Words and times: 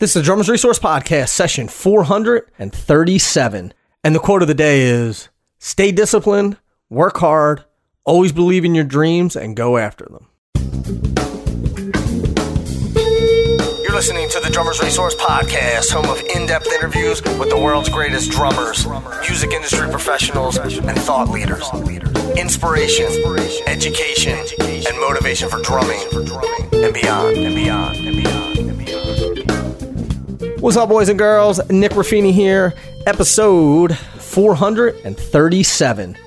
This 0.00 0.10
is 0.10 0.14
the 0.14 0.22
Drummers 0.22 0.48
Resource 0.48 0.78
Podcast, 0.78 1.30
session 1.30 1.66
437. 1.66 3.74
And 4.04 4.14
the 4.14 4.20
quote 4.20 4.42
of 4.42 4.48
the 4.48 4.54
day 4.54 4.82
is 4.82 5.28
Stay 5.58 5.90
disciplined, 5.90 6.56
work 6.88 7.16
hard, 7.16 7.64
always 8.04 8.30
believe 8.30 8.64
in 8.64 8.76
your 8.76 8.84
dreams, 8.84 9.34
and 9.34 9.56
go 9.56 9.76
after 9.76 10.04
them. 10.04 10.28
You're 12.94 13.92
listening 13.92 14.28
to 14.28 14.38
the 14.38 14.50
Drummers 14.52 14.80
Resource 14.80 15.16
Podcast, 15.16 15.90
home 15.90 16.08
of 16.08 16.20
in 16.32 16.46
depth 16.46 16.68
interviews 16.72 17.20
with 17.20 17.50
the 17.50 17.58
world's 17.58 17.88
greatest 17.88 18.30
drummers, 18.30 18.86
music 19.28 19.50
industry 19.50 19.90
professionals, 19.90 20.58
and 20.58 20.96
thought 21.00 21.28
leaders. 21.28 21.68
Inspiration, 22.38 23.06
education, 23.66 24.38
and 24.60 25.00
motivation 25.00 25.48
for 25.48 25.60
drumming 25.60 25.98
and 26.72 26.94
beyond, 26.94 27.36
and 27.36 27.56
beyond, 27.56 27.96
and 27.96 28.16
beyond, 28.16 28.58
and 28.58 28.66
beyond. 28.68 28.77
What's 30.60 30.76
up, 30.76 30.88
boys 30.88 31.08
and 31.08 31.16
girls? 31.18 31.60
Nick 31.70 31.92
Ruffini 31.92 32.32
here, 32.32 32.74
episode 33.06 33.96
437. 33.96 36.18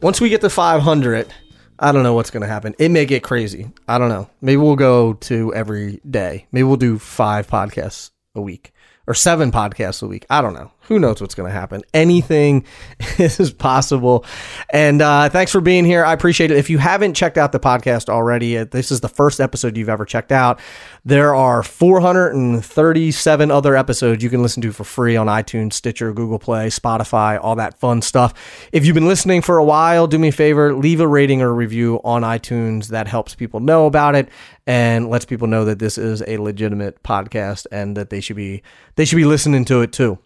Once 0.00 0.20
we 0.20 0.28
get 0.28 0.40
to 0.42 0.50
500, 0.50 1.34
I 1.78 1.90
don't 1.90 2.04
know 2.04 2.14
what's 2.14 2.30
going 2.30 2.42
to 2.42 2.46
happen. 2.46 2.76
It 2.78 2.90
may 2.90 3.04
get 3.04 3.24
crazy. 3.24 3.72
I 3.88 3.98
don't 3.98 4.08
know. 4.08 4.30
Maybe 4.40 4.58
we'll 4.58 4.76
go 4.76 5.14
to 5.14 5.52
every 5.54 6.00
day. 6.08 6.46
Maybe 6.52 6.62
we'll 6.62 6.76
do 6.76 7.00
five 7.00 7.48
podcasts 7.48 8.12
a 8.36 8.40
week 8.40 8.72
or 9.08 9.14
seven 9.14 9.50
podcasts 9.50 10.04
a 10.04 10.06
week. 10.06 10.24
I 10.30 10.40
don't 10.40 10.54
know. 10.54 10.70
Who 10.82 10.98
knows 10.98 11.20
what's 11.20 11.34
going 11.34 11.48
to 11.48 11.52
happen? 11.52 11.82
Anything 11.94 12.64
is 13.18 13.52
possible. 13.52 14.24
And 14.72 15.00
uh, 15.00 15.28
thanks 15.28 15.52
for 15.52 15.60
being 15.60 15.84
here. 15.84 16.04
I 16.04 16.12
appreciate 16.12 16.50
it. 16.50 16.56
If 16.56 16.68
you 16.68 16.78
haven't 16.78 17.14
checked 17.14 17.38
out 17.38 17.52
the 17.52 17.60
podcast 17.60 18.08
already, 18.08 18.58
uh, 18.58 18.64
this 18.64 18.90
is 18.90 19.00
the 19.00 19.08
first 19.08 19.40
episode 19.40 19.76
you've 19.76 19.88
ever 19.88 20.04
checked 20.04 20.32
out. 20.32 20.58
There 21.04 21.34
are 21.34 21.62
437 21.62 23.50
other 23.50 23.76
episodes 23.76 24.22
you 24.22 24.30
can 24.30 24.42
listen 24.42 24.62
to 24.62 24.72
for 24.72 24.84
free 24.84 25.16
on 25.16 25.28
iTunes, 25.28 25.74
Stitcher, 25.74 26.12
Google 26.12 26.38
Play, 26.38 26.68
Spotify, 26.68 27.38
all 27.40 27.56
that 27.56 27.78
fun 27.78 28.02
stuff. 28.02 28.68
If 28.72 28.84
you've 28.84 28.94
been 28.94 29.08
listening 29.08 29.42
for 29.42 29.58
a 29.58 29.64
while, 29.64 30.06
do 30.06 30.18
me 30.18 30.28
a 30.28 30.32
favor, 30.32 30.74
leave 30.74 31.00
a 31.00 31.06
rating 31.06 31.40
or 31.42 31.54
review 31.54 32.00
on 32.04 32.22
iTunes. 32.22 32.88
That 32.88 33.06
helps 33.06 33.34
people 33.34 33.60
know 33.60 33.86
about 33.86 34.14
it 34.14 34.28
and 34.66 35.08
lets 35.08 35.24
people 35.24 35.46
know 35.48 35.64
that 35.64 35.78
this 35.78 35.98
is 35.98 36.22
a 36.26 36.38
legitimate 36.38 37.02
podcast 37.02 37.66
and 37.72 37.96
that 37.96 38.10
they 38.10 38.20
should 38.20 38.36
be 38.36 38.62
they 38.96 39.04
should 39.04 39.16
be 39.16 39.24
listening 39.24 39.64
to 39.66 39.80
it 39.82 39.92
too. 39.92 40.18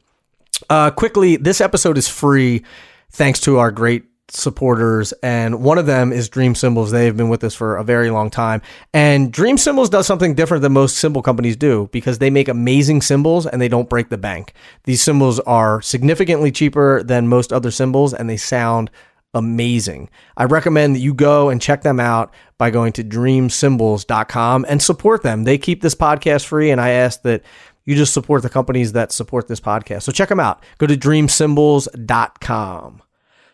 Uh, 0.70 0.90
quickly, 0.90 1.36
this 1.36 1.60
episode 1.60 1.98
is 1.98 2.08
free 2.08 2.64
thanks 3.10 3.40
to 3.40 3.58
our 3.58 3.70
great 3.70 4.04
supporters 4.28 5.12
and 5.22 5.62
one 5.62 5.78
of 5.78 5.86
them 5.86 6.12
is 6.12 6.28
Dream 6.28 6.54
Cymbals. 6.54 6.90
They've 6.90 7.16
been 7.16 7.28
with 7.28 7.44
us 7.44 7.54
for 7.54 7.76
a 7.76 7.84
very 7.84 8.10
long 8.10 8.30
time. 8.30 8.62
And 8.92 9.32
Dream 9.32 9.58
Cymbals 9.58 9.90
does 9.90 10.06
something 10.06 10.34
different 10.34 10.62
than 10.62 10.72
most 10.72 10.96
cymbal 10.96 11.22
companies 11.22 11.56
do 11.56 11.88
because 11.92 12.18
they 12.18 12.30
make 12.30 12.48
amazing 12.48 13.02
cymbals 13.02 13.46
and 13.46 13.60
they 13.60 13.68
don't 13.68 13.88
break 13.88 14.08
the 14.08 14.18
bank. 14.18 14.54
These 14.84 15.02
cymbals 15.02 15.40
are 15.40 15.82
significantly 15.82 16.50
cheaper 16.50 17.02
than 17.02 17.28
most 17.28 17.52
other 17.52 17.70
cymbals 17.70 18.14
and 18.14 18.28
they 18.28 18.36
sound 18.36 18.90
amazing. 19.34 20.08
I 20.36 20.44
recommend 20.44 20.94
that 20.94 21.00
you 21.00 21.12
go 21.12 21.50
and 21.50 21.60
check 21.60 21.82
them 21.82 22.00
out 22.00 22.32
by 22.56 22.70
going 22.70 22.92
to 22.94 23.04
dreamcymbals.com 23.04 24.64
and 24.68 24.80
support 24.80 25.22
them. 25.22 25.44
They 25.44 25.58
keep 25.58 25.82
this 25.82 25.94
podcast 25.94 26.46
free 26.46 26.70
and 26.70 26.80
i 26.80 26.90
ask 26.90 27.22
that 27.22 27.42
you 27.84 27.94
just 27.94 28.14
support 28.14 28.42
the 28.42 28.50
companies 28.50 28.92
that 28.92 29.12
support 29.12 29.48
this 29.48 29.60
podcast. 29.60 30.02
So 30.02 30.12
check 30.12 30.28
them 30.28 30.40
out. 30.40 30.62
Go 30.78 30.86
to 30.86 30.96
dreamcymbals.com. 30.96 33.02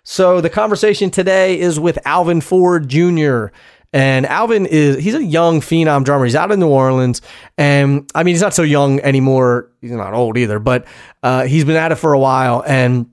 So 0.03 0.41
the 0.41 0.51
conversation 0.51 1.11
today 1.11 1.59
is 1.59 1.79
with 1.79 1.99
Alvin 2.07 2.41
Ford 2.41 2.89
Jr. 2.89 3.47
And 3.93 4.25
Alvin 4.27 4.67
is 4.67 4.99
he's 4.99 5.15
a 5.15 5.23
young 5.23 5.61
phenom 5.61 6.05
drummer. 6.05 6.25
He's 6.25 6.37
out 6.37 6.53
in 6.53 6.61
New 6.61 6.69
Orleans, 6.69 7.23
and 7.59 8.09
I 8.15 8.23
mean 8.23 8.35
he's 8.35 8.43
not 8.43 8.55
so 8.55 8.63
young 8.63 9.01
anymore. 9.01 9.69
He's 9.81 9.91
not 9.91 10.15
old 10.15 10.39
either, 10.39 10.61
but 10.61 10.87
uh, 11.25 11.45
he's 11.45 11.65
been 11.65 11.77
at 11.77 11.91
it 11.91 11.97
for 11.97 12.13
a 12.13 12.19
while. 12.19 12.63
And 12.65 13.11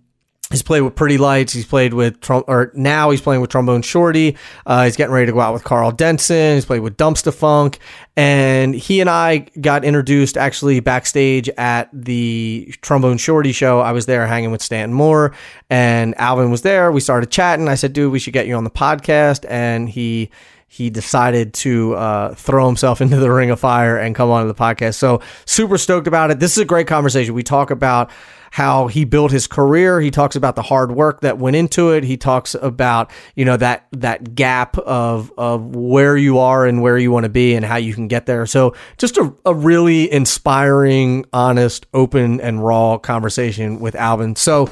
He's 0.50 0.64
played 0.64 0.80
with 0.80 0.96
Pretty 0.96 1.18
Lights. 1.18 1.52
He's 1.52 1.66
played 1.66 1.94
with 1.94 2.22
Trump, 2.22 2.46
or 2.48 2.72
now 2.74 3.10
he's 3.10 3.20
playing 3.20 3.42
with 3.42 3.50
Trombone 3.50 3.82
Shorty. 3.82 4.38
Uh, 4.66 4.86
he's 4.86 4.96
getting 4.96 5.14
ready 5.14 5.26
to 5.26 5.34
go 5.34 5.42
out 5.42 5.54
with 5.54 5.66
Karl 5.66 5.92
Denson. 5.92 6.56
He's 6.56 6.64
played 6.64 6.80
with 6.80 6.96
Dumpstaphunk, 6.96 7.80
and 8.16 8.74
he 8.74 9.02
and 9.02 9.10
I 9.10 9.40
got 9.60 9.84
introduced 9.84 10.38
actually 10.38 10.80
backstage 10.80 11.50
at 11.58 11.90
the 11.92 12.74
Trombone 12.82 13.18
Shorty 13.18 13.52
show. 13.52 13.82
I 13.82 13.92
was 13.92 14.06
there 14.06 14.26
hanging 14.26 14.52
with 14.52 14.62
Stanton 14.62 14.94
Moore, 14.94 15.34
and 15.70 16.18
Alvin 16.18 16.50
was 16.50 16.62
there. 16.62 16.94
We 16.94 17.02
started 17.02 17.30
chatting. 17.30 17.68
I 17.68 17.76
said, 17.76 17.92
"Dude, 17.92 18.14
we 18.14 18.20
should 18.20 18.34
get 18.34 18.48
you 18.48 18.56
on 18.56 18.64
the 18.64 18.70
podcast," 18.70 19.46
and 19.50 19.90
he 19.90 20.30
he 20.68 20.90
decided 20.90 21.54
to 21.54 21.96
uh, 21.96 22.36
throw 22.36 22.66
himself 22.68 23.02
into 23.02 23.18
the 23.18 23.32
ring 23.32 23.50
of 23.50 23.60
fire 23.60 23.98
and 23.98 24.16
come 24.16 24.30
on 24.30 24.48
the 24.48 24.54
podcast. 24.54 24.96
So 24.96 25.22
super 25.46 25.78
stoked 25.78 26.08
about 26.08 26.32
it. 26.32 26.40
This 26.40 26.52
is 26.52 26.60
a 26.60 26.66
great 26.66 26.88
conversation. 26.88 27.34
We 27.34 27.44
talk 27.44 27.72
about 27.72 28.12
how 28.52 28.88
he 28.88 29.04
built 29.06 29.32
his 29.32 29.46
career. 29.46 30.00
He 30.00 30.10
talks 30.10 30.36
about 30.36 30.56
the 30.56 30.62
hard 30.62 30.92
work 30.92 31.22
that 31.22 31.38
went 31.38 31.56
into 31.56 31.92
it. 31.92 32.04
He 32.04 32.18
talks 32.18 32.56
about, 32.56 33.12
you 33.36 33.46
know, 33.46 33.58
that 33.58 33.88
that 33.92 34.36
gap 34.36 34.78
of 34.80 35.32
of 35.38 35.76
where 35.76 36.16
you 36.16 36.40
are 36.40 36.66
and 36.66 36.82
where 36.82 36.98
you 36.98 37.12
want 37.12 37.26
to 37.26 37.30
be 37.30 37.56
and 37.56 37.66
how 37.66 37.76
you 37.76 37.94
can 37.94 38.08
get 38.08 38.26
there. 38.26 38.46
So 38.46 38.74
just 38.98 39.18
a, 39.18 39.34
a 39.46 39.54
really 39.54 40.12
inspiring, 40.12 41.26
honest, 41.34 41.88
open 41.94 42.40
and 42.42 42.64
raw 42.64 42.98
conversation 42.98 43.80
with 43.80 43.96
Alvin. 43.96 44.36
So 44.36 44.70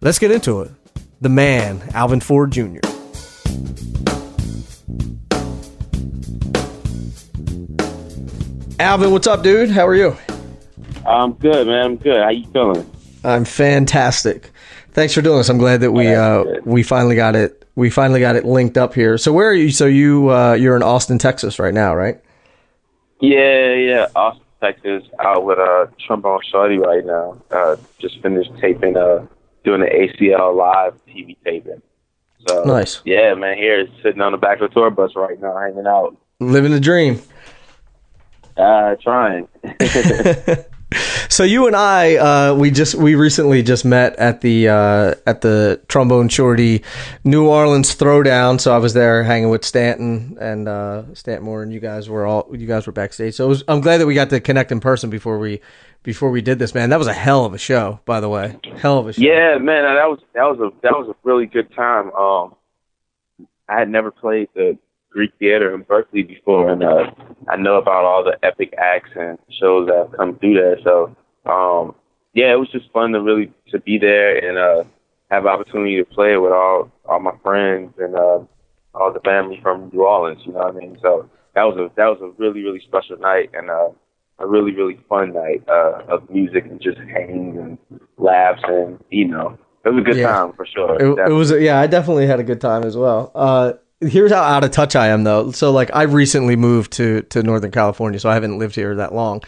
let's 0.00 0.18
get 0.18 0.30
into 0.30 0.62
it. 0.62 0.70
The 1.20 1.28
man, 1.28 1.82
Alvin 1.92 2.20
Ford 2.20 2.52
Jr. 2.52 2.80
Alvin, 8.80 9.10
what's 9.10 9.26
up, 9.26 9.42
dude? 9.42 9.70
How 9.70 9.86
are 9.86 9.94
you? 9.94 10.16
I'm 11.04 11.32
good, 11.32 11.66
man. 11.66 11.84
I'm 11.84 11.96
good. 11.96 12.22
How 12.22 12.30
you 12.30 12.46
feeling? 12.52 12.88
I'm 13.24 13.44
fantastic. 13.44 14.50
Thanks 14.92 15.14
for 15.14 15.20
doing 15.20 15.38
this. 15.38 15.48
I'm 15.48 15.58
glad 15.58 15.80
that 15.80 15.90
we 15.90 16.14
uh, 16.14 16.44
we 16.64 16.84
finally 16.84 17.16
got 17.16 17.34
it. 17.34 17.64
We 17.74 17.90
finally 17.90 18.20
got 18.20 18.36
it 18.36 18.44
linked 18.44 18.78
up 18.78 18.94
here. 18.94 19.18
So 19.18 19.32
where 19.32 19.48
are 19.48 19.54
you? 19.54 19.72
So 19.72 19.86
you 19.86 20.30
uh, 20.30 20.52
you're 20.52 20.76
in 20.76 20.84
Austin, 20.84 21.18
Texas, 21.18 21.58
right 21.58 21.74
now, 21.74 21.94
right? 21.94 22.20
Yeah, 23.20 23.74
yeah. 23.74 24.06
Austin, 24.14 24.44
Texas. 24.60 25.02
Out 25.18 25.44
with 25.44 25.58
uh, 25.58 25.86
Trombone 26.06 26.40
Shorty 26.48 26.78
right 26.78 27.04
now. 27.04 27.36
Uh, 27.50 27.76
just 27.98 28.20
finished 28.22 28.50
taping. 28.60 28.96
Uh, 28.96 29.26
doing 29.64 29.80
the 29.80 29.86
ACL 29.86 30.54
live 30.56 30.94
TV 31.06 31.36
taping. 31.44 31.82
So 32.46 32.62
nice. 32.62 33.02
Yeah, 33.04 33.34
man. 33.34 33.56
Here 33.56 33.88
sitting 34.04 34.20
on 34.20 34.30
the 34.30 34.38
back 34.38 34.60
of 34.60 34.70
the 34.70 34.74
tour 34.74 34.90
bus 34.90 35.16
right 35.16 35.40
now, 35.40 35.58
hanging 35.58 35.86
out, 35.86 36.16
living 36.38 36.70
the 36.70 36.80
dream. 36.80 37.20
Uh, 38.58 38.96
trying. 38.96 39.48
so 41.28 41.44
you 41.44 41.66
and 41.66 41.76
I, 41.76 42.16
uh, 42.16 42.54
we 42.54 42.70
just 42.70 42.94
we 42.94 43.14
recently 43.14 43.62
just 43.62 43.84
met 43.84 44.16
at 44.16 44.40
the 44.40 44.68
uh, 44.68 45.14
at 45.26 45.42
the 45.42 45.80
Trombone 45.86 46.28
Shorty 46.28 46.82
New 47.24 47.46
Orleans 47.46 47.94
Throwdown. 47.94 48.60
So 48.60 48.74
I 48.74 48.78
was 48.78 48.94
there 48.94 49.22
hanging 49.22 49.50
with 49.50 49.64
Stanton 49.64 50.38
and 50.40 50.66
uh, 50.66 51.14
Stanton 51.14 51.44
Moore, 51.44 51.62
and 51.62 51.72
you 51.72 51.80
guys 51.80 52.08
were 52.08 52.26
all 52.26 52.48
you 52.52 52.66
guys 52.66 52.86
were 52.86 52.92
backstage. 52.92 53.34
So 53.34 53.46
was, 53.46 53.62
I'm 53.68 53.80
glad 53.80 53.98
that 53.98 54.06
we 54.06 54.14
got 54.14 54.30
to 54.30 54.40
connect 54.40 54.72
in 54.72 54.80
person 54.80 55.08
before 55.10 55.38
we 55.38 55.60
before 56.02 56.30
we 56.30 56.40
did 56.40 56.58
this. 56.58 56.74
Man, 56.74 56.90
that 56.90 56.98
was 56.98 57.08
a 57.08 57.14
hell 57.14 57.44
of 57.44 57.54
a 57.54 57.58
show, 57.58 58.00
by 58.04 58.20
the 58.20 58.28
way. 58.28 58.56
Hell 58.78 58.98
of 58.98 59.06
a 59.06 59.12
show. 59.12 59.22
Yeah, 59.22 59.58
man, 59.58 59.84
that 59.84 60.08
was 60.08 60.20
that 60.34 60.44
was 60.44 60.58
a 60.58 60.70
that 60.82 60.92
was 60.92 61.08
a 61.08 61.16
really 61.22 61.46
good 61.46 61.72
time. 61.74 62.10
Um, 62.12 62.54
I 63.68 63.78
had 63.78 63.90
never 63.90 64.10
played 64.10 64.48
the 64.54 64.78
Greek 65.18 65.32
theater 65.40 65.74
in 65.74 65.82
Berkeley 65.82 66.22
before, 66.22 66.70
and 66.70 66.84
uh, 66.84 67.10
I 67.48 67.56
know 67.56 67.74
about 67.74 68.04
all 68.04 68.22
the 68.22 68.38
epic 68.46 68.72
acts 68.78 69.10
and 69.16 69.36
shows 69.60 69.88
that 69.88 69.96
have 69.96 70.16
come 70.16 70.38
through 70.38 70.54
there. 70.54 70.78
So, 70.84 71.16
um, 71.44 71.96
yeah, 72.34 72.52
it 72.52 72.60
was 72.60 72.70
just 72.70 72.88
fun 72.92 73.10
to 73.10 73.20
really 73.20 73.52
to 73.70 73.80
be 73.80 73.98
there 73.98 74.36
and 74.36 74.56
uh, 74.56 74.88
have 75.28 75.44
opportunity 75.44 75.96
to 75.96 76.04
play 76.04 76.36
with 76.36 76.52
all 76.52 76.92
all 77.04 77.18
my 77.18 77.32
friends 77.42 77.94
and 77.98 78.14
uh, 78.14 78.38
all 78.94 79.12
the 79.12 79.18
family 79.24 79.58
from 79.60 79.90
New 79.92 80.04
Orleans. 80.04 80.40
You 80.46 80.52
know 80.52 80.60
what 80.60 80.76
I 80.76 80.78
mean? 80.78 80.96
So 81.02 81.28
that 81.56 81.64
was 81.64 81.76
a 81.76 81.90
that 81.96 82.06
was 82.06 82.20
a 82.22 82.30
really 82.40 82.62
really 82.62 82.80
special 82.86 83.18
night 83.18 83.50
and 83.54 83.70
uh, 83.70 83.88
a 84.38 84.46
really 84.46 84.70
really 84.70 85.00
fun 85.08 85.32
night 85.32 85.64
uh, 85.68 86.14
of 86.14 86.30
music 86.30 86.64
and 86.66 86.80
just 86.80 86.98
hanging 87.12 87.58
and 87.58 88.00
laughs 88.18 88.62
and 88.68 89.02
you 89.10 89.26
know 89.26 89.58
it 89.84 89.88
was 89.88 90.00
a 90.00 90.04
good 90.04 90.16
yeah. 90.16 90.28
time 90.28 90.52
for 90.52 90.64
sure. 90.64 90.94
It, 90.94 91.28
it 91.28 91.32
was 91.32 91.50
yeah, 91.50 91.80
I 91.80 91.88
definitely 91.88 92.28
had 92.28 92.38
a 92.38 92.44
good 92.44 92.60
time 92.60 92.84
as 92.84 92.96
well. 92.96 93.32
Uh, 93.34 93.72
here's 94.00 94.32
how 94.32 94.42
out 94.42 94.64
of 94.64 94.70
touch 94.70 94.96
I 94.96 95.08
am 95.08 95.24
though. 95.24 95.50
So 95.50 95.72
like 95.72 95.90
I've 95.94 96.14
recently 96.14 96.56
moved 96.56 96.92
to 96.94 97.22
to 97.22 97.42
Northern 97.42 97.70
California, 97.70 98.20
so 98.20 98.30
I 98.30 98.34
haven't 98.34 98.58
lived 98.58 98.74
here 98.74 98.94
that 98.96 99.14
long. 99.14 99.42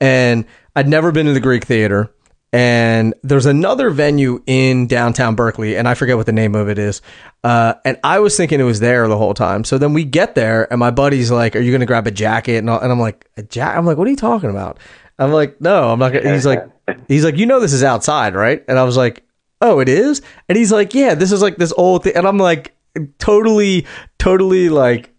And 0.00 0.44
I'd 0.76 0.88
never 0.88 1.12
been 1.12 1.26
to 1.26 1.32
the 1.32 1.40
Greek 1.40 1.64
Theater. 1.64 2.10
And 2.52 3.14
there's 3.24 3.46
another 3.46 3.90
venue 3.90 4.40
in 4.46 4.86
downtown 4.86 5.34
Berkeley, 5.34 5.76
and 5.76 5.88
I 5.88 5.94
forget 5.94 6.16
what 6.16 6.26
the 6.26 6.32
name 6.32 6.54
of 6.54 6.68
it 6.68 6.78
is. 6.78 7.02
Uh, 7.42 7.74
and 7.84 7.98
I 8.04 8.20
was 8.20 8.36
thinking 8.36 8.60
it 8.60 8.64
was 8.64 8.78
there 8.78 9.08
the 9.08 9.18
whole 9.18 9.34
time. 9.34 9.64
So 9.64 9.76
then 9.76 9.92
we 9.92 10.04
get 10.04 10.36
there, 10.36 10.70
and 10.72 10.78
my 10.78 10.92
buddy's 10.92 11.32
like, 11.32 11.56
"Are 11.56 11.60
you 11.60 11.72
going 11.72 11.80
to 11.80 11.86
grab 11.86 12.06
a 12.06 12.12
jacket?" 12.12 12.58
And, 12.58 12.70
and 12.70 12.92
I'm 12.92 13.00
like, 13.00 13.28
"A 13.36 13.42
jacket?" 13.42 13.76
I'm 13.76 13.86
like, 13.86 13.98
"What 13.98 14.06
are 14.06 14.10
you 14.10 14.16
talking 14.16 14.50
about?" 14.50 14.78
I'm 15.18 15.32
like, 15.32 15.60
"No, 15.60 15.90
I'm 15.90 15.98
not." 15.98 16.12
Gonna. 16.12 16.32
He's 16.32 16.46
like, 16.46 16.64
"He's 17.08 17.24
like, 17.24 17.36
you 17.38 17.46
know, 17.46 17.58
this 17.58 17.72
is 17.72 17.82
outside, 17.82 18.36
right?" 18.36 18.64
And 18.68 18.78
I 18.78 18.84
was 18.84 18.96
like, 18.96 19.24
"Oh, 19.60 19.80
it 19.80 19.88
is." 19.88 20.22
And 20.48 20.56
he's 20.56 20.70
like, 20.70 20.94
"Yeah, 20.94 21.16
this 21.16 21.32
is 21.32 21.42
like 21.42 21.56
this 21.56 21.72
old 21.76 22.04
thing." 22.04 22.14
And 22.14 22.24
I'm 22.24 22.38
like, 22.38 22.72
totally, 23.18 23.86
totally 24.18 24.68
like 24.68 25.10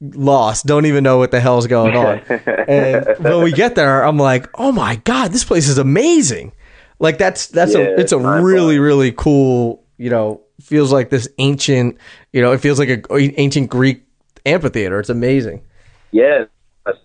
lost, 0.00 0.66
don't 0.66 0.86
even 0.86 1.04
know 1.04 1.18
what 1.18 1.30
the 1.30 1.40
hell's 1.40 1.66
going 1.66 1.96
on. 1.96 2.18
and 2.68 3.06
when 3.18 3.42
we 3.42 3.52
get 3.52 3.74
there, 3.74 4.04
I'm 4.04 4.18
like, 4.18 4.48
oh 4.54 4.72
my 4.72 4.96
god, 4.96 5.32
this 5.32 5.44
place 5.44 5.68
is 5.68 5.78
amazing. 5.78 6.52
Like 6.98 7.18
that's 7.18 7.48
that's 7.48 7.74
Yeah, 7.74 7.80
a 7.80 8.00
it's 8.00 8.12
a 8.12 8.18
really 8.18 8.76
blowing. 8.76 8.80
really 8.80 9.12
cool. 9.12 9.84
You 9.98 10.10
know, 10.10 10.40
feels 10.60 10.92
like 10.92 11.10
this 11.10 11.28
ancient. 11.38 11.98
You 12.32 12.42
know, 12.42 12.52
it 12.52 12.58
feels 12.58 12.78
like 12.78 12.88
a 12.88 13.16
ancient 13.40 13.70
Greek 13.70 14.04
amphitheater. 14.46 14.98
It's 15.00 15.08
amazing. 15.08 15.62
Yeah, 16.10 16.44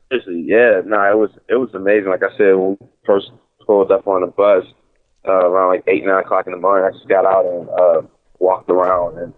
seriously, 0.10 0.44
yeah. 0.46 0.82
No, 0.86 1.00
it 1.12 1.18
was 1.18 1.30
it 1.50 1.56
was 1.56 1.70
amazing. 1.74 2.10
Like 2.10 2.24
I 2.24 2.36
said, 2.38 2.56
when 2.56 2.78
we 2.80 2.88
first 3.06 3.32
pulled 3.66 3.92
up 3.92 4.08
on 4.08 4.22
the 4.22 4.28
bus 4.28 4.66
uh, 5.28 5.32
around 5.32 5.70
like 5.70 5.84
eight 5.88 6.06
nine 6.06 6.24
o'clock 6.24 6.46
in 6.48 6.52
the 6.52 6.60
morning, 6.60 6.88
I 6.88 6.92
just 6.96 7.08
got 7.08 7.26
out 7.26 7.46
and 7.46 7.70
uh, 7.70 8.02
walked 8.40 8.70
around, 8.70 9.18
and 9.18 9.34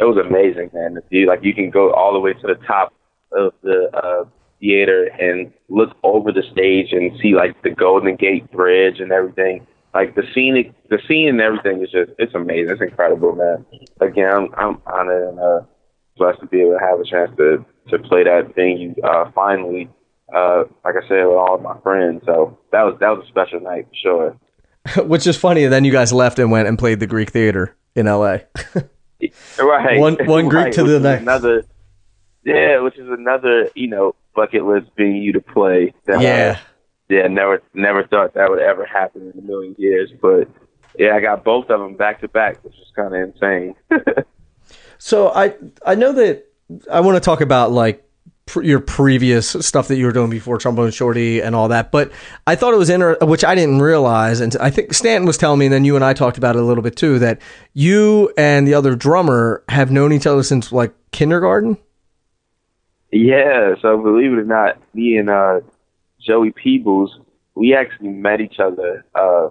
it 0.00 0.04
was 0.04 0.16
amazing, 0.16 0.70
man. 0.72 0.98
View, 1.10 1.26
like 1.26 1.40
you 1.42 1.54
can 1.54 1.70
go 1.70 1.92
all 1.92 2.12
the 2.12 2.20
way 2.20 2.32
to 2.32 2.46
the 2.46 2.58
top 2.66 2.94
of 3.32 3.52
the 3.62 3.90
uh, 3.94 4.24
theater 4.60 5.08
and 5.18 5.52
look 5.68 5.90
over 6.02 6.32
the 6.32 6.42
stage 6.52 6.92
and 6.92 7.12
see 7.20 7.34
like 7.34 7.60
the 7.62 7.70
Golden 7.70 8.16
Gate 8.16 8.50
Bridge 8.50 9.00
and 9.00 9.12
everything. 9.12 9.66
Like 9.92 10.14
the 10.14 10.22
scenic, 10.34 10.72
the 10.88 10.98
scene 11.06 11.28
and 11.28 11.40
everything 11.40 11.82
is 11.82 11.90
just 11.90 12.12
it's 12.18 12.34
amazing. 12.34 12.70
It's 12.70 12.80
incredible, 12.80 13.34
man. 13.34 13.66
Again, 14.00 14.32
I'm, 14.32 14.48
I'm 14.56 14.82
honored 14.86 15.28
and 15.28 15.38
uh, 15.38 15.60
blessed 16.16 16.40
to 16.40 16.46
be 16.46 16.62
able 16.62 16.78
to 16.78 16.78
have 16.78 17.00
a 17.00 17.04
chance 17.04 17.30
to 17.36 17.64
to 17.90 17.98
play 17.98 18.24
that 18.24 18.54
venue 18.54 18.94
uh, 19.02 19.30
finally. 19.34 19.90
Uh, 20.34 20.62
like 20.84 20.94
I 20.94 21.06
said, 21.08 21.26
with 21.26 21.36
all 21.36 21.56
of 21.56 21.62
my 21.62 21.76
friends. 21.80 22.22
So 22.24 22.56
that 22.72 22.82
was 22.84 22.96
that 23.00 23.10
was 23.10 23.24
a 23.26 23.28
special 23.28 23.60
night 23.60 23.86
for 23.88 23.94
sure. 24.96 25.04
Which 25.06 25.26
is 25.26 25.36
funny. 25.36 25.64
And 25.64 25.72
then 25.72 25.84
you 25.84 25.92
guys 25.92 26.12
left 26.12 26.38
and 26.38 26.50
went 26.50 26.68
and 26.68 26.78
played 26.78 27.00
the 27.00 27.06
Greek 27.06 27.30
theater 27.30 27.76
in 27.94 28.06
L.A. 28.06 28.46
Right. 29.58 29.98
One- 29.98 30.16
one 30.26 30.48
Greek 30.54 30.64
Right, 30.66 30.72
to 30.74 30.84
the 30.84 31.00
next. 31.00 31.22
Another. 31.22 31.64
Yeah, 32.44 32.80
which 32.80 32.98
is 32.98 33.08
another 33.08 33.68
you 33.74 33.88
know 33.88 34.14
bucket 34.34 34.64
list 34.64 34.94
being 34.96 35.16
you 35.16 35.32
to 35.34 35.40
play. 35.40 35.92
That, 36.06 36.20
yeah. 36.22 36.56
uh, 36.58 36.64
yeah. 37.08 37.26
Never 37.26 37.62
never 37.74 38.06
thought 38.06 38.34
that 38.34 38.48
would 38.50 38.60
ever 38.60 38.86
happen 38.86 39.30
in 39.32 39.38
a 39.38 39.42
million 39.42 39.74
years, 39.78 40.10
but 40.22 40.48
yeah, 40.98 41.14
I 41.14 41.20
got 41.20 41.44
both 41.44 41.68
of 41.70 41.80
them 41.80 41.96
back 41.96 42.20
to 42.22 42.28
back, 42.28 42.64
which 42.64 42.74
is 42.74 42.90
kind 42.96 43.14
of 43.14 43.34
insane. 43.34 43.74
So 45.02 45.30
I 45.30 45.54
I 45.84 45.94
know 45.94 46.12
that 46.12 46.44
I 46.92 47.00
want 47.00 47.16
to 47.16 47.20
talk 47.20 47.40
about 47.40 47.72
like 47.72 48.04
your 48.56 48.80
previous 48.80 49.48
stuff 49.48 49.88
that 49.88 49.96
you 49.96 50.06
were 50.06 50.12
doing 50.12 50.30
before 50.30 50.58
Trombone 50.58 50.90
Shorty 50.90 51.40
and 51.40 51.54
all 51.54 51.68
that, 51.68 51.90
but 51.90 52.10
I 52.46 52.54
thought 52.54 52.74
it 52.74 52.78
was 52.78 52.90
inter- 52.90 53.18
which 53.22 53.44
I 53.44 53.54
didn't 53.54 53.80
realize, 53.80 54.40
and 54.40 54.56
I 54.60 54.70
think 54.70 54.92
Stanton 54.94 55.26
was 55.26 55.36
telling 55.36 55.58
me, 55.58 55.66
and 55.66 55.72
then 55.72 55.84
you 55.84 55.96
and 55.96 56.04
I 56.04 56.12
talked 56.12 56.38
about 56.38 56.56
it 56.56 56.62
a 56.62 56.64
little 56.64 56.82
bit 56.82 56.96
too, 56.96 57.18
that 57.20 57.40
you 57.74 58.32
and 58.36 58.66
the 58.66 58.74
other 58.74 58.94
drummer 58.94 59.62
have 59.68 59.90
known 59.90 60.12
each 60.12 60.26
other 60.26 60.42
since 60.42 60.72
like 60.72 60.92
kindergarten. 61.12 61.76
Yeah, 63.12 63.74
so 63.82 63.98
believe 63.98 64.32
it 64.32 64.38
or 64.38 64.44
not, 64.44 64.78
me 64.94 65.16
and 65.16 65.28
uh, 65.28 65.60
Joey 66.20 66.52
Peebles, 66.52 67.18
we 67.54 67.74
actually 67.74 68.10
met 68.10 68.40
each 68.40 68.60
other 68.60 69.04
uh, 69.14 69.48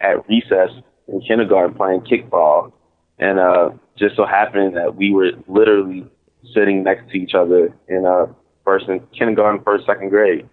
at 0.00 0.28
recess 0.28 0.70
in 1.08 1.20
kindergarten 1.22 1.74
playing 1.74 2.00
kickball, 2.02 2.72
and 3.18 3.38
uh, 3.38 3.70
just 3.96 4.16
so 4.16 4.26
happened 4.26 4.76
that 4.76 4.94
we 4.94 5.10
were 5.10 5.30
literally 5.46 6.06
sitting 6.54 6.82
next 6.82 7.10
to 7.10 7.18
each 7.18 7.34
other 7.34 7.74
in 7.88 8.04
a 8.06 8.34
first 8.64 8.86
and 8.88 9.00
kindergarten, 9.12 9.62
first, 9.64 9.86
second 9.86 10.10
grade. 10.10 10.48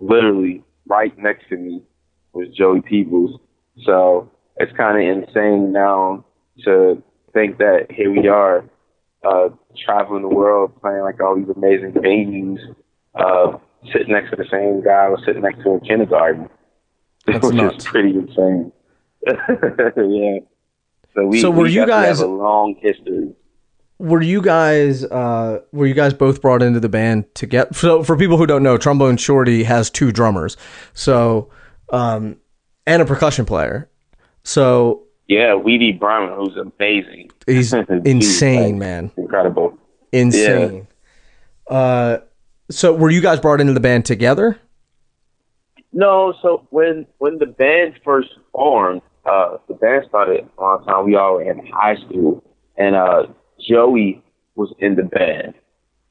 Literally 0.00 0.64
right 0.88 1.16
next 1.18 1.48
to 1.50 1.56
me 1.56 1.82
was 2.32 2.48
Joey 2.56 2.80
Peebles. 2.82 3.38
So 3.84 4.30
it's 4.56 4.72
kind 4.76 4.96
of 5.00 5.24
insane 5.24 5.72
now 5.72 6.24
to 6.64 7.02
think 7.32 7.58
that 7.58 7.86
here 7.90 8.10
we 8.10 8.28
are 8.28 8.64
uh, 9.24 9.48
traveling 9.84 10.22
the 10.22 10.28
world, 10.28 10.72
playing 10.80 11.02
like 11.02 11.20
all 11.22 11.36
these 11.36 11.48
amazing 11.54 11.92
venues, 11.92 12.58
uh, 13.14 13.58
sitting 13.92 14.12
next 14.12 14.30
to 14.30 14.36
the 14.36 14.46
same 14.50 14.82
guy 14.82 15.06
I 15.06 15.08
was 15.08 15.22
sitting 15.26 15.42
next 15.42 15.62
to 15.62 15.74
in 15.74 15.80
kindergarten. 15.80 16.48
That's 17.26 17.44
which 17.46 17.54
nuts. 17.54 17.76
is 17.78 17.84
pretty 17.84 18.10
insane. 18.16 18.72
yeah. 19.26 20.38
So 21.14 21.26
we, 21.26 21.40
So 21.40 21.50
were 21.50 21.64
we 21.64 21.72
you 21.72 21.86
guys- 21.86 22.18
have 22.20 22.28
a 22.28 22.32
long 22.32 22.76
history. 22.80 23.34
Were 24.00 24.22
you 24.22 24.40
guys 24.40 25.04
uh, 25.04 25.60
were 25.72 25.86
you 25.86 25.92
guys 25.92 26.14
both 26.14 26.40
brought 26.40 26.62
into 26.62 26.80
the 26.80 26.88
band 26.88 27.32
to 27.34 27.46
get 27.46 27.74
so 27.76 28.02
for 28.02 28.16
people 28.16 28.38
who 28.38 28.46
don't 28.46 28.62
know, 28.62 28.78
Trombone 28.78 29.18
Shorty 29.18 29.62
has 29.64 29.90
two 29.90 30.10
drummers, 30.10 30.56
so 30.94 31.50
um, 31.92 32.36
and 32.86 33.02
a 33.02 33.04
percussion 33.04 33.44
player. 33.44 33.90
So 34.42 35.02
Yeah, 35.28 35.54
Weedy 35.54 35.92
Brown, 35.92 36.34
who's 36.34 36.56
amazing. 36.56 37.30
he's 37.46 37.72
insane, 38.04 38.72
like, 38.72 38.74
man. 38.74 39.12
Incredible. 39.18 39.76
insane. 40.12 40.86
Uh, 41.68 42.18
so 42.70 42.94
were 42.94 43.10
you 43.10 43.20
guys 43.20 43.38
brought 43.38 43.60
into 43.60 43.74
the 43.74 43.80
band 43.80 44.06
together? 44.06 44.58
No, 45.92 46.32
so 46.40 46.66
when 46.70 47.06
when 47.18 47.38
the 47.38 47.46
band 47.46 48.00
first 48.02 48.30
formed, 48.52 49.02
uh, 49.26 49.58
the 49.68 49.74
band 49.74 50.06
started 50.08 50.48
a 50.56 50.60
long 50.60 50.84
time. 50.86 51.04
We 51.04 51.16
all 51.16 51.34
were 51.34 51.42
in 51.42 51.66
high 51.66 51.96
school, 51.96 52.42
and 52.76 52.94
uh, 52.94 53.26
Joey 53.68 54.22
was 54.54 54.72
in 54.78 54.96
the 54.96 55.02
band 55.02 55.54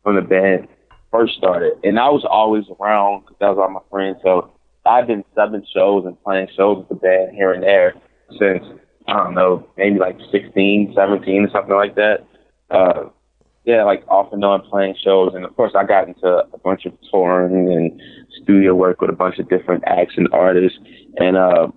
when 0.04 0.16
the 0.16 0.22
band 0.22 0.68
first 1.12 1.36
started, 1.36 1.74
and 1.84 2.00
I 2.00 2.10
was 2.10 2.26
always 2.30 2.66
around 2.80 3.22
because 3.22 3.38
that 3.40 3.50
was 3.50 3.58
all 3.58 3.70
my 3.70 3.82
friends. 3.90 4.18
So 4.24 4.52
I've 4.86 5.08
been 5.08 5.24
subbing 5.36 5.66
shows 5.74 6.06
and 6.06 6.22
playing 6.24 6.48
shows 6.56 6.80
with 6.80 6.90
the 6.90 6.96
band 6.96 7.36
here 7.36 7.54
and 7.54 7.64
there 7.64 7.96
since 8.40 8.64
I 9.08 9.24
don't 9.24 9.34
know, 9.34 9.68
maybe 9.76 10.00
like 10.00 10.18
16, 10.32 10.94
17, 10.96 11.46
or 11.46 11.50
something 11.50 11.76
like 11.76 11.96
that. 11.96 12.28
Uh, 12.70 13.10
yeah, 13.66 13.84
like 13.84 14.04
off 14.08 14.32
and 14.32 14.44
on 14.44 14.62
playing 14.62 14.96
shows, 15.04 15.34
and 15.36 15.46
of 15.46 15.56
course 15.56 15.74
I 15.76 15.84
got 15.84 16.08
into 16.08 16.28
a 16.28 16.58
bunch 16.60 16.86
of 16.86 16.94
touring 17.12 17.72
and 17.72 18.02
studio 18.42 18.74
work 18.74 19.02
with 19.02 19.10
a 19.10 19.16
bunch 19.16 19.40
of 19.40 19.50
different 19.50 19.84
acts 19.86 20.14
and 20.18 20.28
artists, 20.32 20.78
and 21.18 21.38
uh, 21.38 21.68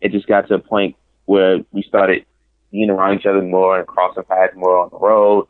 it 0.00 0.12
just 0.12 0.26
got 0.26 0.48
to 0.48 0.54
a 0.54 0.58
point 0.58 0.96
where 1.26 1.58
we 1.72 1.82
started 1.82 2.24
being 2.70 2.90
around 2.90 3.18
each 3.18 3.26
other 3.26 3.42
more 3.42 3.78
and 3.78 3.86
crossing 3.86 4.24
paths 4.24 4.54
more 4.56 4.78
on 4.78 4.90
the 4.90 4.98
road, 4.98 5.46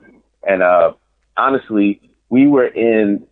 and 0.46 0.62
uh, 0.62 0.92
honestly, 1.36 2.00
we 2.28 2.46
were 2.46 2.66
in 2.66 3.26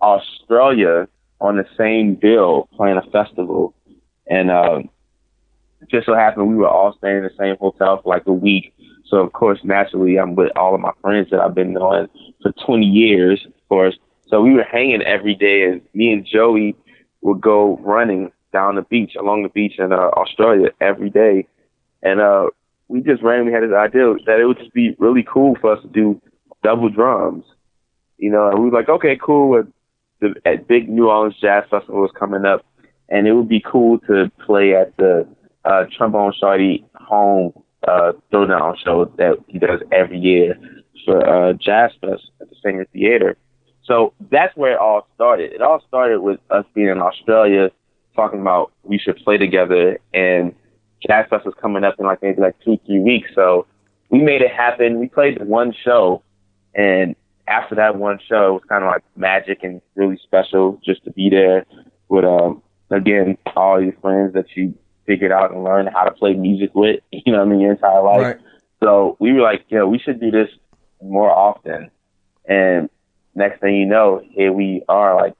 Australia 0.00 1.08
on 1.40 1.56
the 1.56 1.66
same 1.76 2.14
bill 2.14 2.68
playing 2.76 2.96
a 2.96 3.10
festival, 3.10 3.74
and 4.26 4.50
uh, 4.50 4.80
just 5.90 6.06
so 6.06 6.14
happened 6.14 6.48
we 6.48 6.56
were 6.56 6.68
all 6.68 6.94
staying 6.98 7.18
in 7.18 7.22
the 7.22 7.30
same 7.38 7.56
hotel 7.56 8.00
for 8.02 8.08
like 8.08 8.26
a 8.26 8.32
week. 8.32 8.74
So 9.06 9.18
of 9.18 9.32
course, 9.32 9.60
naturally, 9.64 10.18
I'm 10.18 10.34
with 10.34 10.50
all 10.56 10.74
of 10.74 10.80
my 10.80 10.92
friends 11.00 11.30
that 11.30 11.40
I've 11.40 11.54
been 11.54 11.72
knowing 11.72 12.08
for 12.42 12.52
20 12.66 12.84
years, 12.84 13.44
of 13.46 13.68
course. 13.68 13.96
So 14.28 14.42
we 14.42 14.52
were 14.52 14.64
hanging 14.64 15.02
every 15.02 15.34
day, 15.34 15.64
and 15.64 15.80
me 15.94 16.12
and 16.12 16.26
Joey 16.26 16.76
would 17.22 17.40
go 17.40 17.78
running 17.78 18.30
down 18.52 18.74
the 18.74 18.82
beach, 18.82 19.14
along 19.18 19.42
the 19.42 19.48
beach 19.48 19.78
in 19.78 19.92
uh, 19.92 19.96
Australia 19.96 20.70
every 20.80 21.10
day. 21.10 21.46
And 22.02 22.20
uh, 22.20 22.48
we 22.88 23.02
just 23.02 23.22
randomly 23.22 23.52
had 23.52 23.62
this 23.62 23.74
idea 23.76 24.14
that 24.26 24.40
it 24.40 24.46
would 24.46 24.58
just 24.58 24.72
be 24.72 24.96
really 24.98 25.22
cool 25.22 25.56
for 25.60 25.72
us 25.72 25.82
to 25.82 25.88
do 25.88 26.20
double 26.62 26.88
drums. 26.88 27.44
You 28.16 28.30
know, 28.30 28.48
and 28.48 28.58
we 28.58 28.70
were 28.70 28.78
like, 28.78 28.88
okay, 28.88 29.18
cool. 29.22 29.62
The 30.20 30.34
at 30.44 30.66
big 30.66 30.88
New 30.88 31.08
Orleans 31.08 31.36
Jazz 31.40 31.64
Festival 31.70 32.00
was 32.00 32.10
coming 32.18 32.44
up, 32.44 32.66
and 33.08 33.28
it 33.28 33.32
would 33.32 33.48
be 33.48 33.62
cool 33.64 34.00
to 34.00 34.30
play 34.44 34.74
at 34.74 34.96
the 34.96 35.28
uh, 35.64 35.84
Trombone 35.96 36.32
Shorty 36.38 36.84
home 36.94 37.52
uh, 37.86 38.12
throwdown 38.32 38.76
show 38.76 39.04
that 39.16 39.38
he 39.46 39.58
does 39.58 39.80
every 39.92 40.18
year 40.18 40.58
for 41.04 41.24
uh, 41.24 41.52
Jazz 41.52 41.92
Fest 42.00 42.30
at 42.40 42.48
the 42.50 42.56
Saenger 42.64 42.88
Theater. 42.92 43.36
So 43.84 44.12
that's 44.30 44.54
where 44.56 44.72
it 44.72 44.78
all 44.78 45.06
started. 45.14 45.52
It 45.52 45.62
all 45.62 45.82
started 45.86 46.20
with 46.20 46.40
us 46.50 46.64
being 46.74 46.88
in 46.88 47.00
Australia, 47.00 47.70
talking 48.16 48.40
about 48.40 48.72
we 48.82 48.98
should 48.98 49.16
play 49.18 49.38
together, 49.38 49.98
and 50.12 50.54
Jazz 51.06 51.26
Fest 51.30 51.44
was 51.44 51.54
coming 51.60 51.84
up 51.84 51.96
in 51.98 52.06
like 52.06 52.22
maybe 52.22 52.40
like 52.40 52.56
two, 52.64 52.78
three 52.86 53.00
weeks. 53.00 53.30
So 53.34 53.66
we 54.10 54.20
made 54.20 54.42
it 54.42 54.50
happen. 54.50 54.98
We 54.98 55.08
played 55.08 55.42
one 55.46 55.72
show, 55.84 56.22
and 56.74 57.14
after 57.46 57.74
that 57.76 57.96
one 57.96 58.18
show, 58.28 58.48
it 58.48 58.52
was 58.52 58.62
kind 58.68 58.84
of 58.84 58.88
like 58.88 59.02
magic 59.16 59.60
and 59.62 59.80
really 59.94 60.18
special 60.22 60.80
just 60.84 61.04
to 61.04 61.10
be 61.10 61.30
there 61.30 61.64
with, 62.08 62.24
um, 62.24 62.62
again, 62.90 63.38
all 63.56 63.82
your 63.82 63.94
friends 64.00 64.34
that 64.34 64.46
you 64.54 64.74
figured 65.06 65.32
out 65.32 65.52
and 65.52 65.64
learned 65.64 65.88
how 65.92 66.04
to 66.04 66.10
play 66.10 66.34
music 66.34 66.70
with, 66.74 67.00
you 67.12 67.32
know 67.32 67.38
what 67.38 67.48
I 67.48 67.50
mean, 67.50 67.60
your 67.60 67.72
entire 67.72 68.02
life. 68.02 68.22
Right. 68.22 68.38
So 68.82 69.16
we 69.18 69.32
were 69.32 69.40
like, 69.40 69.64
you 69.68 69.78
know, 69.78 69.88
we 69.88 69.98
should 69.98 70.20
do 70.20 70.30
this 70.30 70.48
more 71.02 71.30
often. 71.30 71.90
And 72.44 72.88
next 73.34 73.60
thing 73.60 73.76
you 73.76 73.86
know, 73.86 74.22
here 74.30 74.52
we 74.52 74.82
are 74.88 75.16
like 75.16 75.34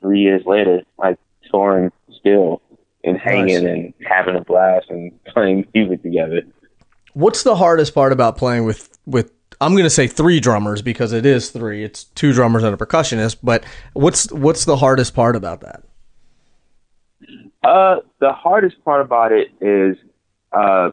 three 0.00 0.20
years 0.20 0.42
later, 0.46 0.82
like 0.98 1.18
touring 1.50 1.90
still 2.18 2.60
and 3.04 3.18
hanging 3.18 3.62
Nice. 3.64 3.64
and 3.64 3.94
having 4.06 4.36
a 4.36 4.40
blast 4.40 4.86
and 4.90 5.12
playing 5.26 5.66
music 5.74 6.02
together. 6.02 6.42
What's 7.12 7.42
the 7.44 7.54
hardest 7.56 7.94
part 7.94 8.12
about 8.12 8.36
playing 8.36 8.64
with 8.64 8.96
with 9.06 9.30
I'm 9.60 9.72
going 9.72 9.84
to 9.84 9.90
say 9.90 10.08
three 10.08 10.40
drummers 10.40 10.82
because 10.82 11.12
it 11.12 11.24
is 11.24 11.50
three. 11.50 11.84
It's 11.84 12.04
two 12.04 12.32
drummers 12.32 12.64
and 12.64 12.74
a 12.74 12.76
percussionist, 12.76 13.36
but 13.42 13.64
what's 13.92 14.32
what's 14.32 14.64
the 14.64 14.76
hardest 14.76 15.14
part 15.14 15.36
about 15.36 15.60
that? 15.60 15.84
Uh, 17.62 17.96
the 18.20 18.32
hardest 18.32 18.82
part 18.84 19.00
about 19.00 19.32
it 19.32 19.48
is 19.60 19.96
uh, 20.52 20.90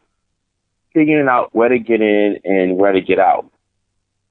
figuring 0.94 1.27
out 1.27 1.53
where 1.53 1.70
to 1.70 1.80
get 1.80 2.01
in 2.01 2.38
and 2.46 2.77
where 2.77 2.91
to 2.94 3.01
get 3.01 3.20
out. 3.20 3.46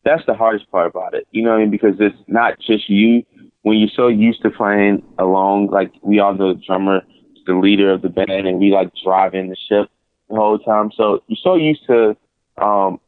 that's 0.04 0.24
the 0.26 0.34
hardest 0.34 0.70
part 0.70 0.86
about 0.86 1.12
it. 1.14 1.26
You 1.32 1.42
know 1.42 1.50
what 1.50 1.56
I 1.56 1.60
mean? 1.60 1.70
Because 1.70 1.96
it's 1.98 2.16
not 2.26 2.58
just 2.60 2.88
you. 2.88 3.24
When 3.62 3.76
you're 3.76 3.90
so 3.94 4.08
used 4.08 4.40
to 4.42 4.50
playing 4.50 5.02
along, 5.18 5.66
like 5.66 5.92
we 6.02 6.18
all 6.18 6.32
know 6.34 6.54
the 6.54 6.60
drummer 6.66 7.02
the 7.50 7.58
leader 7.58 7.92
of 7.92 8.02
the 8.02 8.08
band, 8.08 8.46
and 8.46 8.58
we 8.58 8.70
like 8.70 8.92
driving 9.02 9.48
the 9.48 9.56
ship 9.68 9.90
the 10.28 10.36
whole 10.36 10.58
time. 10.58 10.90
So 10.96 11.22
you're 11.26 11.38
so 11.42 11.54
used 11.56 11.86
to 11.86 12.16
um, 12.56 13.00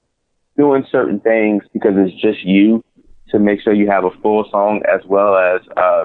doing 0.57 0.85
certain 0.91 1.21
things 1.21 1.65
because 1.73 1.93
it's 1.97 2.21
just 2.21 2.43
you 2.43 2.85
to 3.31 3.39
make 3.39 3.61
sure 3.63 3.73
you 3.73 3.89
have 3.89 4.05
a 4.05 4.11
full 4.23 4.49
song 4.51 4.83
as 4.93 5.01
well 5.07 5.37
as 5.37 5.61
uh, 5.77 6.05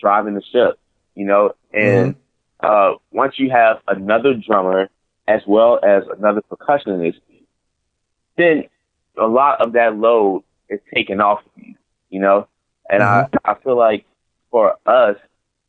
driving 0.00 0.34
the 0.34 0.42
ship. 0.52 0.78
You 1.14 1.26
know, 1.26 1.54
and 1.72 2.14
mm-hmm. 2.14 2.94
uh, 2.94 2.98
once 3.10 3.34
you 3.38 3.50
have 3.50 3.78
another 3.88 4.34
drummer 4.34 4.88
as 5.26 5.42
well 5.46 5.78
as 5.84 6.04
another 6.16 6.42
percussionist, 6.42 7.20
then 8.36 8.64
a 9.16 9.26
lot 9.26 9.60
of 9.60 9.72
that 9.72 9.96
load 9.96 10.44
is 10.68 10.80
taken 10.94 11.20
off 11.20 11.40
of 11.40 11.62
you, 11.62 11.74
you 12.08 12.20
know? 12.20 12.46
And 12.88 13.02
mm-hmm. 13.02 13.36
I, 13.44 13.52
I 13.52 13.54
feel 13.62 13.76
like 13.76 14.06
for 14.50 14.76
us, 14.86 15.16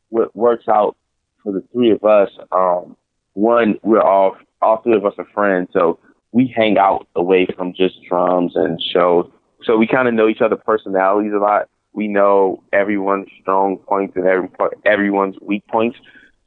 what 0.10 0.36
works 0.36 0.68
out 0.68 0.96
for 1.43 1.53
the 1.53 1.63
three 1.72 1.91
of 1.91 2.03
us, 2.03 2.29
um, 2.51 2.96
one, 3.34 3.79
we're 3.84 4.01
all, 4.01 4.38
all 4.62 4.81
three 4.81 4.96
of 4.96 5.05
us 5.05 5.13
are 5.17 5.27
friends. 5.34 5.69
So 5.74 6.00
we 6.31 6.53
hang 6.55 6.77
out 6.77 7.08
away 7.15 7.48
from 7.55 7.74
just 7.74 7.96
drums 8.08 8.53
and 8.55 8.81
shows. 8.93 9.29
So 9.63 9.77
we 9.77 9.88
kind 9.88 10.08
of 10.08 10.13
know 10.13 10.27
each 10.27 10.41
other 10.41 10.55
personalities 10.55 11.31
a 11.34 11.39
lot. 11.39 11.69
We 11.93 12.08
know 12.08 12.63
everyone's 12.72 13.27
strong 13.41 13.77
points 13.77 14.15
and 14.15 14.25
every, 14.25 14.50
everyone's 14.86 15.36
weak 15.41 15.65
points. 15.67 15.98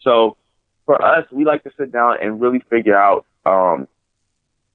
So 0.00 0.37
for 0.87 1.02
us, 1.02 1.26
we 1.32 1.44
like 1.44 1.62
to 1.64 1.70
sit 1.78 1.92
down 1.92 2.16
and 2.22 2.40
really 2.40 2.62
figure 2.70 2.96
out, 2.96 3.26
um, 3.44 3.88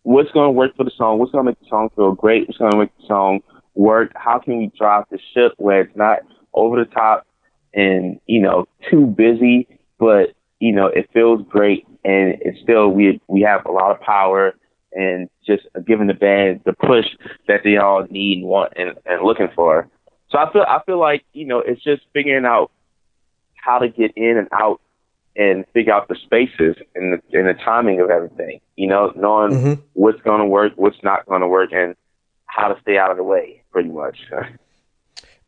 what's 0.03 0.31
going 0.31 0.47
to 0.47 0.51
work 0.51 0.75
for 0.75 0.83
the 0.83 0.91
song, 0.97 1.19
what's 1.19 1.31
going 1.31 1.45
to 1.45 1.51
make 1.51 1.59
the 1.59 1.67
song 1.69 1.89
feel 1.95 2.13
great, 2.13 2.47
what's 2.47 2.57
going 2.57 2.71
to 2.71 2.77
make 2.77 2.97
the 2.97 3.07
song 3.07 3.41
work, 3.75 4.11
how 4.15 4.39
can 4.39 4.57
we 4.57 4.71
drive 4.77 5.03
the 5.11 5.19
ship 5.33 5.53
where 5.57 5.81
it's 5.81 5.95
not 5.95 6.19
over 6.53 6.77
the 6.77 6.89
top 6.89 7.27
and, 7.73 8.19
you 8.25 8.41
know, 8.41 8.67
too 8.89 9.05
busy, 9.05 9.67
but, 9.99 10.33
you 10.59 10.73
know, 10.73 10.87
it 10.87 11.09
feels 11.13 11.41
great 11.47 11.87
and 12.03 12.37
it's 12.41 12.59
still, 12.61 12.89
we, 12.89 13.21
we 13.27 13.41
have 13.41 13.65
a 13.65 13.71
lot 13.71 13.91
of 13.91 14.01
power 14.01 14.53
and 14.93 15.29
just 15.45 15.63
giving 15.85 16.07
the 16.07 16.13
band 16.13 16.61
the 16.65 16.73
push 16.73 17.05
that 17.47 17.61
they 17.63 17.77
all 17.77 18.05
need 18.09 18.39
and 18.39 18.47
want 18.47 18.73
and, 18.75 18.95
and 19.05 19.23
looking 19.23 19.49
for. 19.55 19.87
So 20.29 20.37
I 20.37 20.51
feel, 20.51 20.63
I 20.67 20.81
feel 20.85 20.99
like, 20.99 21.23
you 21.33 21.45
know, 21.45 21.59
it's 21.59 21.83
just 21.83 22.03
figuring 22.13 22.45
out 22.45 22.71
how 23.55 23.79
to 23.79 23.89
get 23.89 24.11
in 24.15 24.37
and 24.37 24.47
out 24.51 24.81
and 25.35 25.65
figure 25.73 25.93
out 25.93 26.07
the 26.07 26.15
spaces 26.15 26.75
and 26.95 27.13
the, 27.13 27.37
and 27.37 27.47
the 27.47 27.53
timing 27.63 28.01
of 28.01 28.09
everything. 28.09 28.59
You 28.75 28.87
know, 28.87 29.13
knowing 29.15 29.51
mm-hmm. 29.51 29.81
what's 29.93 30.21
going 30.21 30.39
to 30.39 30.45
work, 30.45 30.73
what's 30.75 31.01
not 31.03 31.25
going 31.25 31.41
to 31.41 31.47
work, 31.47 31.71
and 31.71 31.95
how 32.45 32.69
to 32.69 32.81
stay 32.81 32.97
out 32.97 33.11
of 33.11 33.17
the 33.17 33.23
way, 33.23 33.61
pretty 33.71 33.89
much. 33.89 34.17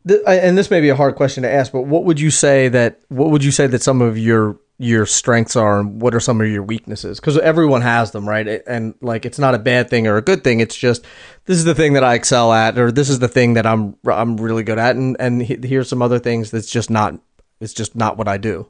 and 0.08 0.58
this 0.58 0.72
may 0.72 0.82
be 0.82 0.90
a 0.90 0.96
hard 0.96 1.16
question 1.16 1.44
to 1.44 1.52
ask, 1.52 1.72
but 1.72 1.82
what 1.82 2.06
would 2.06 2.20
you 2.20 2.32
say 2.32 2.70
that 2.70 3.02
what 3.10 3.30
would 3.32 3.44
you 3.44 3.52
say 3.52 3.68
that 3.68 3.82
some 3.82 4.02
of 4.02 4.18
your 4.18 4.58
your 4.82 5.06
strengths 5.06 5.58
are, 5.58 5.82
and 5.82 6.02
what 6.02 6.16
are 6.16 6.22
some 6.22 6.40
of 6.40 6.48
your 6.48 6.64
weaknesses? 6.64 7.20
Because 7.20 7.38
everyone 7.38 7.82
has 7.82 8.12
them, 8.12 8.28
right? 8.28 8.62
And 8.66 8.96
like, 9.02 9.26
it's 9.26 9.38
not 9.38 9.54
a 9.54 9.60
bad 9.60 9.90
thing 9.90 10.08
or 10.08 10.16
a 10.16 10.22
good 10.22 10.42
thing. 10.42 10.62
It's 10.62 10.76
just 10.76 11.06
this 11.46 11.58
is 11.58 11.66
the 11.66 11.76
thing 11.76 11.94
that 11.94 12.04
I 12.04 12.14
excel 12.14 12.54
at, 12.54 12.80
or 12.80 12.92
this 12.92 13.10
is 13.10 13.20
the 13.20 13.28
thing 13.28 13.54
that 13.56 13.66
I'm 13.66 13.98
I'm 14.10 14.38
really 14.38 14.64
good 14.64 14.80
at, 14.80 14.96
and 14.96 15.18
and 15.20 15.42
here's 15.42 15.90
some 15.90 16.02
other 16.02 16.20
things 16.20 16.52
that's 16.52 16.70
just 16.70 16.90
not 16.90 17.16
it's 17.60 17.74
just 17.74 17.96
not 17.96 18.18
what 18.18 18.28
I 18.28 18.38
do. 18.38 18.70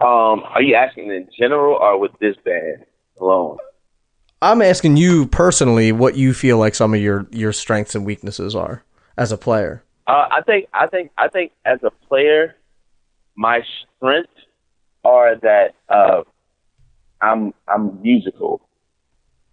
Um, 0.00 0.44
are 0.44 0.62
you 0.62 0.76
asking 0.76 1.08
in 1.10 1.28
general 1.36 1.74
or 1.74 1.98
with 1.98 2.12
this 2.20 2.36
band 2.44 2.84
alone? 3.20 3.58
I'm 4.40 4.62
asking 4.62 4.96
you 4.96 5.26
personally 5.26 5.92
what 5.92 6.16
you 6.16 6.32
feel 6.32 6.56
like 6.58 6.74
some 6.74 6.94
of 6.94 7.00
your 7.00 7.26
your 7.30 7.52
strengths 7.52 7.94
and 7.94 8.06
weaknesses 8.06 8.54
are 8.54 8.84
as 9.16 9.32
a 9.32 9.38
player. 9.38 9.82
Uh, 10.06 10.28
I 10.30 10.42
think 10.42 10.66
I 10.72 10.86
think 10.86 11.10
I 11.18 11.28
think 11.28 11.52
as 11.64 11.78
a 11.82 11.90
player, 12.08 12.56
my 13.36 13.60
strengths 13.96 14.32
are 15.04 15.36
that 15.36 15.74
uh, 15.88 16.22
I'm 17.20 17.52
I'm 17.68 18.00
musical. 18.02 18.60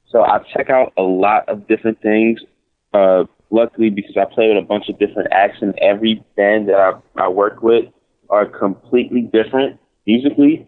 So 0.10 0.22
I 0.22 0.40
check 0.56 0.70
out 0.70 0.94
a 0.98 1.02
lot 1.02 1.48
of 1.50 1.68
different 1.68 2.02
things. 2.02 2.40
Uh, 2.94 3.26
luckily, 3.50 3.90
because 3.90 4.16
I 4.18 4.26
play 4.34 4.48
with 4.50 4.64
a 4.64 4.66
bunch 4.66 4.90
of 4.90 4.98
different 5.00 5.30
acts, 5.32 5.58
and 5.62 5.78
every 5.80 6.24
band 6.36 6.70
that 6.70 6.80
I, 6.80 7.24
I 7.24 7.28
work 7.28 7.62
with 7.62 7.86
are 8.30 8.46
completely 8.46 9.22
different 9.22 9.80
musically. 10.06 10.68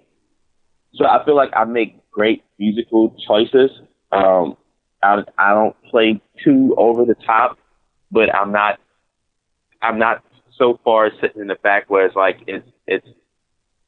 So 0.93 1.05
I 1.05 1.23
feel 1.25 1.35
like 1.35 1.51
I 1.55 1.63
make 1.65 1.95
great 2.11 2.43
musical 2.57 3.15
choices. 3.27 3.71
Um, 4.11 4.57
I, 5.03 5.23
I 5.37 5.53
don't 5.53 5.75
play 5.89 6.21
too 6.43 6.73
over 6.77 7.05
the 7.05 7.15
top, 7.25 7.57
but 8.11 8.33
I'm 8.33 8.51
not, 8.51 8.79
I'm 9.81 9.99
not 9.99 10.23
so 10.57 10.79
far 10.83 11.11
sitting 11.21 11.41
in 11.41 11.47
the 11.47 11.55
back 11.55 11.89
where 11.89 12.05
it's 12.05 12.15
like 12.15 12.41
it's 12.47 12.67
it's 12.85 13.07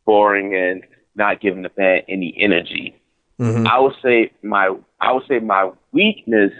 boring 0.05 0.55
and 0.55 0.83
not 1.15 1.41
giving 1.41 1.63
the 1.63 1.69
band 1.69 2.03
any 2.07 2.33
energy. 2.37 2.95
Mm-hmm. 3.39 3.67
I 3.67 3.79
would 3.79 3.95
say 4.03 4.31
my 4.41 4.75
I 4.99 5.11
would 5.11 5.23
say 5.27 5.39
my 5.39 5.71
weakness 5.91 6.51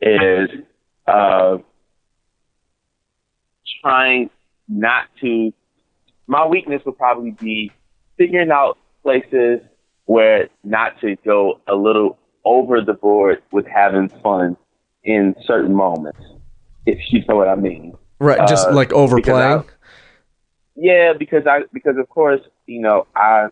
is 0.00 0.48
uh, 1.06 1.58
trying 3.82 4.30
not 4.68 5.06
to. 5.20 5.52
My 6.26 6.46
weakness 6.46 6.82
would 6.86 6.96
probably 6.96 7.32
be 7.32 7.72
figuring 8.16 8.52
out 8.52 8.78
places 9.02 9.60
where 10.04 10.48
not 10.62 11.00
to 11.00 11.16
go 11.24 11.60
a 11.66 11.74
little 11.74 12.18
over 12.44 12.80
the 12.80 12.92
board 12.92 13.42
with 13.50 13.66
having 13.66 14.08
fun 14.22 14.56
in 15.02 15.34
certain 15.44 15.74
moments, 15.74 16.20
if 16.90 17.12
you 17.12 17.24
know 17.28 17.36
what 17.36 17.48
I 17.48 17.56
mean. 17.56 17.96
Right, 18.18 18.46
just 18.48 18.68
uh, 18.68 18.74
like 18.74 18.92
overplaying. 18.92 19.64
yeah, 20.76 21.12
because 21.18 21.46
I 21.46 21.60
because 21.72 21.96
of 21.98 22.08
course 22.08 22.40
you 22.66 22.80
know 22.80 23.06
I 23.14 23.48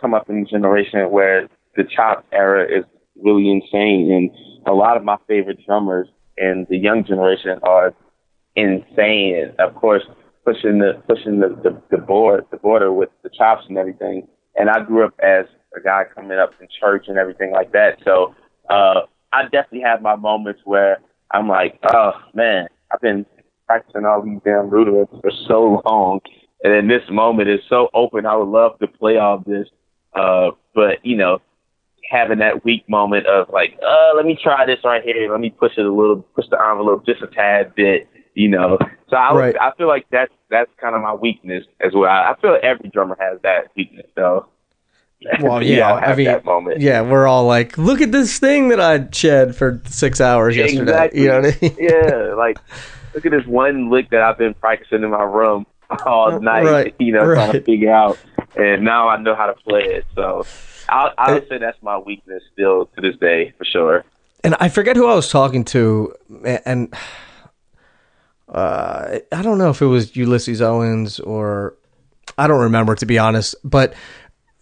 come 0.00 0.14
up 0.14 0.28
in 0.28 0.38
a 0.38 0.44
generation 0.44 1.10
where 1.10 1.48
the 1.76 1.84
chop 1.84 2.24
era 2.32 2.64
is 2.64 2.84
really 3.16 3.50
insane, 3.50 4.10
and 4.12 4.30
a 4.66 4.72
lot 4.72 4.96
of 4.96 5.04
my 5.04 5.16
favorite 5.26 5.58
drummers 5.66 6.08
and 6.36 6.66
the 6.68 6.76
young 6.76 7.04
generation 7.04 7.58
are 7.62 7.94
insane. 8.56 9.36
And 9.36 9.60
of 9.60 9.74
course, 9.74 10.02
pushing 10.44 10.78
the 10.78 11.02
pushing 11.08 11.40
the, 11.40 11.48
the, 11.62 11.80
the 11.90 11.98
board 11.98 12.44
the 12.50 12.56
border 12.56 12.92
with 12.92 13.10
the 13.22 13.30
chops 13.30 13.64
and 13.68 13.78
everything. 13.78 14.28
And 14.56 14.70
I 14.70 14.84
grew 14.84 15.04
up 15.04 15.14
as 15.22 15.46
a 15.76 15.80
guy 15.80 16.04
coming 16.14 16.38
up 16.38 16.52
in 16.60 16.68
church 16.80 17.06
and 17.08 17.18
everything 17.18 17.50
like 17.52 17.72
that. 17.72 17.98
So 18.04 18.34
uh 18.70 19.02
I 19.32 19.44
definitely 19.44 19.80
have 19.80 20.00
my 20.00 20.14
moments 20.14 20.60
where 20.64 20.98
I'm 21.32 21.48
like, 21.48 21.78
oh 21.92 22.12
man, 22.34 22.68
I've 22.94 23.00
been 23.00 23.26
practicing 23.66 24.04
all 24.04 24.22
these 24.22 24.38
damn 24.44 24.70
rudiments 24.70 25.12
for 25.20 25.30
so 25.48 25.82
long, 25.84 26.20
and 26.62 26.72
then 26.72 26.88
this 26.88 27.02
moment 27.10 27.48
is 27.48 27.60
so 27.68 27.88
open. 27.92 28.24
I 28.24 28.36
would 28.36 28.48
love 28.48 28.78
to 28.78 28.86
play 28.86 29.16
all 29.16 29.42
this, 29.44 29.68
uh, 30.14 30.50
but 30.74 31.04
you 31.04 31.16
know, 31.16 31.40
having 32.08 32.38
that 32.38 32.64
weak 32.64 32.88
moment 32.88 33.26
of 33.26 33.48
like, 33.52 33.78
uh, 33.84 34.14
let 34.16 34.26
me 34.26 34.38
try 34.40 34.64
this 34.64 34.78
right 34.84 35.02
here. 35.02 35.30
Let 35.30 35.40
me 35.40 35.50
push 35.50 35.72
it 35.76 35.84
a 35.84 35.92
little, 35.92 36.22
push 36.34 36.46
the 36.50 36.58
envelope 36.60 37.04
just 37.04 37.22
a 37.22 37.26
tad 37.26 37.74
bit, 37.74 38.08
you 38.34 38.48
know. 38.48 38.78
So 39.08 39.16
I 39.16 39.34
right. 39.34 39.56
I 39.60 39.72
feel 39.76 39.88
like 39.88 40.06
that's 40.10 40.32
that's 40.50 40.70
kind 40.80 40.94
of 40.94 41.02
my 41.02 41.14
weakness 41.14 41.64
as 41.84 41.92
well. 41.94 42.10
I 42.10 42.34
feel 42.40 42.52
like 42.52 42.64
every 42.64 42.90
drummer 42.90 43.16
has 43.18 43.40
that 43.42 43.72
weakness 43.76 44.06
though. 44.14 44.46
Well, 45.40 45.62
yeah, 45.62 45.92
I 45.92 46.14
mean, 46.14 46.26
yeah, 46.78 47.02
we're 47.02 47.26
all 47.26 47.46
like, 47.46 47.78
look 47.78 48.00
at 48.00 48.12
this 48.12 48.38
thing 48.38 48.68
that 48.68 48.80
I 48.80 49.08
shed 49.10 49.56
for 49.56 49.80
six 49.86 50.20
hours 50.20 50.56
yesterday. 50.56 50.82
Exactly. 50.82 51.22
You 51.22 51.28
know 51.28 51.40
what 51.40 51.56
I 51.56 51.58
mean? 51.62 51.76
yeah, 51.78 52.34
like 52.36 52.58
look 53.14 53.24
at 53.24 53.32
this 53.32 53.46
one 53.46 53.90
lick 53.90 54.10
that 54.10 54.20
I've 54.20 54.38
been 54.38 54.54
practicing 54.54 55.02
in 55.02 55.10
my 55.10 55.22
room 55.22 55.66
all 56.06 56.38
night. 56.40 56.64
Right. 56.64 56.94
You 57.00 57.12
know, 57.12 57.24
right. 57.24 57.34
trying 57.34 57.52
to 57.52 57.62
figure 57.62 57.92
out, 57.92 58.18
and 58.56 58.84
now 58.84 59.08
I 59.08 59.20
know 59.20 59.34
how 59.34 59.46
to 59.46 59.54
play 59.54 59.82
it. 59.82 60.04
So 60.14 60.44
I, 60.88 61.10
I 61.18 61.32
would 61.32 61.48
say 61.48 61.58
that's 61.58 61.80
my 61.82 61.98
weakness 61.98 62.42
still 62.52 62.86
to 62.94 63.00
this 63.00 63.16
day 63.16 63.52
for 63.58 63.64
sure. 63.64 64.04
And 64.42 64.54
I 64.60 64.68
forget 64.68 64.96
who 64.96 65.06
I 65.06 65.14
was 65.14 65.30
talking 65.30 65.64
to, 65.66 66.14
and 66.44 66.94
uh, 68.48 69.18
I 69.32 69.42
don't 69.42 69.58
know 69.58 69.70
if 69.70 69.80
it 69.80 69.86
was 69.86 70.14
Ulysses 70.16 70.60
Owens 70.60 71.18
or 71.18 71.74
I 72.36 72.46
don't 72.46 72.60
remember 72.60 72.94
to 72.94 73.06
be 73.06 73.18
honest, 73.18 73.54
but 73.64 73.94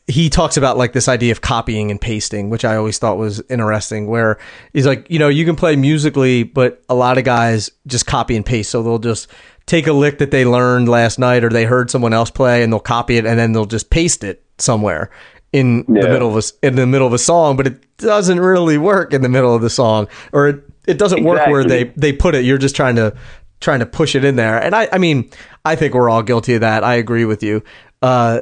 he 0.06 0.28
talks 0.28 0.56
about 0.56 0.76
like 0.76 0.92
this 0.92 1.08
idea 1.08 1.32
of 1.32 1.40
copying 1.40 1.90
and 1.90 2.00
pasting, 2.00 2.50
which 2.50 2.64
I 2.64 2.76
always 2.76 2.98
thought 2.98 3.18
was 3.18 3.40
interesting. 3.48 4.06
Where 4.06 4.38
he's 4.72 4.86
like, 4.86 5.08
you 5.10 5.18
know, 5.18 5.28
you 5.28 5.44
can 5.44 5.56
play 5.56 5.76
musically, 5.76 6.42
but 6.42 6.82
a 6.88 6.94
lot 6.94 7.18
of 7.18 7.24
guys 7.24 7.70
just 7.86 8.06
copy 8.06 8.36
and 8.36 8.44
paste. 8.44 8.70
So 8.70 8.82
they'll 8.82 8.98
just 8.98 9.28
take 9.66 9.86
a 9.86 9.92
lick 9.92 10.18
that 10.18 10.30
they 10.30 10.44
learned 10.44 10.88
last 10.88 11.18
night 11.18 11.44
or 11.44 11.48
they 11.48 11.64
heard 11.64 11.90
someone 11.90 12.12
else 12.12 12.30
play, 12.30 12.62
and 12.62 12.72
they'll 12.72 12.80
copy 12.80 13.16
it, 13.16 13.26
and 13.26 13.38
then 13.38 13.52
they'll 13.52 13.64
just 13.64 13.90
paste 13.90 14.24
it 14.24 14.44
somewhere 14.58 15.10
in 15.52 15.84
yeah. 15.88 16.02
the 16.02 16.08
middle 16.08 16.36
of 16.36 16.44
a, 16.44 16.66
in 16.66 16.74
the 16.74 16.86
middle 16.86 17.06
of 17.06 17.12
a 17.12 17.18
song. 17.18 17.56
But 17.56 17.66
it 17.68 17.96
doesn't 17.98 18.40
really 18.40 18.78
work 18.78 19.12
in 19.12 19.22
the 19.22 19.28
middle 19.28 19.54
of 19.54 19.62
the 19.62 19.70
song, 19.70 20.08
or 20.32 20.48
it, 20.48 20.64
it 20.86 20.98
doesn't 20.98 21.18
exactly. 21.18 21.24
work 21.24 21.46
where 21.46 21.64
they 21.64 21.84
they 21.96 22.12
put 22.12 22.34
it. 22.34 22.44
You're 22.44 22.58
just 22.58 22.74
trying 22.74 22.96
to 22.96 23.14
trying 23.60 23.78
to 23.78 23.86
push 23.86 24.16
it 24.16 24.24
in 24.24 24.34
there. 24.34 24.60
And 24.60 24.74
I, 24.74 24.88
I 24.92 24.98
mean, 24.98 25.30
I 25.64 25.76
think 25.76 25.94
we're 25.94 26.10
all 26.10 26.24
guilty 26.24 26.54
of 26.54 26.62
that. 26.62 26.82
I 26.82 26.94
agree 26.96 27.24
with 27.24 27.44
you. 27.44 27.62
Uh, 28.02 28.40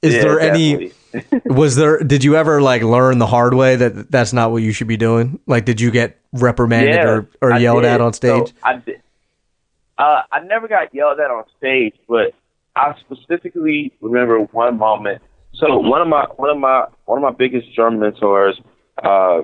is 0.00 0.14
yeah, 0.14 0.22
there 0.22 0.38
definitely. 0.38 0.74
any 0.84 0.92
Was 1.44 1.76
there? 1.76 1.98
Did 1.98 2.24
you 2.24 2.36
ever 2.36 2.60
like 2.62 2.82
learn 2.82 3.18
the 3.18 3.26
hard 3.26 3.54
way 3.54 3.76
that 3.76 4.10
that's 4.10 4.32
not 4.32 4.50
what 4.52 4.62
you 4.62 4.72
should 4.72 4.86
be 4.88 4.96
doing? 4.96 5.40
Like, 5.46 5.64
did 5.64 5.80
you 5.80 5.90
get 5.90 6.18
reprimanded 6.32 6.94
Yeah, 6.94 7.08
or, 7.08 7.28
or 7.40 7.52
I 7.52 7.58
yelled 7.58 7.82
did. 7.82 7.92
at 7.92 8.00
on 8.00 8.12
stage? 8.12 8.48
So 8.48 8.54
I 8.62 8.76
did. 8.76 9.02
Uh, 9.98 10.22
I 10.32 10.40
never 10.40 10.66
got 10.68 10.94
yelled 10.94 11.20
at 11.20 11.30
on 11.30 11.44
stage, 11.58 11.94
but 12.08 12.32
I 12.74 12.94
specifically 13.00 13.92
remember 14.00 14.38
one 14.40 14.78
moment. 14.78 15.20
So 15.54 15.78
one 15.78 16.00
of 16.00 16.08
my 16.08 16.26
one 16.36 16.50
of 16.50 16.58
my 16.58 16.86
one 17.04 17.18
of 17.18 17.22
my 17.22 17.32
biggest 17.36 17.74
drum 17.74 17.98
mentors 17.98 18.58
uh, 19.02 19.42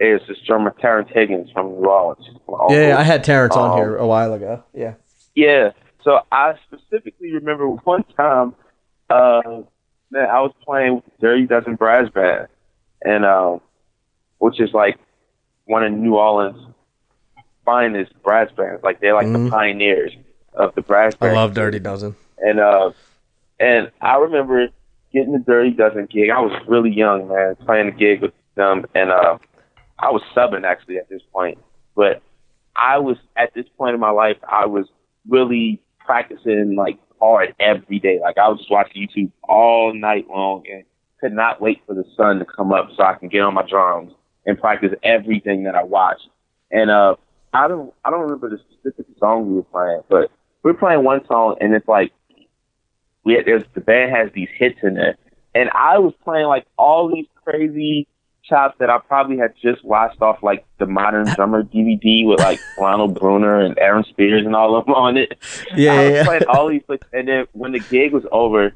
is 0.00 0.20
this 0.26 0.38
drummer 0.46 0.74
Terrence 0.80 1.10
Higgins 1.12 1.50
from 1.52 1.66
New 1.68 1.86
Orleans. 1.88 2.26
yeah, 2.70 2.88
yeah, 2.88 2.98
I 2.98 3.02
had 3.02 3.22
Terrence 3.22 3.54
on 3.54 3.72
Um, 3.72 3.76
here 3.76 3.96
a 3.96 4.06
while 4.06 4.32
ago. 4.32 4.64
Yeah. 4.72 4.94
Yeah. 5.34 5.70
So 6.02 6.20
I 6.32 6.54
specifically 6.66 7.32
remember 7.32 7.68
one 7.68 8.04
time, 8.16 8.54
uh, 9.10 9.62
man, 10.14 10.30
I 10.30 10.40
was 10.40 10.52
playing 10.64 10.96
with 10.96 11.04
Dirty 11.20 11.46
Dozen 11.46 11.74
Brass 11.74 12.08
Band, 12.10 12.48
and 13.02 13.24
um, 13.26 13.60
which 14.38 14.60
is 14.60 14.72
like 14.72 14.98
one 15.66 15.84
of 15.84 15.92
New 15.92 16.16
Orleans' 16.16 16.56
finest 17.64 18.12
brass 18.22 18.50
bands. 18.56 18.82
Like 18.82 19.00
they're 19.00 19.14
like 19.14 19.26
Mhm. 19.26 19.44
the 19.46 19.50
pioneers 19.50 20.12
of 20.54 20.74
the 20.74 20.82
brass 20.82 21.14
band. 21.16 21.32
I 21.32 21.40
love 21.40 21.54
Dirty 21.54 21.78
Dozen. 21.78 22.14
And 22.38 22.60
uh, 22.60 22.92
and 23.58 23.90
I 24.00 24.16
remember 24.16 24.68
getting 25.12 25.32
the 25.32 25.38
Dirty 25.38 25.70
Dozen 25.70 26.06
gig. 26.06 26.30
I 26.30 26.40
was 26.40 26.52
really 26.66 26.90
young, 26.90 27.28
man, 27.28 27.56
playing 27.56 27.86
the 27.86 27.92
gig 27.92 28.22
with 28.22 28.32
them, 28.54 28.84
and 28.94 29.10
uh, 29.10 29.38
I 29.98 30.10
was 30.10 30.22
subbing 30.34 30.64
actually 30.64 30.98
at 30.98 31.08
this 31.08 31.22
point. 31.32 31.58
But 31.94 32.22
I 32.76 32.98
was 32.98 33.16
at 33.36 33.54
this 33.54 33.66
point 33.76 33.94
in 33.94 34.00
my 34.00 34.10
life, 34.10 34.36
I 34.48 34.66
was 34.66 34.86
really 35.28 35.80
practicing 36.04 36.76
like 36.76 36.98
hard 37.24 37.54
every 37.58 37.98
day. 37.98 38.18
Like 38.20 38.38
I 38.38 38.48
was 38.48 38.58
just 38.58 38.70
watching 38.70 39.08
YouTube 39.08 39.32
all 39.48 39.94
night 39.94 40.26
long 40.28 40.64
and 40.70 40.84
could 41.20 41.32
not 41.32 41.60
wait 41.60 41.80
for 41.86 41.94
the 41.94 42.04
sun 42.16 42.38
to 42.38 42.44
come 42.44 42.72
up 42.72 42.88
so 42.96 43.02
I 43.02 43.14
can 43.14 43.28
get 43.28 43.40
on 43.40 43.54
my 43.54 43.66
drums 43.66 44.12
and 44.44 44.58
practice 44.58 44.92
everything 45.02 45.64
that 45.64 45.74
I 45.74 45.82
watched. 45.84 46.28
And 46.70 46.90
uh, 46.90 47.16
I 47.52 47.68
don't 47.68 47.92
I 48.04 48.10
don't 48.10 48.20
remember 48.20 48.50
the 48.50 48.58
specific 48.58 49.06
song 49.18 49.48
we 49.48 49.54
were 49.54 49.62
playing, 49.62 50.02
but 50.08 50.30
we 50.62 50.72
were 50.72 50.78
playing 50.78 51.04
one 51.04 51.24
song 51.26 51.56
and 51.60 51.74
it's 51.74 51.88
like 51.88 52.12
we 53.24 53.34
had, 53.34 53.46
there's 53.46 53.64
the 53.74 53.80
band 53.80 54.14
has 54.14 54.30
these 54.34 54.48
hits 54.58 54.78
in 54.82 54.94
there, 54.94 55.16
and 55.54 55.70
I 55.70 55.98
was 55.98 56.12
playing 56.22 56.46
like 56.46 56.66
all 56.76 57.10
these 57.14 57.26
crazy 57.42 58.06
chops 58.48 58.76
that 58.78 58.90
I 58.90 58.98
probably 58.98 59.36
had 59.38 59.54
just 59.60 59.84
watched 59.84 60.20
off 60.20 60.42
like 60.42 60.64
the 60.78 60.86
Modern 60.86 61.26
Drummer 61.34 61.62
DVD 61.62 62.26
with 62.26 62.40
like 62.40 62.60
Ronald 62.78 63.18
Bruner 63.18 63.60
and 63.60 63.78
Aaron 63.78 64.04
Spears 64.04 64.44
and 64.44 64.54
all 64.54 64.76
of 64.76 64.86
them 64.86 64.94
on 64.94 65.16
it. 65.16 65.38
Yeah, 65.76 65.92
I 65.92 66.04
was 66.04 66.12
yeah, 66.12 66.24
playing 66.24 66.42
all 66.48 66.68
these, 66.68 66.82
like, 66.88 67.04
and 67.12 67.26
then 67.26 67.46
when 67.52 67.72
the 67.72 67.80
gig 67.80 68.12
was 68.12 68.24
over, 68.30 68.72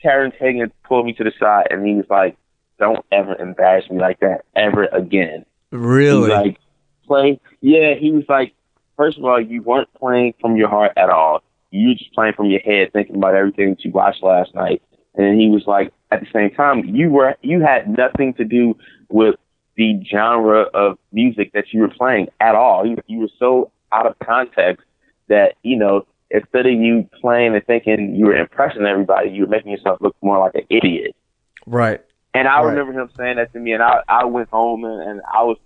Terrence 0.00 0.34
Higgins 0.38 0.72
pulled 0.84 1.06
me 1.06 1.12
to 1.14 1.24
the 1.24 1.32
side 1.38 1.68
and 1.70 1.86
he 1.86 1.94
was 1.94 2.06
like, 2.10 2.36
"Don't 2.78 3.04
ever 3.12 3.34
embarrass 3.36 3.88
me 3.90 3.98
like 3.98 4.20
that 4.20 4.44
ever 4.56 4.84
again." 4.86 5.44
Really? 5.70 6.30
like, 6.30 6.58
play. 7.06 7.40
Yeah, 7.60 7.94
he 7.94 8.10
was 8.10 8.24
like, 8.28 8.54
first 8.96 9.18
of 9.18 9.24
all, 9.24 9.40
you 9.40 9.62
weren't 9.62 9.92
playing 9.94 10.34
from 10.40 10.56
your 10.56 10.68
heart 10.68 10.92
at 10.96 11.10
all. 11.10 11.42
You 11.70 11.88
were 11.88 11.94
just 11.94 12.12
playing 12.14 12.34
from 12.34 12.46
your 12.46 12.60
head, 12.60 12.92
thinking 12.92 13.16
about 13.16 13.34
everything 13.34 13.70
that 13.70 13.84
you 13.84 13.90
watched 13.90 14.22
last 14.22 14.54
night. 14.54 14.82
And 15.14 15.26
then 15.26 15.38
he 15.38 15.48
was 15.48 15.64
like, 15.66 15.92
at 16.10 16.20
the 16.20 16.26
same 16.32 16.50
time, 16.50 16.84
you 16.84 17.10
were 17.10 17.34
you 17.42 17.60
had 17.60 17.88
nothing 17.88 18.34
to 18.34 18.44
do 18.44 18.76
with 19.08 19.34
the 19.76 20.02
genre 20.10 20.62
of 20.74 20.98
music 21.12 21.52
that 21.52 21.64
you 21.72 21.80
were 21.80 21.88
playing 21.88 22.28
at 22.40 22.54
all. 22.54 22.86
You, 22.86 22.96
you 23.06 23.18
were 23.20 23.30
so 23.38 23.70
out 23.92 24.06
of 24.06 24.18
context 24.20 24.84
that 25.28 25.54
you 25.62 25.76
know 25.76 26.06
instead 26.30 26.66
of 26.66 26.72
you 26.72 27.08
playing 27.20 27.54
and 27.54 27.64
thinking 27.66 28.14
you 28.14 28.26
were 28.26 28.36
impressing 28.36 28.84
everybody, 28.86 29.30
you 29.30 29.42
were 29.42 29.48
making 29.48 29.72
yourself 29.72 30.00
look 30.00 30.16
more 30.22 30.38
like 30.38 30.54
an 30.54 30.66
idiot. 30.70 31.14
right. 31.66 32.00
And 32.34 32.46
I 32.48 32.60
Right. 32.60 32.70
remember 32.76 32.92
him 33.00 33.10
saying 33.16 33.36
that 33.36 33.52
to 33.52 33.58
me, 33.58 33.72
and 33.72 33.82
I 33.82 34.00
I 34.08 34.24
went 34.26 34.48
home 34.50 34.84
and, 34.84 35.02
and 35.10 35.20
I 35.32 35.42
was 35.44 35.56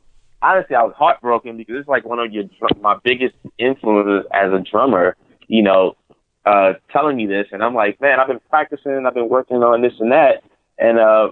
honestly 0.42 0.76
I 0.76 0.82
was 0.82 0.94
heartbroken 0.96 1.56
because 1.56 1.76
it's 1.78 1.88
like 1.88 2.04
one 2.04 2.18
of 2.18 2.32
your 2.32 2.44
my 2.80 2.96
biggest 3.02 3.34
influences 3.58 4.28
as 4.32 4.52
a 4.52 4.60
drummer, 4.60 5.16
you 5.48 5.62
know, 5.62 5.96
uh, 6.44 6.74
telling 6.90 7.16
me 7.16 7.26
this, 7.26 7.46
and 7.52 7.62
I'm 7.62 7.74
like, 7.74 8.00
man, 8.00 8.20
I've 8.20 8.28
been 8.28 8.40
practicing, 8.50 9.04
I've 9.06 9.14
been 9.14 9.28
working 9.28 9.58
on 9.58 9.82
this 9.82 9.94
and 10.00 10.12
that, 10.12 10.42
and 10.78 10.98
uh, 10.98 11.30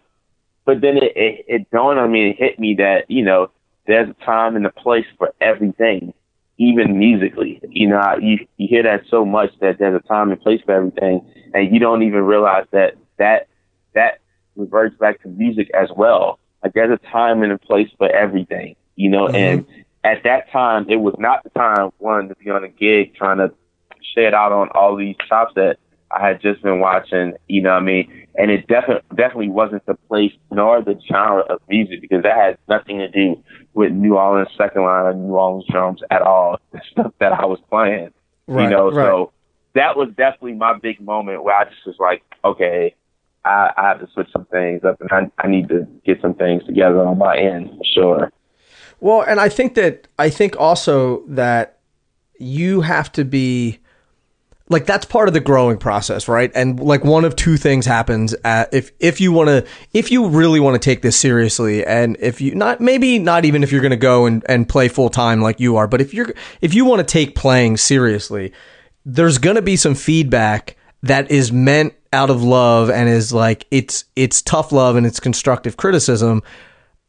but 0.65 0.81
then 0.81 0.97
it 0.97 1.13
it, 1.17 1.45
it 1.49 1.71
dawned 1.71 1.99
on 1.99 2.13
me, 2.13 2.31
it 2.31 2.37
hit 2.39 2.59
me 2.59 2.75
that 2.77 3.05
you 3.09 3.25
know 3.25 3.51
there's 3.87 4.09
a 4.11 4.25
time 4.25 4.57
and 4.57 4.67
a 4.67 4.71
place 4.71 5.07
for 5.19 5.33
everything, 5.41 6.13
even 6.59 6.99
musically. 6.99 7.61
You 7.69 7.89
know, 7.89 7.97
I- 7.97 8.19
you 8.19 8.47
you 8.57 8.69
hear 8.69 8.83
that 8.85 9.03
so 9.11 9.25
much 9.25 9.51
that 9.61 9.79
there's 9.79 9.95
a 9.97 10.07
time 10.07 10.31
and 10.31 10.41
place 10.41 10.61
for 10.65 10.73
everything, 10.75 11.23
and 11.55 11.73
you 11.73 11.81
don't 11.81 12.03
even 12.03 12.23
realize 12.23 12.67
that 12.73 12.95
that 13.19 13.49
that 13.95 14.21
reverts 14.57 14.97
back 14.99 15.21
to 15.23 15.29
music 15.29 15.71
as 15.75 15.89
well. 15.97 16.39
Like 16.63 16.75
there's 16.75 16.93
a 16.93 17.07
time 17.11 17.43
and 17.43 17.53
a 17.53 17.59
place 17.59 17.89
for 17.99 18.09
everything, 18.09 18.77
you 18.97 19.11
know, 19.11 19.29
and 19.29 19.65
at 20.05 20.23
that 20.25 20.51
time 20.51 20.87
it 20.89 20.97
was 20.97 21.15
not 21.19 21.43
the 21.43 21.51
time 21.51 21.91
one 21.99 22.29
to 22.29 22.35
be 22.37 22.51
on 22.51 22.65
a 22.65 22.69
gig 22.69 23.15
trying 23.15 23.39
to 23.39 23.53
shed 24.15 24.35
out 24.35 24.53
on 24.53 24.69
all 24.75 24.97
these 24.97 25.17
chops 25.29 25.53
that 25.57 25.79
I 26.11 26.27
had 26.27 26.41
just 26.41 26.63
been 26.63 26.81
watching, 26.81 27.35
you 27.47 27.63
know 27.63 27.71
what 27.71 27.83
I 27.83 27.87
mean? 27.87 28.27
And 28.37 28.51
it 28.51 28.67
definitely 28.67 29.03
definitely 29.17 29.49
wasn't 29.49 29.87
the 29.87 29.95
place 29.95 30.33
nor 30.51 30.83
the 30.83 31.01
genre 31.09 31.43
of 31.43 31.61
music 31.69 32.01
because 32.01 32.23
that 32.25 32.37
had 32.37 32.59
nothing 32.69 32.99
to 32.99 33.09
do 33.09 33.43
with 33.75 33.93
New 33.93 34.17
Orleans 34.17 34.49
second 34.59 34.83
line 34.83 35.05
or 35.05 35.15
New 35.15 35.35
Orleans 35.35 35.67
drums 35.71 36.01
at 36.11 36.23
all. 36.23 36.59
The 36.73 36.81
stuff 36.93 37.13
that 37.19 37.33
I 37.33 37.45
was 37.47 37.59
playing. 37.69 38.13
Right. 38.47 38.65
you 38.65 38.71
know, 38.71 38.91
right. 38.91 39.05
so 39.05 39.33
that 39.75 39.97
was 39.97 40.09
definitely 40.17 40.55
my 40.55 40.79
big 40.79 41.01
moment 41.01 41.45
where 41.45 41.55
I 41.55 41.65
just 41.65 41.87
was 41.87 41.97
like, 41.99 42.23
okay, 42.45 42.95
I, 43.45 43.71
I 43.77 43.89
have 43.89 44.01
to 44.01 44.09
switch 44.13 44.29
some 44.33 44.45
things 44.47 44.83
up, 44.85 45.01
and 45.01 45.11
I, 45.13 45.45
I 45.45 45.49
need 45.49 45.69
to 45.69 45.87
get 46.05 46.21
some 46.21 46.35
things 46.35 46.65
together 46.65 47.01
on 47.07 47.19
my 47.19 47.37
end 47.37 47.71
for 47.71 47.85
sure. 47.85 48.33
Well, 49.01 49.23
and 49.23 49.41
I 49.41 49.49
think 49.49 49.75
that 49.77 50.09
I 50.19 50.31
think 50.31 50.59
also 50.59 51.23
that 51.27 51.79
you 52.39 52.83
have 52.83 53.11
to 53.13 53.25
be 53.25 53.79
like 54.71 54.87
that's 54.87 55.05
part 55.05 55.27
of 55.27 55.35
the 55.35 55.41
growing 55.41 55.77
process, 55.77 56.29
right? 56.29 56.51
And 56.55 56.79
like 56.79 57.05
one 57.05 57.25
of 57.25 57.35
two 57.35 57.57
things 57.57 57.85
happens 57.85 58.35
at, 58.45 58.73
if 58.73 58.93
if 59.01 59.21
you 59.21 59.33
want 59.33 59.49
to 59.49 59.67
if 59.93 60.11
you 60.13 60.29
really 60.29 60.61
want 60.61 60.75
to 60.75 60.79
take 60.79 61.03
this 61.03 61.17
seriously 61.17 61.85
and 61.85 62.17
if 62.21 62.41
you 62.41 62.55
not 62.55 62.81
maybe 62.81 63.19
not 63.19 63.45
even 63.45 63.65
if 63.65 63.73
you're 63.73 63.81
going 63.83 63.91
to 63.91 63.97
go 63.97 64.27
and 64.27 64.45
and 64.49 64.69
play 64.69 64.89
full 64.89 65.11
time 65.11 65.43
like 65.43 65.59
you 65.59 65.77
are, 65.77 65.89
but 65.89 66.01
if 66.01 66.15
you're 66.15 66.33
if 66.61 66.73
you 66.73 66.85
want 66.85 67.01
to 67.01 67.05
take 67.05 67.35
playing 67.35 67.77
seriously, 67.77 68.53
there's 69.05 69.39
going 69.39 69.57
to 69.57 69.63
be 69.63 69.75
some 69.77 69.97
feedback 69.97 70.77
that 71.03 71.31
is 71.31 71.51
meant 71.51 71.93
out 72.13 72.31
of 72.31 72.43
love 72.43 72.91
and 72.91 73.09
is 73.09 73.33
like 73.33 73.67
it's 73.73 74.05
it's 74.15 74.41
tough 74.41 74.71
love 74.71 74.95
and 74.95 75.05
it's 75.05 75.19
constructive 75.19 75.77
criticism 75.77 76.43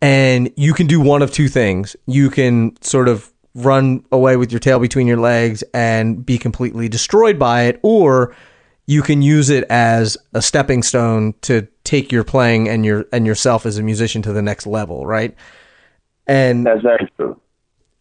and 0.01 0.51
you 0.57 0.73
can 0.73 0.87
do 0.87 0.99
one 0.99 1.21
of 1.21 1.31
two 1.31 1.47
things. 1.47 1.95
You 2.07 2.31
can 2.31 2.75
sort 2.81 3.07
of 3.07 3.30
run 3.55 4.05
away 4.11 4.37
with 4.37 4.51
your 4.51 4.59
tail 4.59 4.79
between 4.79 5.07
your 5.07 5.17
legs 5.17 5.63
and 5.73 6.25
be 6.25 6.37
completely 6.37 6.87
destroyed 6.87 7.37
by 7.37 7.63
it, 7.63 7.79
or 7.83 8.35
you 8.87 9.01
can 9.01 9.21
use 9.21 9.49
it 9.49 9.63
as 9.69 10.17
a 10.33 10.41
stepping 10.41 10.83
stone 10.83 11.33
to 11.41 11.67
take 11.83 12.11
your 12.11 12.23
playing 12.23 12.67
and 12.69 12.85
your 12.85 13.05
and 13.11 13.25
yourself 13.25 13.65
as 13.65 13.77
a 13.77 13.83
musician 13.83 14.21
to 14.21 14.33
the 14.33 14.41
next 14.41 14.65
level, 14.67 15.05
right? 15.05 15.35
And 16.27 16.65
That's 16.65 16.81
very 16.81 17.09
true. 17.17 17.39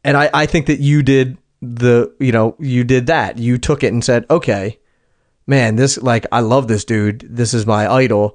and 0.05 0.17
I, 0.17 0.31
I 0.33 0.47
think 0.47 0.67
that 0.67 0.81
you 0.81 1.03
did 1.03 1.37
the 1.63 2.15
you 2.19 2.33
know 2.33 2.57
you 2.59 2.85
did 2.85 3.07
that 3.09 3.39
you 3.39 3.59
took 3.59 3.83
it 3.85 3.93
and 3.93 4.03
said 4.03 4.25
okay 4.31 4.79
man 5.47 5.77
this 5.77 5.99
like 5.99 6.25
i 6.33 6.41
love 6.41 6.69
this 6.69 6.87
dude 6.87 7.21
this 7.29 7.53
is 7.53 7.67
my 7.67 7.87
idol 7.87 8.35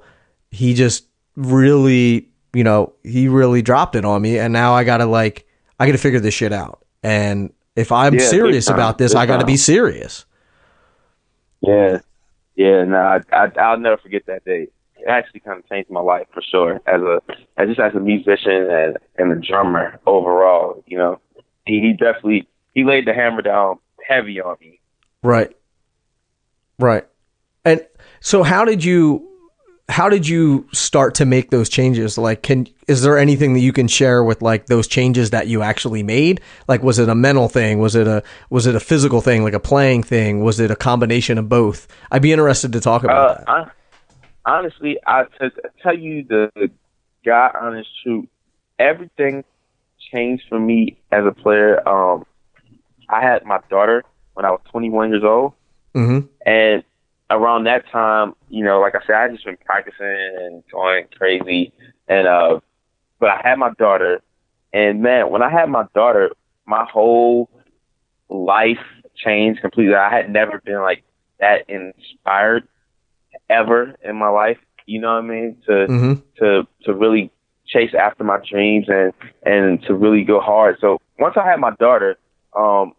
he 0.52 0.74
just 0.74 1.06
really 1.34 2.28
you 2.52 2.62
know 2.62 2.92
he 3.02 3.26
really 3.26 3.62
dropped 3.62 3.96
it 3.96 4.04
on 4.04 4.22
me 4.22 4.38
and 4.38 4.52
now 4.52 4.74
i 4.74 4.84
gotta 4.84 5.06
like 5.06 5.44
i 5.80 5.86
gotta 5.86 5.98
figure 5.98 6.20
this 6.20 6.34
shit 6.34 6.52
out 6.52 6.84
and 7.06 7.52
if 7.76 7.92
i'm 7.92 8.14
Yeah, 8.14 8.28
serious 8.28 8.68
about 8.68 8.98
this 8.98 9.14
i 9.14 9.26
gotta 9.26 9.46
be 9.46 9.56
serious 9.56 10.26
Yeah, 11.62 12.00
yeah. 12.54 12.84
No, 12.84 12.96
I, 12.98 13.20
I 13.32 13.50
I'll 13.60 13.78
never 13.78 13.96
forget 13.96 14.26
that 14.26 14.44
day. 14.44 14.68
It 14.98 15.08
actually 15.08 15.40
kind 15.40 15.58
of 15.58 15.68
changed 15.68 15.90
my 15.90 16.00
life 16.00 16.26
for 16.32 16.42
sure. 16.42 16.80
As 16.86 17.00
a 17.02 17.20
as 17.56 17.68
just 17.68 17.80
as 17.80 17.94
a 17.94 18.00
musician 18.00 18.70
and 18.70 18.96
and 19.18 19.32
a 19.32 19.36
drummer 19.46 19.98
overall, 20.06 20.82
you 20.86 20.98
know, 20.98 21.20
he, 21.64 21.80
he 21.80 21.92
definitely 21.92 22.46
he 22.74 22.84
laid 22.84 23.06
the 23.06 23.14
hammer 23.14 23.42
down 23.42 23.78
heavy 24.06 24.40
on 24.40 24.56
me. 24.60 24.80
Right. 25.22 25.56
Right. 26.78 27.06
And 27.64 27.84
so 28.20 28.42
how 28.42 28.64
did 28.64 28.84
you 28.84 29.26
how 29.88 30.08
did 30.08 30.26
you 30.26 30.66
start 30.72 31.14
to 31.16 31.24
make 31.24 31.50
those 31.50 31.68
changes? 31.68 32.18
Like 32.18 32.42
can 32.42 32.66
is 32.88 33.02
there 33.02 33.16
anything 33.18 33.54
that 33.54 33.60
you 33.60 33.72
can 33.72 33.86
share 33.88 34.22
with 34.24 34.42
like 34.42 34.66
those 34.66 34.88
changes 34.88 35.30
that 35.30 35.46
you 35.46 35.62
actually 35.62 36.02
made? 36.02 36.40
Like 36.66 36.82
was 36.82 36.98
it 36.98 37.08
a 37.08 37.14
mental 37.14 37.48
thing? 37.48 37.78
Was 37.78 37.94
it 37.94 38.06
a 38.08 38.22
was 38.50 38.66
it 38.66 38.74
a 38.74 38.80
physical 38.80 39.20
thing, 39.20 39.44
like 39.44 39.54
a 39.54 39.60
playing 39.60 40.02
thing? 40.02 40.42
Was 40.42 40.58
it 40.60 40.70
a 40.70 40.76
combination 40.76 41.38
of 41.38 41.48
both? 41.48 41.86
I'd 42.10 42.22
be 42.22 42.32
interested 42.32 42.72
to 42.72 42.80
talk 42.80 43.04
about 43.04 43.16
Uh, 43.16 43.34
that. 43.38 43.48
I, 43.48 44.58
honestly, 44.58 44.98
I 45.06 45.24
t- 45.24 45.48
tell 45.82 45.96
you 45.96 46.24
the, 46.24 46.70
God 47.24 47.52
honest 47.60 47.88
truth. 48.02 48.26
Everything 48.78 49.44
changed 50.12 50.44
for 50.48 50.58
me 50.60 50.98
as 51.10 51.24
a 51.24 51.32
player. 51.32 51.86
Um, 51.88 52.24
I 53.08 53.20
had 53.22 53.44
my 53.44 53.60
daughter 53.70 54.04
when 54.34 54.44
I 54.44 54.50
was 54.50 54.60
21 54.70 55.10
years 55.10 55.24
old, 55.24 55.52
Mhm. 55.94 56.28
and 56.44 56.84
around 57.30 57.64
that 57.64 57.84
time, 57.90 58.34
you 58.48 58.64
know, 58.64 58.80
like 58.80 58.94
I 58.94 59.00
said, 59.06 59.14
I 59.16 59.28
just 59.28 59.44
been 59.44 59.56
practicing 59.64 60.06
and 60.40 60.62
going 60.70 61.06
crazy, 61.16 61.72
and 62.08 62.26
uh, 62.26 62.60
but 63.18 63.30
I 63.30 63.40
had 63.42 63.58
my 63.58 63.70
daughter, 63.78 64.20
and 64.72 65.02
man, 65.02 65.30
when 65.30 65.42
I 65.42 65.50
had 65.50 65.68
my 65.68 65.84
daughter, 65.94 66.30
my 66.66 66.84
whole 66.90 67.48
life 68.28 68.78
changed 69.16 69.60
completely. 69.60 69.94
I 69.94 70.10
had 70.14 70.30
never 70.30 70.60
been 70.64 70.80
like 70.80 71.02
that 71.40 71.68
inspired 71.68 72.66
ever 73.48 73.94
in 74.02 74.16
my 74.16 74.28
life. 74.28 74.58
You 74.86 75.00
know 75.00 75.14
what 75.14 75.24
I 75.24 75.26
mean? 75.26 75.56
To 75.66 75.72
Mm-hmm. 75.88 76.20
to 76.38 76.66
to 76.84 76.94
really 76.94 77.30
chase 77.66 77.94
after 77.98 78.24
my 78.24 78.38
dreams 78.48 78.86
and 78.88 79.12
and 79.44 79.82
to 79.82 79.94
really 79.94 80.22
go 80.24 80.40
hard. 80.40 80.76
So 80.80 80.98
once 81.18 81.34
I 81.36 81.46
had 81.48 81.58
my 81.58 81.72
daughter, 81.72 82.18
um, 82.56 82.92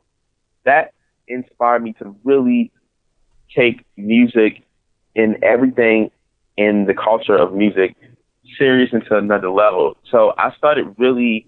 that 0.65 0.93
inspired 1.27 1.83
me 1.83 1.93
to 1.93 2.15
really 2.23 2.71
take 3.55 3.85
music 3.95 4.63
and 5.15 5.41
everything 5.43 6.11
in 6.57 6.85
the 6.85 6.93
culture 6.93 7.35
of 7.35 7.53
music 7.53 7.95
serious 8.57 8.89
into 8.93 9.15
another 9.17 9.49
level. 9.49 9.97
So 10.09 10.33
I 10.37 10.55
started 10.57 10.95
really 10.97 11.47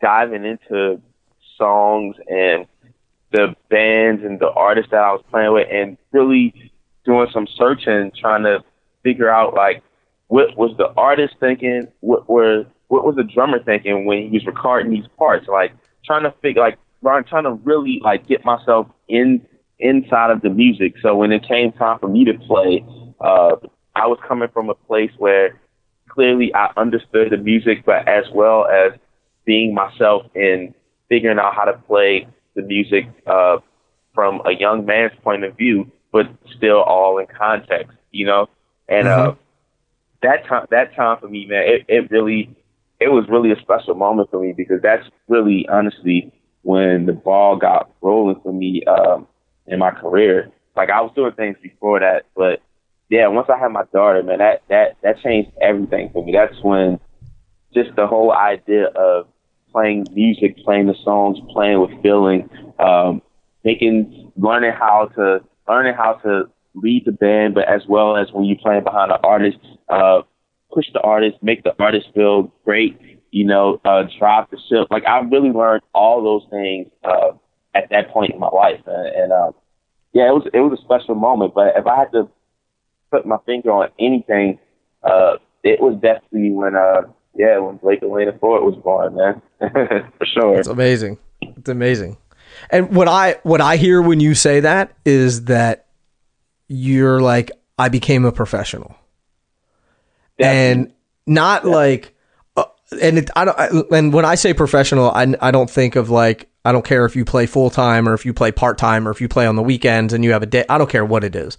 diving 0.00 0.44
into 0.44 1.00
songs 1.56 2.16
and 2.28 2.66
the 3.32 3.54
bands 3.68 4.22
and 4.24 4.40
the 4.40 4.50
artists 4.50 4.90
that 4.90 5.02
I 5.02 5.12
was 5.12 5.22
playing 5.30 5.52
with 5.52 5.68
and 5.70 5.96
really 6.12 6.72
doing 7.04 7.28
some 7.32 7.46
searching 7.56 8.10
trying 8.18 8.42
to 8.42 8.64
figure 9.02 9.30
out 9.30 9.54
like 9.54 9.82
what 10.28 10.56
was 10.56 10.74
the 10.78 10.88
artist 10.96 11.34
thinking, 11.40 11.88
what 12.00 12.28
were 12.28 12.64
what 12.88 13.04
was 13.04 13.14
the 13.16 13.22
drummer 13.22 13.62
thinking 13.62 14.04
when 14.04 14.28
he 14.28 14.30
was 14.30 14.46
recording 14.46 14.90
these 14.90 15.06
parts, 15.16 15.46
like 15.48 15.72
trying 16.04 16.24
to 16.24 16.34
figure 16.42 16.62
like 16.62 16.78
trying 17.02 17.44
to 17.44 17.52
really 17.64 18.00
like 18.02 18.26
get 18.26 18.44
myself 18.44 18.86
in 19.08 19.40
inside 19.80 20.30
of 20.30 20.42
the 20.42 20.50
music. 20.50 20.94
So 21.02 21.16
when 21.16 21.32
it 21.32 21.46
came 21.48 21.72
time 21.72 21.98
for 21.98 22.08
me 22.08 22.24
to 22.24 22.34
play, 22.34 22.84
uh 23.20 23.56
I 23.96 24.06
was 24.06 24.18
coming 24.26 24.48
from 24.52 24.70
a 24.70 24.74
place 24.74 25.10
where 25.18 25.58
clearly 26.08 26.54
I 26.54 26.70
understood 26.76 27.30
the 27.30 27.38
music 27.38 27.84
but 27.86 28.08
as 28.08 28.24
well 28.34 28.66
as 28.66 28.92
being 29.46 29.74
myself 29.74 30.24
and 30.34 30.74
figuring 31.08 31.38
out 31.38 31.54
how 31.54 31.64
to 31.64 31.74
play 31.86 32.26
the 32.54 32.62
music 32.62 33.04
uh 33.26 33.58
from 34.14 34.40
a 34.46 34.52
young 34.58 34.84
man's 34.86 35.12
point 35.22 35.44
of 35.44 35.56
view, 35.56 35.90
but 36.12 36.26
still 36.56 36.82
all 36.82 37.18
in 37.18 37.26
context, 37.26 37.96
you 38.10 38.26
know? 38.26 38.48
And 38.88 39.08
uh 39.08 39.32
that 40.22 40.46
time 40.46 40.66
that 40.70 40.94
time 40.96 41.18
for 41.20 41.28
me, 41.28 41.46
man, 41.46 41.64
it, 41.66 41.84
it 41.88 42.10
really 42.10 42.50
it 43.00 43.08
was 43.08 43.24
really 43.28 43.52
a 43.52 43.60
special 43.60 43.94
moment 43.94 44.30
for 44.30 44.40
me 44.40 44.52
because 44.56 44.80
that's 44.82 45.06
really 45.28 45.66
honestly 45.70 46.32
when 46.62 47.06
the 47.06 47.12
ball 47.12 47.56
got 47.56 47.90
rolling 48.02 48.40
for 48.42 48.52
me 48.52 48.82
um 48.86 49.26
in 49.66 49.78
my 49.78 49.90
career. 49.90 50.50
Like 50.76 50.90
I 50.90 51.00
was 51.00 51.12
doing 51.14 51.32
things 51.32 51.56
before 51.62 52.00
that, 52.00 52.26
but 52.36 52.62
yeah, 53.08 53.26
once 53.26 53.48
I 53.52 53.58
had 53.58 53.72
my 53.72 53.84
daughter, 53.92 54.22
man, 54.22 54.38
that 54.38 54.62
that 54.68 54.96
that 55.02 55.20
changed 55.20 55.50
everything 55.60 56.10
for 56.12 56.24
me. 56.24 56.32
That's 56.32 56.62
when 56.62 57.00
just 57.74 57.94
the 57.96 58.06
whole 58.06 58.32
idea 58.32 58.86
of 58.86 59.26
playing 59.72 60.06
music, 60.12 60.56
playing 60.64 60.86
the 60.86 60.94
songs, 61.04 61.38
playing 61.52 61.80
with 61.80 61.90
feeling, 62.02 62.48
um, 62.78 63.22
making, 63.64 64.32
learning 64.36 64.72
how 64.72 65.08
to, 65.16 65.40
learning 65.68 65.94
how 65.94 66.14
to 66.24 66.44
lead 66.74 67.04
the 67.04 67.12
band, 67.12 67.54
but 67.54 67.68
as 67.68 67.82
well 67.88 68.16
as 68.16 68.28
when 68.32 68.44
you're 68.44 68.58
playing 68.58 68.84
behind 68.84 69.10
the 69.10 69.20
artist, 69.22 69.58
uh, 69.88 70.22
push 70.72 70.86
the 70.92 71.00
artist, 71.00 71.36
make 71.42 71.62
the 71.62 71.74
artist 71.82 72.06
feel 72.14 72.52
great, 72.64 72.98
you 73.30 73.44
know, 73.44 73.80
uh, 73.84 74.04
drive 74.18 74.46
the 74.50 74.58
ship. 74.68 74.88
Like 74.90 75.04
I 75.06 75.20
really 75.20 75.50
learned 75.50 75.82
all 75.94 76.22
those 76.22 76.46
things, 76.50 76.88
uh, 77.04 77.32
at 77.74 77.88
that 77.90 78.10
point 78.10 78.32
in 78.32 78.40
my 78.40 78.48
life. 78.48 78.80
And, 78.86 79.06
and, 79.06 79.32
um, 79.32 79.54
yeah, 80.12 80.28
it 80.28 80.32
was, 80.32 80.48
it 80.52 80.58
was 80.58 80.78
a 80.78 80.82
special 80.82 81.14
moment, 81.14 81.54
but 81.54 81.76
if 81.76 81.86
I 81.86 81.96
had 81.96 82.12
to 82.12 82.28
put 83.10 83.26
my 83.26 83.38
finger 83.46 83.70
on 83.70 83.88
anything, 83.98 84.58
uh, 85.02 85.34
it 85.62 85.80
was 85.80 85.94
definitely 85.94 86.50
when, 86.50 86.74
uh, 86.74 87.02
yeah, 87.34 87.58
when 87.58 87.76
Blake 87.76 88.02
Elena 88.02 88.32
Ford 88.38 88.62
was 88.62 88.74
born, 88.82 89.16
man, 89.16 89.42
for 90.18 90.26
sure. 90.26 90.58
It's 90.58 90.68
amazing. 90.68 91.18
It's 91.40 91.68
amazing. 91.68 92.16
And 92.70 92.94
what 92.94 93.08
I 93.08 93.36
what 93.42 93.60
I 93.60 93.76
hear 93.76 94.02
when 94.02 94.20
you 94.20 94.34
say 94.34 94.60
that 94.60 94.92
is 95.04 95.44
that 95.44 95.86
you're 96.68 97.20
like 97.20 97.50
I 97.78 97.88
became 97.88 98.24
a 98.24 98.32
professional. 98.32 98.96
And 100.38 100.92
not 101.26 101.66
like 101.66 102.14
uh, 102.56 102.64
and 103.00 103.18
it, 103.18 103.30
I 103.36 103.44
don't 103.44 103.58
I, 103.58 103.68
and 103.96 104.12
when 104.12 104.24
I 104.24 104.34
say 104.34 104.54
professional 104.54 105.10
I 105.10 105.34
I 105.40 105.50
don't 105.50 105.70
think 105.70 105.96
of 105.96 106.10
like 106.10 106.49
I 106.64 106.72
don't 106.72 106.84
care 106.84 107.06
if 107.06 107.16
you 107.16 107.24
play 107.24 107.46
full 107.46 107.70
time 107.70 108.08
or 108.08 108.14
if 108.14 108.26
you 108.26 108.34
play 108.34 108.52
part 108.52 108.78
time 108.78 109.08
or 109.08 109.10
if 109.10 109.20
you 109.20 109.28
play 109.28 109.46
on 109.46 109.56
the 109.56 109.62
weekends 109.62 110.12
and 110.12 110.24
you 110.24 110.32
have 110.32 110.42
a 110.42 110.46
day 110.46 110.64
I 110.68 110.78
don't 110.78 110.90
care 110.90 111.04
what 111.04 111.24
it 111.24 111.34
is. 111.34 111.56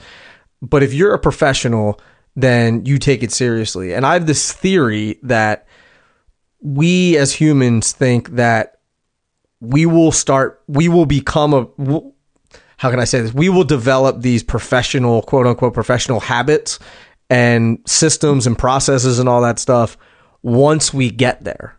But 0.62 0.84
if 0.84 0.94
you're 0.94 1.14
a 1.14 1.20
professional 1.20 2.00
then 2.36 2.86
you 2.86 2.98
take 2.98 3.24
it 3.24 3.32
seriously. 3.32 3.94
And 3.94 4.06
I 4.06 4.14
have 4.14 4.26
this 4.26 4.54
theory 4.54 5.20
that 5.24 5.68
we 6.62 7.18
as 7.18 7.34
humans 7.34 7.92
think 7.92 8.30
that 8.30 8.78
we 9.60 9.86
will 9.86 10.12
start 10.12 10.62
we 10.68 10.90
will 10.90 11.06
become 11.06 11.54
a, 11.54 12.02
how 12.78 12.90
can 12.90 13.00
i 13.00 13.04
say 13.04 13.22
this 13.22 13.34
we 13.34 13.50
will 13.50 13.64
develop 13.64 14.22
these 14.22 14.44
professional 14.44 15.22
quote 15.22 15.48
unquote 15.48 15.74
professional 15.74 16.20
habits 16.20 16.80
and 17.30 17.80
systems 17.86 18.46
and 18.46 18.58
processes 18.58 19.20
and 19.20 19.28
all 19.30 19.42
that 19.42 19.60
stuff 19.60 19.98
once 20.42 20.94
we 20.94 21.10
get 21.10 21.44
there 21.44 21.78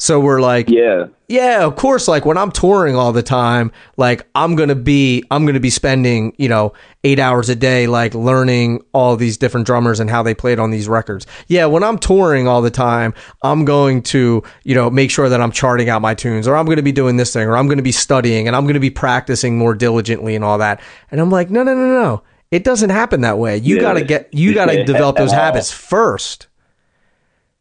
so 0.00 0.18
we're 0.18 0.40
like 0.40 0.70
Yeah, 0.70 1.08
yeah, 1.28 1.62
of 1.64 1.76
course. 1.76 2.08
Like 2.08 2.24
when 2.24 2.38
I'm 2.38 2.50
touring 2.50 2.96
all 2.96 3.12
the 3.12 3.22
time, 3.22 3.70
like 3.98 4.26
I'm 4.34 4.56
gonna 4.56 4.74
be, 4.74 5.22
I'm 5.30 5.44
gonna 5.44 5.60
be 5.60 5.68
spending, 5.68 6.34
you 6.38 6.48
know, 6.48 6.72
eight 7.04 7.18
hours 7.18 7.50
a 7.50 7.54
day, 7.54 7.86
like 7.86 8.14
learning 8.14 8.82
all 8.94 9.14
these 9.16 9.36
different 9.36 9.66
drummers 9.66 10.00
and 10.00 10.08
how 10.08 10.22
they 10.22 10.32
played 10.34 10.58
on 10.58 10.70
these 10.70 10.88
records. 10.88 11.26
Yeah, 11.48 11.66
when 11.66 11.84
I'm 11.84 11.98
touring 11.98 12.48
all 12.48 12.62
the 12.62 12.70
time, 12.70 13.12
I'm 13.42 13.66
going 13.66 14.02
to, 14.04 14.42
you 14.64 14.74
know, 14.74 14.88
make 14.88 15.10
sure 15.10 15.28
that 15.28 15.40
I'm 15.42 15.52
charting 15.52 15.90
out 15.90 16.00
my 16.00 16.14
tunes, 16.14 16.48
or 16.48 16.56
I'm 16.56 16.64
gonna 16.64 16.80
be 16.82 16.92
doing 16.92 17.18
this 17.18 17.32
thing, 17.34 17.46
or 17.46 17.56
I'm 17.56 17.68
gonna 17.68 17.82
be 17.82 17.92
studying, 17.92 18.46
and 18.46 18.56
I'm 18.56 18.66
gonna 18.66 18.80
be 18.80 18.90
practicing 18.90 19.58
more 19.58 19.74
diligently 19.74 20.34
and 20.34 20.42
all 20.44 20.56
that. 20.58 20.80
And 21.10 21.20
I'm 21.20 21.30
like, 21.30 21.50
no, 21.50 21.62
no, 21.62 21.74
no, 21.74 21.86
no. 21.86 22.22
It 22.50 22.64
doesn't 22.64 22.90
happen 22.90 23.20
that 23.20 23.36
way. 23.38 23.58
You 23.58 23.76
Yeah. 23.76 23.82
gotta 23.82 24.02
get, 24.02 24.32
you 24.32 24.54
gotta 24.60 24.82
develop 24.82 25.16
those 25.18 25.32
habits 25.44 25.70
first, 25.70 26.46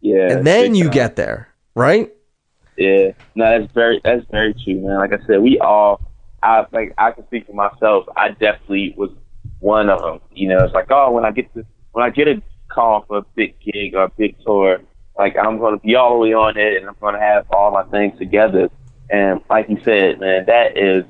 yeah. 0.01 0.31
and 0.31 0.47
then 0.47 0.73
you 0.73 0.85
time. 0.85 0.93
get 0.93 1.15
there, 1.17 1.49
right? 1.75 2.11
Yeah, 2.79 3.11
no, 3.35 3.59
that's 3.59 3.73
very 3.73 3.99
that's 4.05 4.25
very 4.31 4.53
true, 4.53 4.79
man. 4.79 4.99
Like 4.99 5.11
I 5.11 5.17
said, 5.27 5.41
we 5.41 5.59
all, 5.59 5.99
I 6.41 6.65
like 6.71 6.93
I 6.97 7.11
can 7.11 7.25
speak 7.27 7.45
for 7.45 7.53
myself. 7.53 8.05
I 8.15 8.29
definitely 8.29 8.93
was 8.97 9.09
one 9.59 9.89
of 9.89 10.01
them. 10.01 10.21
You 10.31 10.47
know, 10.47 10.63
it's 10.63 10.73
like 10.73 10.87
oh, 10.89 11.11
when 11.11 11.25
I 11.25 11.31
get 11.31 11.53
to 11.55 11.65
when 11.91 12.05
I 12.05 12.09
get 12.09 12.29
a 12.29 12.41
call 12.69 13.03
for 13.05 13.17
a 13.17 13.25
big 13.35 13.55
gig 13.59 13.95
or 13.95 14.03
a 14.03 14.09
big 14.09 14.37
tour, 14.45 14.79
like 15.17 15.35
I'm 15.37 15.59
gonna 15.59 15.79
be 15.79 15.95
all 15.95 16.13
the 16.13 16.19
way 16.19 16.33
on 16.33 16.55
it, 16.55 16.77
and 16.77 16.87
I'm 16.87 16.95
gonna 17.01 17.19
have 17.19 17.47
all 17.51 17.69
my 17.71 17.83
things 17.83 18.17
together. 18.17 18.69
And 19.09 19.41
like 19.49 19.67
you 19.67 19.79
said, 19.83 20.21
man, 20.21 20.45
that 20.47 20.77
is 20.77 21.03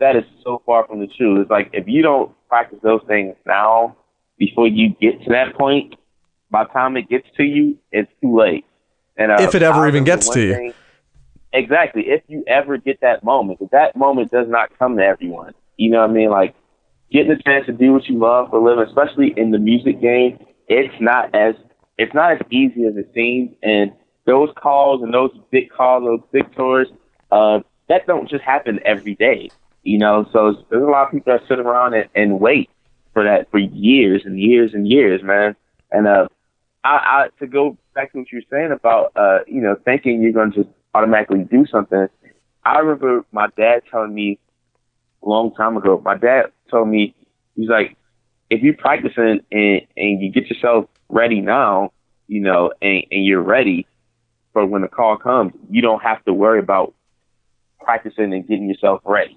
that 0.00 0.16
is 0.16 0.24
so 0.42 0.62
far 0.66 0.84
from 0.88 0.98
the 0.98 1.06
truth. 1.06 1.42
It's 1.42 1.50
like 1.50 1.70
if 1.72 1.86
you 1.86 2.02
don't 2.02 2.32
practice 2.48 2.80
those 2.82 3.02
things 3.06 3.36
now, 3.46 3.96
before 4.36 4.66
you 4.66 4.96
get 5.00 5.22
to 5.22 5.30
that 5.30 5.54
point, 5.56 5.94
by 6.50 6.64
the 6.64 6.70
time 6.70 6.96
it 6.96 7.08
gets 7.08 7.28
to 7.36 7.44
you, 7.44 7.78
it's 7.92 8.10
too 8.20 8.36
late. 8.36 8.64
And 9.16 9.30
uh, 9.30 9.36
If 9.38 9.54
it 9.54 9.62
ever 9.62 9.86
even 9.86 10.02
gets 10.02 10.28
to 10.30 10.40
you. 10.40 10.54
thing- 10.54 10.74
Exactly. 11.54 12.04
If 12.08 12.22
you 12.28 12.44
ever 12.48 12.78
get 12.78 13.00
that 13.02 13.24
moment, 13.24 13.60
'cause 13.60 13.70
that 13.72 13.96
moment 13.96 14.32
does 14.32 14.48
not 14.48 14.78
come 14.78 14.96
to 14.98 15.04
everyone. 15.06 15.54
You 15.78 15.90
know 15.90 16.00
what 16.02 16.10
I 16.10 16.14
mean? 16.14 16.30
Like 16.30 16.54
getting 17.12 17.30
the 17.30 17.42
chance 17.42 17.66
to 17.66 17.72
do 17.72 17.92
what 17.92 18.08
you 18.08 18.18
love 18.18 18.50
for 18.50 18.58
a 18.58 18.62
living, 18.62 18.84
especially 18.84 19.32
in 19.36 19.52
the 19.52 19.58
music 19.58 20.00
game, 20.00 20.38
it's 20.68 20.94
not 21.00 21.34
as 21.34 21.56
it's 21.98 22.14
not 22.14 22.32
as 22.32 22.40
easy 22.50 22.86
as 22.86 22.96
it 22.96 23.08
seems. 23.14 23.52
And 23.62 23.92
those 24.26 24.50
calls 24.56 25.02
and 25.02 25.14
those 25.14 25.30
big 25.52 25.70
calls, 25.70 26.04
those 26.04 26.22
big 26.32 26.52
tours, 26.56 26.88
uh, 27.32 27.60
that 27.88 28.06
don't 28.06 28.28
just 28.28 28.44
happen 28.44 28.80
every 28.84 29.14
day. 29.14 29.50
You 29.84 29.98
know, 29.98 30.26
so 30.32 30.56
there's 30.70 30.82
a 30.82 30.86
lot 30.90 31.06
of 31.06 31.12
people 31.12 31.32
that 31.34 31.46
sit 31.48 31.60
around 31.60 31.94
and, 31.94 32.08
and 32.16 32.40
wait 32.40 32.70
for 33.12 33.24
that 33.24 33.50
for 33.50 33.58
years 33.58 34.24
and 34.26 34.40
years 34.40 34.74
and 34.74 34.88
years, 34.88 35.22
man. 35.22 35.56
And 35.92 36.08
uh, 36.08 36.28
I, 36.84 36.90
I 36.90 37.28
to 37.40 37.46
go 37.48 37.78
back 37.94 38.12
to 38.12 38.18
what 38.20 38.32
you 38.32 38.38
were 38.40 38.56
saying 38.56 38.72
about 38.72 39.12
uh, 39.16 39.40
you 39.46 39.60
know, 39.62 39.76
thinking 39.84 40.22
you're 40.22 40.32
gonna 40.32 40.52
just 40.52 40.70
automatically 40.94 41.46
do 41.50 41.66
something. 41.66 42.06
I 42.64 42.78
remember 42.78 43.24
my 43.32 43.48
dad 43.56 43.82
telling 43.90 44.14
me 44.14 44.38
a 45.22 45.28
long 45.28 45.54
time 45.54 45.76
ago. 45.76 46.00
My 46.04 46.16
dad 46.16 46.46
told 46.70 46.88
me 46.88 47.14
he's 47.56 47.68
like, 47.68 47.96
if 48.50 48.62
you're 48.62 48.76
practicing 48.76 49.40
and 49.50 49.80
and 49.96 50.22
you 50.22 50.30
get 50.32 50.48
yourself 50.48 50.86
ready 51.08 51.40
now, 51.40 51.92
you 52.28 52.40
know, 52.40 52.72
and 52.80 53.04
and 53.10 53.24
you're 53.24 53.42
ready 53.42 53.86
for 54.52 54.64
when 54.66 54.82
the 54.82 54.88
call 54.88 55.16
comes, 55.16 55.52
you 55.68 55.82
don't 55.82 56.02
have 56.02 56.24
to 56.24 56.32
worry 56.32 56.60
about 56.60 56.94
practicing 57.80 58.32
and 58.32 58.46
getting 58.46 58.68
yourself 58.68 59.00
ready. 59.04 59.36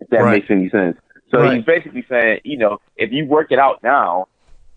If 0.00 0.08
that 0.08 0.22
Right. 0.22 0.40
makes 0.40 0.50
any 0.50 0.68
sense. 0.70 0.96
So 1.30 1.38
Right. 1.40 1.56
he's 1.56 1.64
basically 1.64 2.04
saying, 2.08 2.40
you 2.44 2.58
know, 2.58 2.78
if 2.96 3.12
you 3.12 3.26
work 3.26 3.52
it 3.52 3.58
out 3.58 3.82
now 3.82 4.26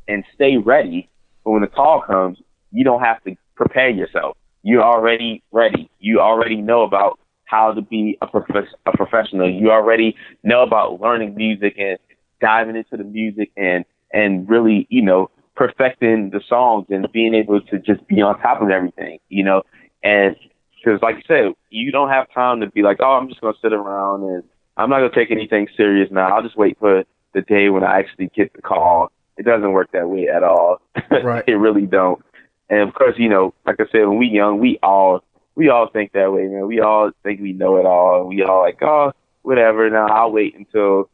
and 0.07 0.23
stay 0.35 0.57
ready 0.57 1.09
for 1.43 1.53
when 1.53 1.61
the 1.61 1.67
call 1.67 2.01
comes, 2.01 2.37
you 2.71 2.83
don't 2.83 3.01
have 3.01 3.23
to 3.23 3.35
prepare 3.55 3.89
yourself. 3.89 4.37
You're 4.63 4.83
already 4.83 5.43
ready. 5.51 5.89
You 5.99 6.19
already 6.19 6.55
know 6.55 6.83
about 6.83 7.19
how 7.45 7.73
to 7.73 7.81
be 7.81 8.17
a, 8.21 8.27
prof- 8.27 8.65
a 8.85 8.97
professional. 8.97 9.49
You 9.49 9.71
already 9.71 10.15
know 10.43 10.63
about 10.63 10.99
learning 10.99 11.35
music 11.35 11.75
and 11.77 11.97
diving 12.41 12.75
into 12.75 12.97
the 12.97 13.03
music 13.03 13.51
and 13.55 13.85
and 14.11 14.47
really, 14.47 14.87
you 14.89 15.01
know, 15.01 15.29
perfecting 15.55 16.29
the 16.31 16.41
songs 16.47 16.85
and 16.89 17.07
being 17.11 17.33
able 17.33 17.61
to 17.61 17.79
just 17.79 18.07
be 18.07 18.21
on 18.21 18.39
top 18.39 18.61
of 18.61 18.69
everything, 18.69 19.19
you 19.29 19.43
know. 19.43 19.63
And 20.03 20.35
because, 20.77 21.01
like 21.01 21.15
I 21.17 21.21
said, 21.27 21.53
you 21.69 21.91
don't 21.91 22.09
have 22.09 22.31
time 22.33 22.59
to 22.61 22.69
be 22.69 22.81
like, 22.81 22.97
oh, 23.01 23.13
I'm 23.13 23.27
just 23.27 23.41
gonna 23.41 23.53
sit 23.61 23.73
around 23.73 24.23
and 24.23 24.43
I'm 24.77 24.89
not 24.89 24.97
gonna 24.99 25.15
take 25.15 25.31
anything 25.31 25.67
serious 25.75 26.09
now. 26.11 26.35
I'll 26.35 26.43
just 26.43 26.57
wait 26.57 26.77
for 26.79 27.03
the 27.33 27.41
day 27.41 27.69
when 27.69 27.83
I 27.83 27.99
actually 27.99 28.29
get 28.35 28.53
the 28.53 28.61
call. 28.61 29.11
It 29.37 29.45
doesn't 29.45 29.71
work 29.71 29.91
that 29.93 30.09
way 30.09 30.27
at 30.27 30.43
all. 30.43 30.81
Right. 31.11 31.43
it 31.47 31.53
really 31.53 31.85
don't. 31.85 32.23
And 32.69 32.81
of 32.81 32.93
course, 32.93 33.15
you 33.17 33.29
know, 33.29 33.53
like 33.65 33.79
I 33.79 33.85
said, 33.91 34.07
when 34.07 34.17
we 34.17 34.27
young, 34.27 34.59
we 34.59 34.79
all 34.81 35.23
we 35.55 35.69
all 35.69 35.87
think 35.87 36.13
that 36.13 36.31
way, 36.33 36.47
man. 36.47 36.65
We 36.67 36.79
all 36.79 37.11
think 37.23 37.39
we 37.41 37.53
know 37.53 37.77
it 37.77 37.85
all. 37.85 38.25
We 38.27 38.41
all 38.43 38.61
like, 38.61 38.81
oh, 38.81 39.11
whatever. 39.43 39.89
Now 39.89 40.07
I'll 40.07 40.31
wait 40.31 40.55
until 40.57 41.09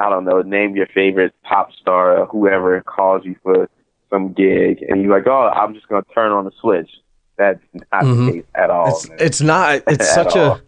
I 0.00 0.08
don't 0.10 0.24
know, 0.24 0.42
name 0.42 0.76
your 0.76 0.86
favorite 0.94 1.34
pop 1.42 1.72
star 1.80 2.18
or 2.18 2.26
whoever 2.26 2.80
calls 2.82 3.24
you 3.24 3.36
for 3.42 3.68
some 4.10 4.32
gig, 4.32 4.84
and 4.88 5.02
you're 5.02 5.16
like, 5.16 5.26
oh, 5.26 5.50
I'm 5.54 5.72
just 5.74 5.88
gonna 5.88 6.04
turn 6.14 6.32
on 6.32 6.44
the 6.44 6.52
switch. 6.60 6.90
That's 7.38 7.60
not 7.92 8.02
Mhm. 8.04 8.26
the 8.26 8.32
case 8.32 8.44
at 8.54 8.70
all. 8.70 8.88
It's 8.88 9.08
it's 9.18 9.40
not. 9.40 9.82
It's 9.88 10.12
such 10.12 10.36
all. 10.36 10.52
a 10.56 10.62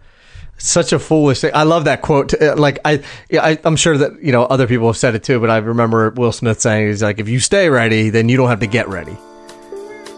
such 0.59 0.93
a 0.93 0.99
foolish 0.99 1.41
thing. 1.41 1.51
I 1.55 1.65
love 1.65 1.85
that 1.85 2.03
quote. 2.03 2.41
Uh, 2.41 2.55
Like 2.57 2.79
I, 2.85 3.03
yeah, 3.29 3.45
I, 3.45 3.59
I'm 3.65 3.77
sure 3.77 3.99
that 3.99 4.23
you 4.23 4.33
know 4.33 4.45
other 4.45 4.67
people 4.67 4.87
have 4.87 4.97
said 4.97 5.15
it 5.15 5.23
too. 5.25 5.39
But 5.41 5.51
I 5.51 5.59
remember 5.59 6.11
Will 6.11 6.33
Smith 6.33 6.61
saying, 6.61 6.87
"He's 6.87 7.03
like, 7.03 7.19
if 7.19 7.29
you 7.29 7.41
stay 7.41 7.69
ready, 7.69 8.11
then 8.11 8.29
you 8.29 8.37
don't 8.37 8.49
have 8.49 8.61
to 8.61 8.67
get 8.67 8.89
ready. 8.89 9.17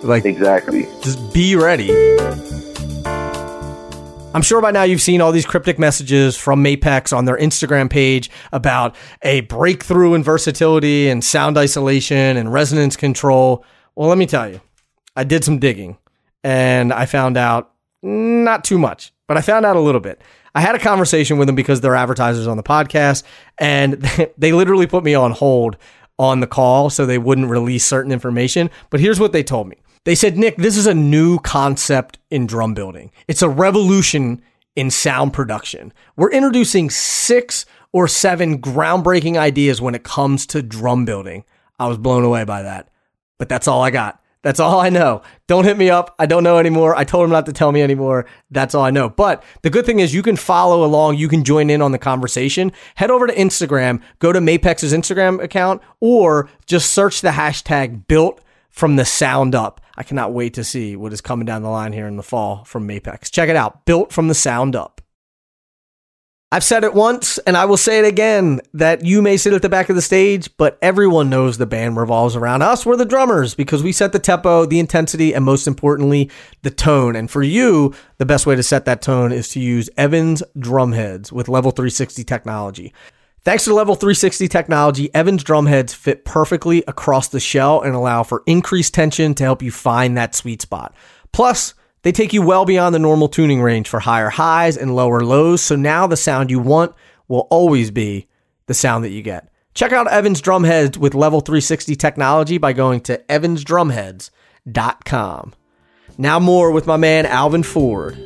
Like 0.05 0.25
exactly. 0.25 0.85
just 1.03 1.33
be 1.33 1.57
ready." 1.57 1.91
I'm 4.35 4.43
sure 4.43 4.61
by 4.61 4.73
now 4.73 4.83
you've 4.83 5.01
seen 5.01 5.21
all 5.21 5.31
these 5.31 5.47
cryptic 5.47 5.79
messages 5.79 6.37
from 6.37 6.63
Mapex 6.63 7.17
on 7.17 7.25
their 7.25 7.37
Instagram 7.37 7.89
page 7.89 8.31
about 8.53 8.97
a 9.23 9.43
breakthrough 9.43 10.15
in 10.15 10.25
versatility 10.25 11.09
and 11.09 11.23
sound 11.23 11.57
isolation 11.57 12.37
and 12.37 12.53
resonance 12.53 12.97
control. 12.97 13.65
Well, 13.95 14.09
let 14.09 14.19
me 14.19 14.27
tell 14.27 14.51
you, 14.51 14.61
I 15.15 15.23
did 15.23 15.45
some 15.45 15.61
digging 15.61 15.99
and 16.43 16.93
I 16.93 17.07
found 17.07 17.37
out 17.37 17.75
not 18.03 18.65
too 18.65 18.77
much, 18.77 19.13
but 19.29 19.37
I 19.37 19.41
found 19.41 19.65
out 19.65 19.77
a 19.77 19.81
little 19.81 20.01
bit. 20.01 20.21
I 20.53 20.61
had 20.61 20.75
a 20.75 20.81
conversation 20.81 21.39
with 21.39 21.47
them 21.47 21.55
because 21.55 21.81
they're 21.81 21.95
advertisers 21.95 22.49
on 22.49 22.57
the 22.57 22.65
podcast 22.65 23.23
and 23.59 23.93
they 24.37 24.51
literally 24.51 24.89
put 24.89 25.05
me 25.05 25.15
on 25.15 25.31
hold 25.31 25.77
on 26.19 26.41
the 26.41 26.49
call 26.49 26.91
so 26.91 27.07
they 27.07 27.19
wouldn't 27.19 27.51
release 27.51 27.87
certain 27.87 28.11
information. 28.11 28.69
But 28.91 28.99
here's 28.99 29.21
what 29.21 29.31
they 29.31 29.45
told 29.45 29.69
me. 29.69 29.77
They 30.05 30.15
said, 30.15 30.37
Nick, 30.37 30.57
this 30.57 30.77
is 30.77 30.87
a 30.87 30.95
new 30.95 31.39
concept 31.39 32.19
in 32.31 32.47
drum 32.47 32.75
building. 32.75 33.11
It's 33.27 33.43
a 33.43 33.49
revolution 33.49 34.43
in 34.77 34.91
sound 34.91 35.33
production. 35.33 35.93
We're 36.17 36.31
introducing 36.31 36.91
six 36.91 37.65
or 37.93 38.07
seven 38.09 38.61
groundbreaking 38.61 39.37
ideas 39.37 39.81
when 39.81 39.95
it 39.95 40.03
comes 40.03 40.47
to 40.49 40.63
drum 40.63 41.05
building. 41.05 41.45
I 41.79 41.89
was 41.89 41.97
blown 41.97 42.25
away 42.25 42.45
by 42.45 42.63
that, 42.63 42.91
but 43.39 43.49
that's 43.49 43.67
all 43.67 43.83
I 43.83 43.91
got. 43.91 44.21
That's 44.43 44.61
all 44.61 44.79
I 44.79 44.91
know. 44.91 45.23
Don't 45.47 45.65
hit 45.65 45.79
me 45.79 45.89
up. 45.89 46.15
I 46.19 46.27
don't 46.27 46.45
know 46.45 46.59
anymore. 46.59 46.95
I 46.95 47.05
told 47.05 47.25
him 47.25 47.31
not 47.31 47.47
to 47.47 47.53
tell 47.55 47.73
me 47.73 47.81
anymore. 47.81 48.27
That's 48.51 48.75
all 48.75 48.85
I 48.85 48.91
know. 48.91 49.09
But 49.09 49.43
the 49.63 49.71
good 49.71 49.87
thing 49.87 50.01
is 50.01 50.13
you 50.13 50.23
can 50.23 50.37
follow 50.37 50.85
along. 50.85 51.17
You 51.17 51.29
can 51.29 51.45
join 51.45 51.71
in 51.71 51.81
on 51.81 51.93
the 51.93 51.99
conversation. 51.99 52.71
Head 52.97 53.11
over 53.11 53.27
to 53.27 53.35
Instagram, 53.35 54.03
go 54.19 54.35
to 54.35 54.41
Mapex's 54.41 54.93
Instagram 54.93 55.43
account, 55.43 55.81
or 56.01 56.51
just 56.67 56.93
search 56.93 57.23
the 57.23 57.31
hashtag 57.31 58.07
built 58.07 58.43
from 58.69 58.97
the 58.97 59.07
sound 59.07 59.55
up. 59.55 59.81
I 59.97 60.03
cannot 60.03 60.33
wait 60.33 60.55
to 60.55 60.65
see 60.65 60.97
what 60.97 61.13
is 61.13 61.21
coming 61.21 61.47
down 61.47 61.63
the 61.63 61.69
line 61.69 61.93
here 61.93 62.07
in 62.07 62.17
the 62.17 62.23
fall 62.23 62.65
from 62.65 62.89
Mapex. 62.89 63.31
Check 63.31 63.49
it 63.49 63.57
out. 63.57 63.85
Built 63.85 64.13
from 64.13 64.29
the 64.29 64.35
sound 64.35 64.75
up. 64.75 65.01
I've 66.55 66.63
said 66.63 66.85
it 66.85 66.95
once 66.95 67.39
and 67.39 67.57
I 67.57 67.65
will 67.65 67.77
say 67.77 67.99
it 67.99 68.05
again 68.05 68.61
that 68.75 69.05
you 69.05 69.21
may 69.23 69.37
sit 69.37 69.53
at 69.55 69.63
the 69.63 69.69
back 69.69 69.89
of 69.89 69.97
the 69.97 70.03
stage, 70.03 70.49
but 70.57 70.79
everyone 70.81 71.29
knows 71.29 71.59
the 71.59 71.67
band 71.67 71.97
revolves 71.97 72.37
around 72.37 72.63
us. 72.63 72.87
We're 72.87 72.95
the 72.95 73.05
drummers 73.05 73.57
because 73.57 73.83
we 73.83 73.91
set 73.91 74.13
the 74.13 74.21
tempo, 74.21 74.65
the 74.65 74.79
intensity, 74.79 75.35
and 75.35 75.45
most 75.45 75.67
importantly, 75.67 76.31
the 76.63 76.71
tone. 76.71 77.17
And 77.17 77.29
for 77.29 77.43
you, 77.43 77.93
the 78.19 78.25
best 78.25 78.47
way 78.47 78.55
to 78.55 78.63
set 78.63 78.85
that 78.85 79.03
tone 79.03 79.33
is 79.33 79.49
to 79.49 79.59
use 79.59 79.91
Evans 79.97 80.45
drumheads 80.57 81.33
with 81.33 81.49
level 81.49 81.73
360 81.73 82.23
technology. 82.23 82.95
Thanks 83.45 83.65
to 83.65 83.75
level 83.75 83.95
360 83.95 84.49
technology, 84.49 85.15
Evans 85.15 85.45
drumheads 85.45 85.95
fit 85.95 86.25
perfectly 86.25 86.83
across 86.89 87.29
the 87.29 87.41
shell 87.41 87.83
and 87.83 87.95
allow 87.95 88.23
for 88.23 88.43
increased 88.47 88.95
tension 88.95 89.35
to 89.35 89.45
help 89.45 89.61
you 89.61 89.71
find 89.71 90.17
that 90.17 90.35
sweet 90.35 90.63
spot. 90.63 90.95
Plus, 91.31 91.75
they 92.01 92.13
take 92.13 92.33
you 92.33 92.41
well 92.41 92.65
beyond 92.65 92.95
the 92.95 92.99
normal 92.99 93.29
tuning 93.29 93.61
range 93.61 93.87
for 93.87 94.01
higher 94.01 94.31
highs 94.31 94.79
and 94.79 94.97
lower 94.97 95.21
lows, 95.21 95.61
so 95.61 95.77
now 95.77 96.07
the 96.07 96.17
sound 96.17 96.51
you 96.51 96.59
want 96.59 96.95
will 97.29 97.47
always 97.51 97.91
be 97.91 98.29
the 98.65 98.73
sound 98.73 99.05
that 99.05 99.11
you 99.11 99.21
get. 99.21 99.51
Check 99.75 99.93
out 99.93 100.11
Evans 100.11 100.41
Drumheads 100.41 100.97
with 100.97 101.15
level 101.15 101.43
360 101.43 101.97
technology 101.97 102.57
by 102.57 102.73
going 102.73 103.03
to 103.03 103.19
evansdrumheads.com. 103.29 105.55
Now 106.17 106.39
more 106.39 106.71
with 106.71 106.87
my 106.87 106.97
man 106.97 107.27
Alvin 107.27 107.63
Ford. 107.63 108.17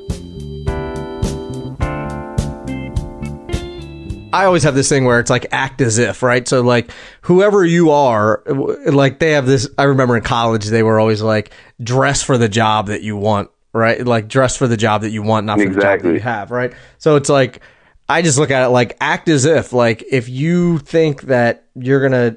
I 4.33 4.45
always 4.45 4.62
have 4.64 4.75
this 4.75 4.88
thing 4.88 5.05
where 5.05 5.21
it's 5.21 5.31
like 5.31 5.47
act 5.53 5.81
as 5.81 5.99
if, 5.99 6.23
right? 6.23 6.47
So 6.47 6.61
like 6.61 6.91
whoever 7.23 7.64
you 7.64 7.91
are, 7.91 8.43
like 8.87 9.19
they 9.19 9.33
have 9.33 9.47
this. 9.47 9.69
I 9.79 9.85
remember 9.85 10.17
in 10.17 10.23
college 10.23 10.67
they 10.67 10.83
were 10.83 11.01
always 11.01 11.23
like 11.23 11.51
dress 11.83 12.23
for 12.23 12.37
the 12.37 12.49
job 12.49 12.88
that 12.88 13.03
you 13.03 13.17
want, 13.17 13.51
right? 13.73 14.05
Like 14.05 14.29
dress 14.29 14.57
for 14.57 14.67
the 14.69 14.77
job 14.77 15.03
that 15.03 15.11
you 15.11 15.23
want, 15.23 15.47
not 15.47 15.59
for 15.59 15.64
the 15.64 15.71
job 15.71 15.81
that 15.81 15.95
Exactly. 15.95 16.14
you 16.14 16.21
have, 16.21 16.51
right? 16.51 16.73
So 16.99 17.17
it's 17.17 17.29
like 17.29 17.61
I 18.09 18.23
just 18.23 18.38
look 18.38 18.51
at 18.51 18.64
it 18.64 18.69
like 18.69 18.97
act 19.01 19.29
as 19.29 19.45
if, 19.45 19.73
like 19.73 20.05
if 20.11 20.29
you 20.29 20.79
think 20.79 21.23
that 21.23 21.64
you're 21.75 22.01
gonna 22.03 22.37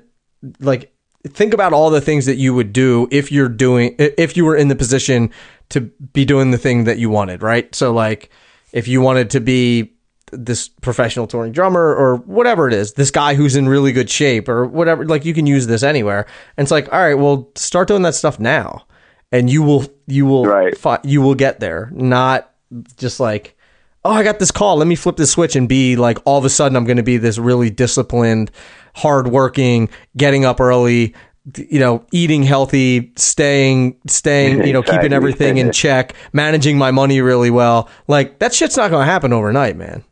like 0.59 0.93
think 1.27 1.53
about 1.53 1.73
all 1.73 1.89
the 1.89 2.01
things 2.01 2.25
that 2.25 2.37
you 2.37 2.53
would 2.53 2.73
do 2.73 3.07
if 3.11 3.31
you're 3.31 3.49
doing 3.49 3.95
if 3.99 4.37
you 4.37 4.45
were 4.45 4.55
in 4.55 4.69
the 4.69 4.75
position 4.75 5.29
to 5.69 5.81
be 5.81 6.25
doing 6.25 6.51
the 6.51 6.57
thing 6.57 6.85
that 6.85 6.99
you 6.99 7.09
wanted, 7.09 7.43
right? 7.43 7.73
So 7.75 7.91
like 7.93 8.29
if 8.71 8.87
you 8.87 9.01
wanted 9.01 9.31
to 9.31 9.39
be 9.41 9.93
this 10.31 10.67
professional 10.69 11.27
touring 11.27 11.51
drummer 11.51 11.93
or 11.95 12.17
whatever 12.17 12.67
it 12.67 12.73
is, 12.73 12.93
this 12.93 13.11
guy 13.11 13.33
who's 13.35 13.55
in 13.55 13.67
really 13.69 13.91
good 13.91 14.09
shape 14.09 14.47
or 14.49 14.65
whatever, 14.65 15.05
like 15.05 15.25
you 15.25 15.33
can 15.33 15.45
use 15.45 15.67
this 15.67 15.83
anywhere. 15.83 16.25
And 16.57 16.65
it's 16.65 16.71
like, 16.71 16.91
all 16.93 16.99
right, 16.99 17.15
well, 17.15 17.49
start 17.55 17.87
doing 17.87 18.01
that 18.03 18.15
stuff 18.15 18.39
now, 18.39 18.85
and 19.31 19.49
you 19.49 19.61
will 19.63 19.85
you 20.07 20.25
will 20.25 20.45
Right. 20.45 20.77
fi- 20.77 20.99
you 21.03 21.21
will 21.21 21.35
get 21.35 21.59
there. 21.59 21.89
Not 21.93 22.51
just 22.97 23.19
like, 23.19 23.57
oh, 24.03 24.11
I 24.11 24.23
got 24.23 24.39
this 24.39 24.51
call, 24.51 24.77
let 24.77 24.87
me 24.87 24.95
flip 24.95 25.17
this 25.17 25.31
switch 25.31 25.55
and 25.55 25.67
be 25.69 25.95
like, 25.95 26.17
all 26.25 26.37
of 26.39 26.45
a 26.45 26.49
sudden, 26.49 26.75
I'm 26.75 26.85
going 26.85 26.97
to 26.97 27.03
be 27.03 27.17
this 27.17 27.37
really 27.37 27.69
disciplined, 27.69 28.49
hardworking, 28.95 29.89
getting 30.17 30.45
up 30.45 30.59
early. 30.59 31.13
You 31.57 31.79
know, 31.79 32.05
eating 32.11 32.43
healthy, 32.43 33.11
staying, 33.15 33.95
staying, 34.05 34.63
you 34.63 34.73
know, 34.73 34.83
keeping 34.91 35.11
everything 35.11 35.57
in 35.57 35.71
check, 35.83 36.13
managing 36.33 36.77
my 36.77 36.91
money 36.91 37.19
really 37.19 37.49
well. 37.49 37.89
Like 38.07 38.37
that 38.39 38.53
shit's 38.53 38.77
not 38.77 38.91
going 38.91 39.07
to 39.07 39.11
happen 39.11 39.33
overnight, 39.33 39.75
man. 39.75 40.03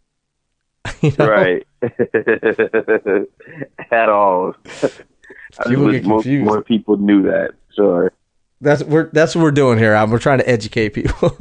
You 1.02 1.14
know? 1.18 1.30
Right. 1.30 1.66
At 3.92 4.10
all. 4.10 4.54
I 5.66 5.76
wish 5.76 6.04
more, 6.04 6.24
more 6.24 6.62
people 6.62 6.98
knew 6.98 7.24
that. 7.24 7.52
Sure. 7.76 8.12
That's 8.62 8.84
we're 8.84 9.10
that's 9.14 9.36
what 9.36 9.44
we're 9.44 9.52
doing 9.52 9.78
here. 9.78 9.94
Al. 9.94 10.08
We're 10.08 10.20
trying 10.20 10.40
to 10.40 10.50
educate 10.50 10.90
people. 10.90 11.38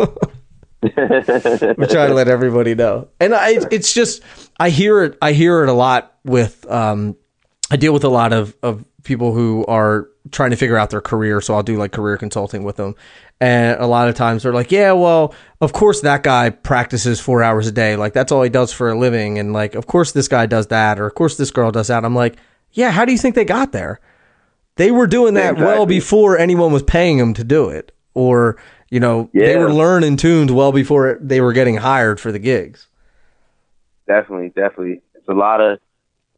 we're 0.81 1.87
trying 1.87 2.09
to 2.09 2.15
let 2.15 2.29
everybody 2.29 2.77
know. 2.77 3.09
And 3.19 3.35
I, 3.35 3.59
it's 3.73 3.93
just 3.93 4.23
I 4.61 4.71
hear 4.71 5.03
it. 5.03 5.19
I 5.21 5.33
hear 5.33 5.65
it 5.65 5.69
a 5.69 5.73
lot 5.73 6.15
with. 6.25 6.65
Um, 6.71 7.17
I 7.71 7.77
deal 7.77 7.93
with 7.93 8.05
a 8.05 8.09
lot 8.09 8.33
of 8.33 8.57
of 8.63 8.85
people 9.03 9.35
who 9.35 9.65
are 9.67 10.09
trying 10.31 10.51
to 10.51 10.57
figure 10.57 10.77
out 10.77 10.91
their 10.91 11.01
career. 11.01 11.41
So 11.41 11.55
I'll 11.55 11.63
do 11.63 11.77
like 11.77 11.93
career 11.93 12.17
consulting 12.17 12.63
with 12.63 12.77
them. 12.77 12.95
And 13.41 13.81
a 13.81 13.87
lot 13.87 14.09
of 14.09 14.17
times 14.17 14.43
they're 14.43 14.53
like, 14.53 14.73
yeah, 14.73 14.93
well, 14.93 15.33
of 15.61 15.73
course 15.73 16.01
that 16.01 16.25
guy 16.25 16.51
practices 16.51 17.21
four 17.21 17.43
hours 17.43 17.69
a 17.69 17.73
day. 17.73 17.95
Like 17.95 18.13
that's 18.13 18.33
all 18.33 18.43
he 18.43 18.51
does 18.51 18.73
for 18.73 18.91
a 18.91 18.99
living. 18.99 19.39
And 19.39 19.53
like, 19.53 19.77
of 19.77 19.87
course 19.87 20.13
this 20.13 20.27
guy 20.27 20.47
does 20.47 20.67
that. 20.69 20.99
Or 20.99 21.07
of 21.07 21.15
course 21.15 21.37
this 21.37 21.53
girl 21.53 21.71
does 21.71 21.87
that. 21.87 22.05
I'm 22.05 22.17
like, 22.17 22.37
yeah, 22.73 22.91
how 22.91 23.05
do 23.05 23.13
you 23.13 23.19
think 23.19 23.37
they 23.37 23.45
got 23.45 23.71
there? 23.73 24.01
They 24.75 24.91
were 24.91 25.07
doing 25.07 25.35
that 25.35 25.57
well 25.57 25.87
before 25.87 26.39
anyone 26.39 26.73
was 26.73 26.83
paying 26.83 27.19
them 27.19 27.35
to 27.35 27.45
do 27.45 27.69
it. 27.69 27.93
Or, 28.15 28.57
you 28.91 28.99
know, 29.01 29.31
they 29.33 29.57
were 29.57 29.73
learning 29.73 30.17
tunes 30.17 30.51
well 30.51 30.73
before 30.73 31.09
it, 31.11 31.29
they 31.29 31.41
were 31.41 31.53
getting 31.53 31.77
hired 31.77 32.21
for 32.21 32.33
the 32.33 32.39
gigs. 32.41 32.89
definitely, 34.09 34.49
definitely. 34.49 35.01
It's 35.15 35.29
a 35.29 35.35
lot 35.35 35.61
of 35.61 35.79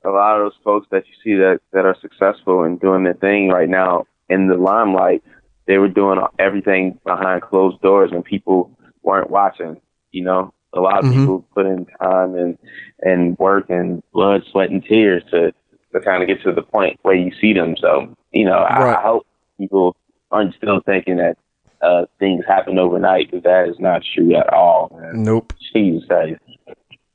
a 0.05 0.11
lot 0.11 0.37
of 0.37 0.47
those 0.47 0.59
folks 0.65 0.87
that 0.91 1.05
you 1.07 1.15
see 1.23 1.39
that 1.39 1.61
that 1.73 1.87
are 1.87 1.97
successful 2.01 2.65
and 2.65 2.81
doing 2.81 3.05
their 3.05 3.15
thing 3.15 3.49
right 3.49 3.69
now 3.69 4.07
in 4.29 4.49
the 4.49 4.57
limelight. 4.57 5.23
They 5.67 5.79
were 5.79 5.89
doing 5.89 6.21
everything 6.39 6.99
behind 7.05 7.43
closed 7.43 7.81
doors 7.81 8.11
when 8.11 8.23
people 8.23 8.71
weren't 9.03 9.31
watching. 9.31 9.81
You 10.13 10.25
know, 10.25 10.53
a 10.73 10.81
lot 10.81 10.99
of 10.99 11.05
Mhm. 11.07 11.13
people 11.13 11.45
put 11.55 11.67
in 11.67 11.87
time 12.03 12.35
and 12.35 12.59
and 13.03 13.39
work 13.39 13.71
and 13.71 14.03
blood, 14.13 14.43
sweat, 14.51 14.71
and 14.71 14.85
tears 14.85 15.23
to 15.31 15.53
to 15.93 16.01
kind 16.01 16.23
of 16.23 16.29
get 16.29 16.43
to 16.43 16.53
the 16.53 16.63
point 16.63 16.99
where 17.03 17.15
you 17.15 17.33
see 17.41 17.53
them. 17.53 17.77
So 17.77 18.15
you 18.33 18.45
know, 18.45 18.59
I, 18.59 18.85
Right. 18.85 18.97
I 18.97 19.03
hope 19.03 19.27
people 19.59 19.97
aren't 20.31 20.55
still 20.55 20.81
thinking 20.87 21.17
that 21.17 21.37
uh, 21.83 22.05
things 22.19 22.45
happen 22.47 22.79
overnight 22.79 23.31
because 23.31 23.43
that 23.45 23.69
is 23.69 23.79
not 23.81 24.03
true 24.15 24.35
at 24.37 24.53
all. 24.53 24.91
Man. 25.01 25.25
Nope. 25.25 25.53
Jesus 25.73 26.07
Christ. 26.07 26.41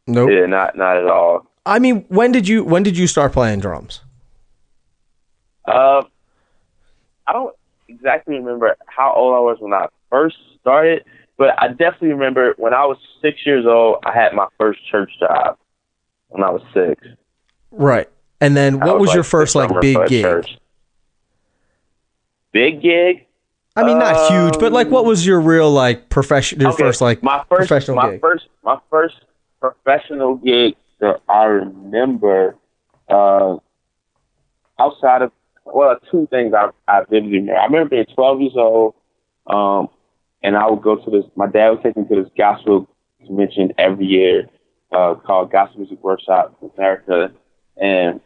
Nope. 0.07 0.29
Yeah, 0.31 0.45
not 0.47 0.75
not 0.77 0.97
at 0.97 1.05
all. 1.07 1.45
I 1.65 1.79
mean, 1.79 2.05
when 2.09 2.31
did 2.31 2.47
you 2.47 2.63
when 2.63 2.83
did 2.83 2.97
you 2.97 3.07
start 3.07 3.31
playing 3.33 3.59
drums? 3.59 4.01
Uh, 5.67 6.03
I 7.27 7.33
don't 7.33 7.55
exactly 7.87 8.35
remember 8.35 8.75
how 8.87 9.13
old 9.13 9.35
I 9.35 9.39
was 9.39 9.57
when 9.59 9.73
I 9.73 9.87
first 10.09 10.37
started, 10.61 11.03
but 11.37 11.49
I 11.61 11.69
definitely 11.69 12.09
remember 12.09 12.53
when 12.57 12.73
I 12.73 12.85
was 12.85 12.97
six 13.21 13.45
years 13.45 13.65
old, 13.65 14.03
I 14.05 14.13
had 14.13 14.33
my 14.33 14.47
first 14.57 14.79
church 14.89 15.11
job 15.19 15.57
when 16.29 16.43
I 16.43 16.49
was 16.49 16.61
six. 16.73 17.05
Right. 17.71 18.09
And 18.41 18.55
then 18.55 18.81
I 18.81 18.85
what 18.85 18.99
was, 18.99 19.07
like 19.09 19.15
your 19.15 19.23
first 19.23 19.55
like 19.55 19.81
big 19.81 20.07
gig? 20.07 20.23
church. 20.23 20.57
Big 22.51 22.81
gig? 22.81 23.25
I 23.75 23.83
mean, 23.83 23.97
not 23.99 24.15
huge, 24.15 24.57
but 24.59 24.71
like, 24.71 24.89
what 24.89 25.01
Um, 25.01 25.07
was 25.07 25.25
your 25.25 25.41
real 25.41 25.69
like 25.71 26.09
profession? 26.09 26.61
Your 26.61 26.69
Okay, 26.69 26.83
first 26.83 27.01
like 27.01 27.21
my 27.21 27.43
first 27.49 27.67
professional 27.67 27.97
my 27.97 28.11
gig? 28.11 28.21
first 28.21 28.47
my 28.63 28.77
first 28.89 29.15
professional 29.59 30.35
gig 30.35 30.75
that 30.99 31.21
I 31.27 31.43
remember 31.45 32.55
uh, 33.09 33.57
outside 34.79 35.21
of 35.23 35.31
well 35.65 35.97
two 36.11 36.27
things 36.31 36.53
I 36.53 36.69
I 36.87 37.01
vividly 37.09 37.39
remember. 37.39 37.59
I 37.59 37.65
remember 37.65 37.89
being 37.89 38.05
twelve 38.13 38.39
years 38.41 38.53
old, 38.55 38.95
um, 39.47 39.89
and 40.43 40.55
I 40.55 40.69
would 40.69 40.81
go 40.81 40.95
to 40.95 41.11
this. 41.11 41.25
My 41.35 41.47
dad 41.47 41.69
would 41.71 41.83
take 41.83 41.97
me 41.97 42.05
to 42.07 42.23
this 42.23 42.31
gospel 42.37 42.87
convention 43.25 43.73
every 43.77 44.05
year 44.05 44.47
uh, 44.91 45.15
called 45.15 45.51
Gospel 45.51 45.79
Music 45.79 46.03
Workshop 46.03 46.57
America, 46.77 47.31
and 47.77 48.21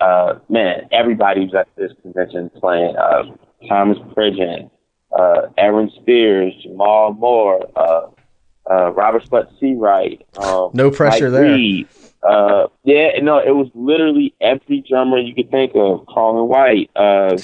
uh, 0.00 0.34
man, 0.48 0.88
everybody 0.92 1.40
was 1.44 1.54
at 1.54 1.68
this 1.76 1.92
convention 2.02 2.50
playing. 2.50 2.96
Uh, 2.96 3.24
Thomas 3.68 3.98
Pridgen, 4.14 4.70
uh, 5.16 5.48
Aaron 5.56 5.90
Spears, 6.00 6.52
Jamal 6.62 7.14
Moore, 7.14 7.66
uh, 7.76 8.08
uh, 8.70 8.92
Robert 8.92 9.24
Sput 9.24 9.50
Seawright. 9.60 10.22
Um, 10.38 10.70
No 10.74 10.90
pressure 10.90 11.30
Mike 11.30 11.40
there. 11.40 11.52
Reed. 11.54 11.88
Uh, 12.24 12.68
yeah, 12.84 13.10
no, 13.22 13.38
it 13.38 13.50
was 13.50 13.68
literally 13.74 14.34
every 14.40 14.82
drummer 14.88 15.18
you 15.18 15.34
could 15.34 15.50
think 15.50 15.72
of. 15.74 16.06
Colin 16.06 16.48
White. 16.48 16.90
Uh, 16.96 17.36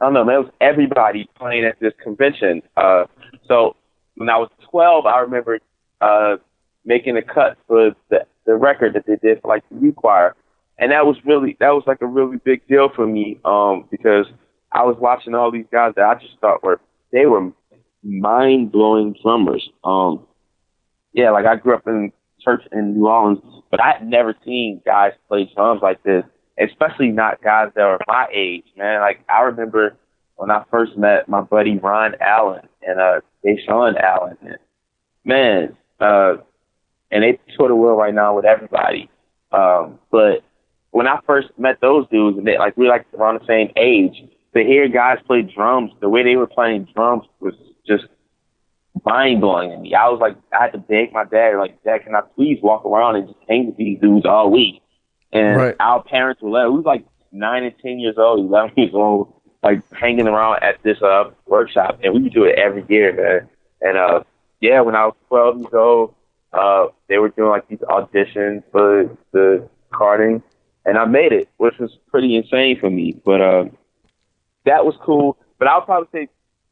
I 0.00 0.04
don't 0.04 0.14
know, 0.14 0.24
man. 0.24 0.36
It 0.36 0.38
was 0.38 0.52
everybody 0.60 1.28
playing 1.36 1.64
at 1.64 1.78
this 1.80 1.92
convention. 2.02 2.62
Uh, 2.76 3.04
so 3.46 3.76
when 4.16 4.28
I 4.28 4.36
was 4.38 4.50
12, 4.70 5.06
I 5.06 5.20
remember 5.20 5.60
uh, 6.00 6.36
making 6.84 7.16
a 7.16 7.22
cut 7.22 7.56
for 7.66 7.94
the 8.10 8.26
the 8.46 8.54
record 8.54 8.94
that 8.94 9.04
they 9.06 9.16
did 9.16 9.42
for 9.42 9.48
like 9.48 9.62
the 9.70 9.78
youth 9.78 9.96
choir, 9.96 10.34
and 10.78 10.90
that 10.90 11.06
was 11.06 11.16
really 11.24 11.56
that 11.60 11.70
was 11.70 11.84
like 11.86 12.00
a 12.00 12.06
really 12.06 12.38
big 12.38 12.66
deal 12.66 12.88
for 12.88 13.06
me 13.06 13.38
um, 13.44 13.84
because 13.90 14.26
I 14.72 14.84
was 14.84 14.96
watching 14.98 15.34
all 15.34 15.50
these 15.50 15.66
guys 15.70 15.92
that 15.96 16.04
I 16.04 16.14
just 16.14 16.38
thought 16.40 16.62
were 16.62 16.80
they 17.12 17.26
were 17.26 17.52
mind 18.02 18.72
blowing 18.72 19.14
drummers. 19.22 19.68
Um, 19.84 20.26
yeah, 21.12 21.30
like 21.30 21.46
I 21.46 21.56
grew 21.56 21.74
up 21.74 21.86
in 21.86 22.12
church 22.42 22.62
in 22.72 22.94
New 22.94 23.06
Orleans, 23.06 23.40
but 23.70 23.80
I 23.80 23.92
had 23.98 24.08
never 24.08 24.34
seen 24.44 24.80
guys 24.84 25.12
play 25.28 25.50
drums 25.54 25.80
like 25.82 26.02
this, 26.02 26.24
especially 26.58 27.08
not 27.08 27.42
guys 27.42 27.70
that 27.74 27.84
were 27.84 27.98
my 28.06 28.26
age, 28.32 28.64
man. 28.76 29.00
Like 29.00 29.20
I 29.28 29.42
remember 29.42 29.96
when 30.36 30.50
I 30.50 30.64
first 30.70 30.96
met 30.96 31.28
my 31.28 31.40
buddy 31.40 31.78
Ron 31.78 32.14
Allen 32.20 32.68
and 32.82 33.00
uh 33.00 33.20
Deshaun 33.44 34.00
Allen. 34.00 34.36
And, 34.42 34.58
man, 35.24 35.76
uh 36.00 36.36
and 37.10 37.24
they 37.24 37.38
tour 37.56 37.68
the 37.68 37.74
world 37.74 37.98
right 37.98 38.14
now 38.14 38.36
with 38.36 38.44
everybody. 38.44 39.10
Um, 39.50 39.98
but 40.10 40.42
when 40.90 41.06
I 41.06 41.20
first 41.26 41.48
met 41.58 41.80
those 41.80 42.06
dudes 42.08 42.38
and 42.38 42.46
they 42.46 42.58
like 42.58 42.76
we 42.76 42.84
were 42.84 42.90
like 42.90 43.06
around 43.18 43.40
the 43.40 43.46
same 43.46 43.72
age, 43.76 44.22
to 44.54 44.62
hear 44.62 44.88
guys 44.88 45.18
play 45.26 45.42
drums, 45.42 45.92
the 46.00 46.08
way 46.08 46.22
they 46.22 46.36
were 46.36 46.46
playing 46.46 46.88
drums 46.94 47.24
was 47.40 47.54
just 47.86 48.04
mind 49.04 49.40
blowing 49.40 49.70
to 49.70 49.76
me. 49.78 49.94
I 49.94 50.08
was 50.08 50.20
like, 50.20 50.36
I 50.52 50.62
had 50.64 50.72
to 50.72 50.78
beg 50.78 51.12
my 51.12 51.24
dad, 51.24 51.56
like, 51.58 51.82
Dad, 51.84 52.04
can 52.04 52.14
I 52.14 52.20
please 52.34 52.58
walk 52.62 52.84
around 52.84 53.16
and 53.16 53.28
just 53.28 53.38
hang 53.48 53.66
with 53.66 53.76
these 53.76 53.98
dudes 54.00 54.26
all 54.26 54.50
week? 54.50 54.82
And 55.32 55.56
Right. 55.56 55.76
our 55.80 56.02
parents 56.02 56.40
were 56.42 56.50
let. 56.50 56.68
We 56.70 56.76
was 56.76 56.84
like 56.84 57.04
nine 57.32 57.64
and 57.64 57.74
ten 57.82 57.98
years 57.98 58.16
old, 58.18 58.40
eleven 58.40 58.72
years 58.76 58.94
old, 58.94 59.32
like 59.62 59.82
hanging 59.92 60.26
around 60.26 60.62
at 60.62 60.82
this 60.82 61.00
uh 61.02 61.30
workshop, 61.46 62.00
and 62.02 62.14
we 62.14 62.22
would 62.22 62.32
do 62.32 62.44
it 62.44 62.58
every 62.58 62.84
year, 62.88 63.12
man. 63.12 63.48
And 63.80 63.98
uh, 63.98 64.22
yeah, 64.60 64.80
when 64.80 64.94
I 64.96 65.06
was 65.06 65.14
twelve 65.28 65.58
years 65.58 65.74
old, 65.74 66.14
uh, 66.52 66.86
they 67.08 67.18
were 67.18 67.28
doing 67.28 67.50
like 67.50 67.68
these 67.68 67.78
auditions 67.80 68.62
for 68.72 69.16
the 69.32 69.68
carding, 69.92 70.42
and 70.86 70.96
I 70.96 71.04
made 71.04 71.32
it, 71.32 71.48
which 71.58 71.74
was 71.78 71.90
pretty 72.10 72.34
insane 72.34 72.78
for 72.80 72.88
me. 72.88 73.20
But 73.24 73.42
um, 73.42 73.76
that 74.64 74.84
was 74.86 74.94
cool. 75.02 75.36
But 75.58 75.68
I'll 75.68 75.82
probably 75.82 76.08
say 76.12 76.28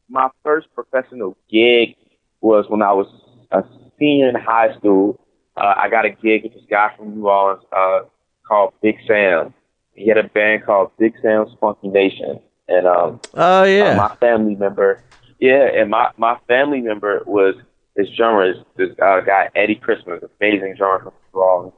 my 0.09 0.29
first 0.43 0.67
professional 0.73 1.37
gig 1.51 1.95
was 2.41 2.65
when 2.69 2.81
I 2.81 2.93
was 2.93 3.07
a 3.51 3.63
senior 3.99 4.29
in 4.29 4.35
high 4.35 4.75
school. 4.77 5.19
Uh, 5.55 5.73
I 5.75 5.89
got 5.89 6.05
a 6.05 6.09
gig 6.09 6.43
with 6.43 6.53
this 6.53 6.63
guy 6.69 6.91
from 6.95 7.15
New 7.15 7.27
Orleans 7.27 7.63
uh, 7.75 8.01
called 8.47 8.73
Big 8.81 8.95
Sam. 9.07 9.53
He 9.93 10.07
had 10.07 10.17
a 10.17 10.23
band 10.27 10.63
called 10.65 10.91
Big 10.99 11.13
Sam's 11.21 11.49
Funky 11.59 11.87
Nation, 11.87 12.39
and 12.67 12.85
um, 12.85 13.19
Oh 13.33 13.61
uh, 13.61 13.65
yeah. 13.65 13.95
my 13.95 14.15
family 14.17 14.55
member, 14.55 15.03
yeah, 15.39 15.63
and 15.73 15.89
my 15.89 16.11
my 16.17 16.37
family 16.47 16.81
member 16.81 17.23
was 17.25 17.55
this 17.95 18.07
drummer, 18.15 18.53
this, 18.53 18.63
this 18.77 18.89
uh, 19.01 19.21
guy 19.21 19.49
Eddie 19.55 19.75
Christmas, 19.75 20.21
amazing 20.39 20.75
drummer 20.77 20.99
from 21.05 21.13
New 21.33 21.39
Orleans. 21.41 21.73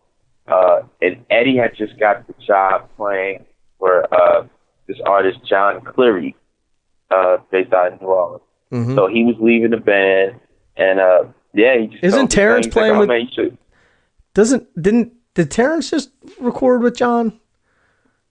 Uh, 0.50 0.82
and 1.02 1.24
Eddie 1.30 1.56
had 1.56 1.76
just 1.78 1.98
got 2.00 2.28
the 2.28 2.34
job 2.45 2.89
playing 2.98 3.45
for 3.78 4.12
uh, 4.13 4.45
this 4.88 4.98
artist 5.06 5.39
Jon 5.48 5.80
Cleary, 5.86 6.36
uh, 7.12 7.38
based 7.52 7.72
out 7.72 7.93
of 7.93 8.02
New 8.02 8.08
Orleans. 8.08 8.43
Mhm. 8.74 8.95
So 8.95 9.08
he 9.08 9.24
was 9.24 9.36
leaving 9.39 9.72
the 9.72 9.78
band, 9.78 10.39
and 10.80 11.00
uh, 11.00 11.24
yeah, 11.54 11.78
he 11.78 11.88
just 11.88 12.04
Isn't 12.04 12.22
me, 12.24 12.28
Terrence 12.28 12.65
he's 12.65 12.76
like, 12.76 12.82
playing 12.82 12.96
oh, 12.96 13.00
with- 13.02 13.10
Man, 13.10 13.58
Doesn't 14.34 14.82
didn't 14.82 15.13
did 15.36 15.52
Terrence 15.52 15.89
just 15.89 16.12
record 16.39 16.82
with 16.82 16.98
Jon? 16.98 17.39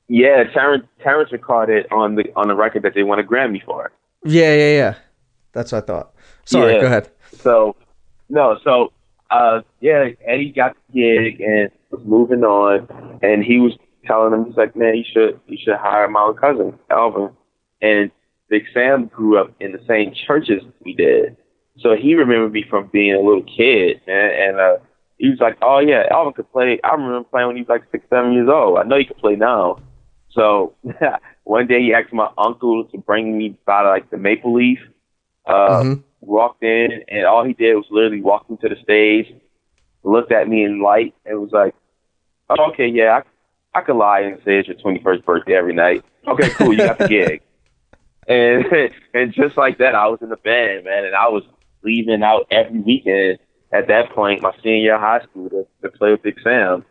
yeah, 0.09 0.45
Terrence 0.53 0.87
Terrence 1.03 1.31
recorded 1.33 1.87
on 1.91 2.15
the 2.17 2.25
on 2.37 2.49
the 2.49 2.55
record 2.55 2.83
that 2.83 2.95
they 2.95 3.03
won 3.03 3.19
a 3.19 3.23
Grammy 3.23 3.65
for. 3.65 3.93
Yeah, 4.25 4.55
yeah, 4.55 4.71
yeah. 4.73 4.95
That's 5.53 5.73
what 5.73 5.85
I 5.85 5.87
thought. 5.87 6.15
Sorry, 6.45 6.75
Yeah. 6.75 6.81
go 6.81 6.87
ahead. 6.87 7.11
So 7.37 7.77
no, 8.29 8.59
so 8.65 8.93
uh 9.31 9.61
yeah, 9.81 10.09
Eddie 10.27 10.53
got 10.53 10.77
the 10.93 11.01
gig 11.01 11.41
and 11.41 11.71
was 11.91 12.01
moving 12.05 12.43
on 12.45 13.19
and 13.23 13.45
he 13.45 13.59
was 13.59 13.73
telling 14.07 14.33
him 14.33 14.47
he's 14.47 14.57
like, 14.57 14.75
Man, 14.77 14.97
you 14.97 15.05
should 15.13 15.39
you 15.47 15.59
should 15.63 15.77
hire 15.77 16.09
my 16.09 16.33
cousin, 16.41 16.79
Alvin. 16.91 17.31
And 17.83 18.11
Big 18.49 18.65
Sam 18.73 19.07
grew 19.07 19.39
up 19.39 19.53
in 19.61 19.73
the 19.73 19.81
same 19.87 20.13
churches 20.27 20.63
we 20.85 20.95
did. 20.95 21.37
So 21.81 21.95
he 21.97 22.14
remembered 22.14 22.53
me 22.53 22.64
from 22.69 22.88
being 22.93 23.14
a 23.14 23.21
little 23.21 23.43
kid, 23.45 24.01
man, 24.07 24.31
and 24.49 24.61
uh 24.61 24.77
he 25.19 25.29
was 25.31 25.38
like, 25.41 25.57
Oh 25.62 25.79
yeah, 25.79 26.05
Alvin 26.11 26.33
could 26.33 26.51
play 26.53 26.79
I 26.85 26.93
remember 26.95 27.25
playing 27.29 27.49
when 27.49 27.57
he 27.57 27.62
was 27.62 27.69
like 27.69 27.85
six, 27.91 28.05
seven 28.11 28.33
years 28.33 28.49
old. 28.49 28.79
I 28.79 28.85
know 28.85 28.99
he 28.99 29.05
could 29.05 29.19
play 29.19 29.37
now. 29.37 29.79
So 30.31 30.75
one 31.45 31.67
day 31.67 31.81
he 31.83 31.95
asked 31.95 32.12
my 32.12 32.29
uncle 32.38 32.85
to 32.85 32.99
bring 32.99 33.37
me 33.37 33.57
by 33.67 33.83
like 33.83 34.11
the 34.11 34.17
Maple 34.19 34.55
Leaf. 34.55 34.79
Uh 35.47 35.83
Mhm. 35.83 36.03
walked 36.21 36.62
in 36.62 36.88
and 37.09 37.25
all 37.27 37.45
he 37.45 37.53
did 37.55 37.75
was 37.75 37.87
literally 37.91 38.21
walk 38.21 38.49
me 38.51 38.57
to 38.61 38.69
the 38.69 38.77
stage, 38.83 39.33
looked 40.03 40.33
at 40.33 40.49
me 40.49 40.64
in 40.64 40.83
light 40.83 41.14
and 41.25 41.41
was 41.41 41.53
like, 41.53 41.75
oh, 42.51 42.71
okay, 42.73 42.88
yeah, 42.88 43.21
I, 43.75 43.79
I 43.79 43.83
could 43.83 43.97
lie 43.97 44.21
and 44.21 44.38
say 44.45 44.59
it's 44.59 44.69
your 44.69 44.77
21st 44.79 45.25
birthday 45.25 45.55
every 45.55 45.75
night. 45.75 46.05
Okay, 46.27 46.51
cool, 46.57 46.73
you 46.73 46.83
got 46.85 46.99
the 46.99 47.07
gig. 47.09 47.41
And 48.27 48.64
and 49.14 49.33
just 49.33 49.57
like 49.57 49.79
that, 49.79 49.95
I 49.95 50.07
was 50.09 50.19
in 50.23 50.29
the 50.29 50.37
band, 50.37 50.85
man, 50.85 51.05
and 51.05 51.14
I 51.14 51.29
was 51.29 51.45
leaving 51.83 52.23
out 52.23 52.47
every 52.51 52.81
weekend 52.81 53.38
at 53.73 53.88
that 53.88 54.11
point, 54.14 54.43
my 54.43 54.53
senior 54.62 54.77
year 54.77 54.95
of 54.95 55.01
high 55.01 55.21
school, 55.23 55.51
to, 55.51 55.67
to 55.83 55.91
play 55.91 56.11
with 56.12 56.23
Big 56.23 56.41
Sam. 56.43 56.85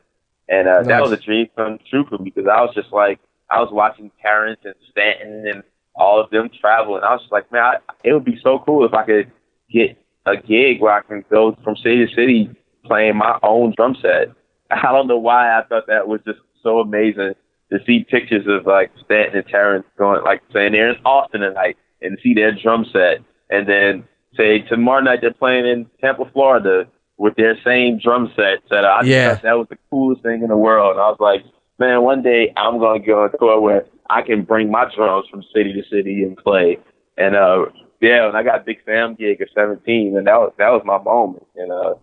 And 0.49 0.67
uh, 0.67 0.83
that 0.83 1.01
was 1.01 1.11
a 1.11 1.17
dream 1.17 1.47
come 1.55 1.79
true 1.89 2.05
for 2.07 2.17
me 2.17 2.31
because 2.33 2.47
I 2.47 2.61
was 2.61 2.73
just 2.73 2.93
like, 2.93 3.19
I 3.49 3.59
was 3.59 3.69
watching 3.71 4.11
Terrence 4.21 4.59
and 4.63 4.75
Stanton 4.91 5.45
and 5.47 5.63
all 5.95 6.21
of 6.21 6.29
them 6.29 6.49
travel, 6.61 6.95
and 6.95 7.03
I 7.03 7.13
was 7.13 7.21
just 7.21 7.31
like, 7.31 7.51
man, 7.51 7.63
I, 7.63 7.75
it 8.03 8.13
would 8.13 8.25
be 8.25 8.39
so 8.43 8.59
cool 8.59 8.85
if 8.85 8.93
I 8.93 9.03
could 9.03 9.31
get 9.71 9.97
a 10.25 10.37
gig 10.37 10.79
where 10.79 10.93
I 10.93 11.01
can 11.01 11.25
go 11.29 11.57
from 11.63 11.75
city 11.77 12.05
to 12.05 12.13
city 12.13 12.49
playing 12.85 13.17
my 13.17 13.39
own 13.43 13.73
drum 13.75 13.95
set. 14.01 14.29
I 14.71 14.91
don't 14.91 15.07
know 15.07 15.17
why 15.17 15.57
I 15.57 15.63
thought 15.63 15.87
that 15.87 16.07
was 16.07 16.21
just 16.25 16.39
so 16.61 16.79
amazing 16.79 17.33
to 17.71 17.79
see 17.85 18.05
pictures 18.09 18.45
of 18.47 18.65
like 18.65 18.91
Stanton 19.03 19.39
and 19.39 19.47
Terrence 19.47 19.85
going 19.97 20.23
like 20.23 20.41
saying 20.53 20.73
they're 20.73 20.89
in 20.89 21.01
Austin 21.03 21.41
tonight 21.41 21.77
and 22.01 22.17
see 22.21 22.33
their 22.33 22.53
drum 22.53 22.85
set, 22.93 23.19
and 23.49 23.67
then 23.67 24.03
say 24.37 24.59
tomorrow 24.59 25.01
night 25.01 25.19
they're 25.21 25.33
playing 25.33 25.65
in 25.65 25.85
Tampa, 25.99 26.25
Florida 26.31 26.87
with 27.17 27.35
their 27.35 27.57
same 27.63 27.99
drum 27.99 28.31
set. 28.35 28.59
That 28.69 28.85
I 28.85 29.01
Yeah. 29.03 29.33
thought 29.33 29.41
that 29.43 29.57
was 29.57 29.67
the 29.69 29.77
coolest 29.89 30.21
thing 30.23 30.41
in 30.43 30.47
the 30.49 30.57
world. 30.57 30.91
And 30.91 31.01
I 31.01 31.09
was 31.09 31.17
like, 31.19 31.43
man, 31.79 32.01
one 32.03 32.21
day 32.21 32.53
I'm 32.55 32.79
gonna 32.79 32.99
go 32.99 33.23
on 33.23 33.31
a 33.33 33.37
tour 33.37 33.59
where 33.59 33.85
I 34.09 34.21
can 34.21 34.43
bring 34.43 34.71
my 34.71 34.85
drums 34.95 35.27
from 35.29 35.43
city 35.53 35.73
to 35.73 35.83
city 35.89 36.23
and 36.23 36.37
play. 36.37 36.77
And 37.17 37.35
uh, 37.35 37.65
yeah, 37.99 38.27
and 38.27 38.37
I 38.37 38.43
got 38.43 38.61
a 38.61 38.63
Big 38.63 38.77
Sam 38.85 39.15
gig 39.15 39.41
at 39.41 39.47
17, 39.55 40.15
and 40.15 40.27
that 40.27 40.35
was 40.37 40.53
that 40.57 40.69
was 40.69 40.83
my 40.85 40.99
moment. 41.01 41.45
And 41.55 41.71
uh, 41.71 41.95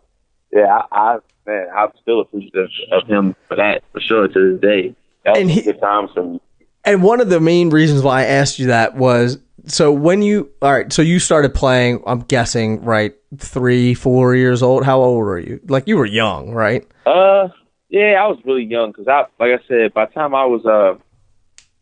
yeah, 0.52 0.82
I, 0.90 0.98
I 1.14 1.18
man, 1.46 1.66
I'm 1.76 1.90
still 2.02 2.20
appreciative 2.20 2.68
of 2.92 3.06
him 3.06 3.36
for 3.48 3.56
that 3.56 3.82
for 3.92 4.00
sure 4.00 4.26
to 4.28 4.52
this 4.52 4.60
day. 4.60 4.94
That 5.24 5.32
was 5.32 5.40
And 5.40 5.50
he- 5.50 5.62
good 5.62 5.80
times 5.80 6.10
for 6.14 6.24
me. 6.24 6.40
And 6.86 7.02
one 7.02 7.20
of 7.22 7.30
the 7.30 7.40
main 7.40 7.70
reasons 7.70 8.02
why 8.02 8.20
I 8.20 8.24
asked 8.24 8.58
you 8.58 8.66
that 8.66 8.94
was 8.94 9.38
so 9.66 9.92
when 9.92 10.22
you 10.22 10.50
all 10.62 10.72
right, 10.72 10.92
so 10.92 11.02
you 11.02 11.18
started 11.18 11.54
playing, 11.54 12.02
I'm 12.06 12.20
guessing, 12.20 12.82
right, 12.84 13.14
three, 13.38 13.94
four 13.94 14.34
years 14.34 14.62
old. 14.62 14.84
How 14.84 15.00
old 15.00 15.18
were 15.18 15.38
you? 15.38 15.60
Like 15.68 15.86
you 15.86 15.96
were 15.96 16.06
young, 16.06 16.52
right? 16.52 16.86
Uh, 17.06 17.48
yeah, 17.88 18.22
I 18.22 18.26
was 18.26 18.38
really 18.44 18.64
young 18.64 18.92
because 18.92 19.08
I, 19.08 19.20
like 19.42 19.60
I 19.60 19.68
said, 19.68 19.94
by 19.94 20.06
the 20.06 20.12
time 20.12 20.34
I 20.34 20.44
was 20.46 20.64
uh 20.66 20.98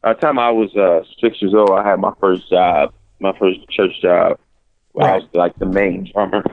By 0.03 0.15
the 0.15 0.21
time 0.21 0.39
I 0.39 0.51
was 0.51 0.75
uh, 0.77 1.03
six 1.21 1.41
years 1.41 1.55
old, 1.55 1.71
I 1.71 1.89
had 1.89 2.01
my 2.01 2.13
first 2.21 2.51
job, 2.51 2.93
my 3.21 3.33
first 3.39 3.61
church 3.71 4.01
job. 4.03 4.39
Where 4.93 5.09
I 5.09 5.17
was 5.17 5.29
like 5.33 5.57
the 5.59 5.67
main 5.67 6.11
drummer. 6.13 6.45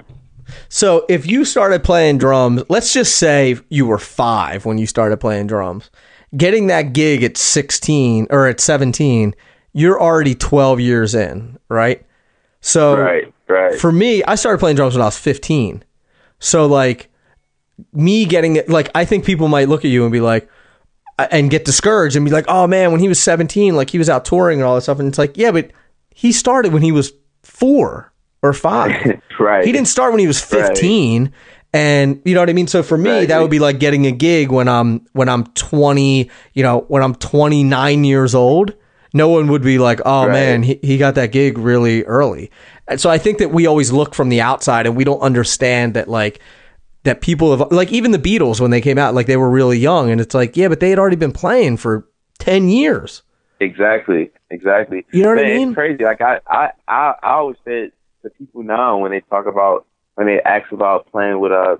So 0.69 1.05
if 1.09 1.27
you 1.27 1.45
started 1.45 1.83
playing 1.83 2.19
drums, 2.19 2.63
let's 2.69 2.93
just 2.93 3.17
say 3.17 3.57
you 3.69 3.85
were 3.85 3.97
five 3.99 4.65
when 4.65 4.77
you 4.77 4.87
started 4.87 5.17
playing 5.17 5.47
drums, 5.47 5.91
getting 6.37 6.67
that 6.67 6.93
gig 6.93 7.23
at 7.23 7.37
16 7.37 8.27
or 8.29 8.47
at 8.47 8.59
17, 8.59 9.35
you're 9.73 10.01
already 10.01 10.35
12 10.35 10.79
years 10.79 11.15
in, 11.15 11.57
right? 11.69 12.05
So 12.61 12.97
Right, 12.97 13.33
right. 13.47 13.75
for 13.79 13.91
me, 13.91 14.23
I 14.23 14.35
started 14.35 14.59
playing 14.59 14.75
drums 14.75 14.95
when 14.95 15.01
I 15.01 15.05
was 15.05 15.17
15. 15.17 15.83
So 16.39 16.65
like 16.65 17.09
me 17.93 18.25
getting 18.25 18.55
it, 18.57 18.69
like 18.69 18.89
I 18.95 19.05
think 19.05 19.25
people 19.25 19.47
might 19.47 19.69
look 19.69 19.85
at 19.85 19.91
you 19.91 20.03
and 20.03 20.11
be 20.11 20.19
like, 20.21 20.49
and 21.31 21.49
get 21.49 21.65
discouraged 21.65 22.15
and 22.15 22.23
be 22.25 22.31
like, 22.31 22.45
oh 22.47 22.65
man, 22.65 22.91
when 22.91 23.01
he 23.01 23.07
was 23.09 23.21
17, 23.21 23.75
like 23.75 23.89
he 23.89 23.97
was 23.97 24.09
out 24.09 24.23
touring 24.25 24.59
and 24.59 24.67
all 24.67 24.75
that 24.75 24.81
stuff. 24.81 24.99
And 24.99 25.07
it's 25.07 25.17
like, 25.17 25.37
yeah, 25.37 25.51
but 25.51 25.71
he 26.15 26.31
started 26.31 26.71
when 26.73 26.81
he 26.81 26.91
was 26.93 27.11
four 27.43 28.11
or 28.41 28.53
five. 28.53 29.19
right. 29.39 29.65
He 29.65 29.71
didn't 29.73 29.89
start 29.89 30.11
when 30.13 30.19
he 30.19 30.27
was 30.27 30.41
15. 30.41 31.31
And 31.73 32.21
you 32.25 32.33
know 32.33 32.39
what 32.41 32.49
I 32.49 32.53
mean? 32.53 32.67
So 32.67 32.81
for 32.83 32.97
me, 32.97 33.09
Right. 33.11 33.27
that 33.27 33.41
would 33.41 33.51
be 33.51 33.59
like 33.59 33.79
getting 33.79 34.07
a 34.07 34.11
gig 34.11 34.49
when 34.49 34.67
I'm 34.67 35.05
when 35.13 35.29
I'm 35.29 35.43
20, 35.45 36.29
you 36.53 36.63
know, 36.63 36.85
when 36.87 37.03
I'm 37.03 37.13
29 37.15 38.03
years 38.05 38.33
old. 38.33 38.73
No 39.13 39.29
one 39.29 39.47
would 39.47 39.61
be 39.61 39.79
like, 39.79 39.99
"Oh 40.05 40.25
Right. 40.25 40.33
man, 40.33 40.63
he, 40.63 40.79
he 40.81 40.97
got 40.97 41.15
that 41.15 41.31
gig 41.31 41.57
really 41.57 42.03
early." 42.03 42.51
And 42.87 42.99
so 42.99 43.09
I 43.09 43.17
think 43.17 43.37
that 43.39 43.51
we 43.51 43.65
always 43.67 43.91
look 43.91 44.13
from 44.13 44.29
the 44.29 44.41
outside 44.41 44.85
and 44.85 44.95
we 44.95 45.03
don't 45.03 45.21
understand 45.21 45.93
that 45.93 46.07
like 46.07 46.39
that 47.03 47.21
people 47.21 47.55
have 47.55 47.71
like 47.71 47.91
even 47.91 48.11
the 48.11 48.19
Beatles 48.19 48.59
when 48.59 48.71
they 48.71 48.81
came 48.81 48.97
out 48.97 49.13
like 49.13 49.25
they 49.25 49.37
were 49.37 49.49
really 49.49 49.77
young 49.77 50.11
and 50.11 50.19
it's 50.19 50.35
like, 50.35 50.57
yeah, 50.57 50.67
but 50.67 50.79
they 50.79 50.89
had 50.89 50.99
already 50.99 51.15
been 51.15 51.31
playing 51.31 51.77
for 51.77 52.07
10 52.39 52.69
years. 52.69 53.23
Exactly, 53.59 54.31
exactly. 54.49 55.05
You 55.11 55.23
know 55.23 55.29
what 55.29 55.39
I 55.39 55.43
mean? 55.43 55.69
It's 55.69 55.75
crazy. 55.75 56.03
Like 56.03 56.21
I, 56.21 56.39
I, 56.47 56.71
I, 56.87 57.13
I 57.21 57.33
always 57.33 57.57
said 57.65 57.91
to 58.23 58.29
people 58.31 58.63
now 58.63 58.97
when 58.97 59.11
they 59.11 59.21
talk 59.21 59.45
about 59.47 59.85
when 60.15 60.27
they 60.27 60.41
ask 60.41 60.71
about 60.71 61.09
playing 61.11 61.39
with 61.39 61.51
a 61.51 61.79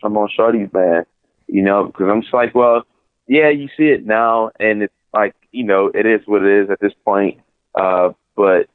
Trombone 0.00 0.28
Shorty's 0.34 0.68
band, 0.68 1.06
you 1.46 1.62
know, 1.62 1.84
because 1.84 2.08
I'm 2.10 2.22
just 2.22 2.34
like, 2.34 2.54
well, 2.54 2.82
yeah, 3.28 3.48
you 3.50 3.68
see 3.76 3.84
it 3.84 4.06
now, 4.06 4.50
and 4.58 4.82
it's 4.82 4.94
like, 5.16 5.34
you 5.52 5.64
know, 5.64 5.90
it 5.94 6.06
is 6.06 6.20
what 6.26 6.42
it 6.42 6.64
is 6.64 6.70
at 6.70 6.80
this 6.80 6.92
point. 7.04 7.40
Uh, 7.74 8.10
but 8.36 8.68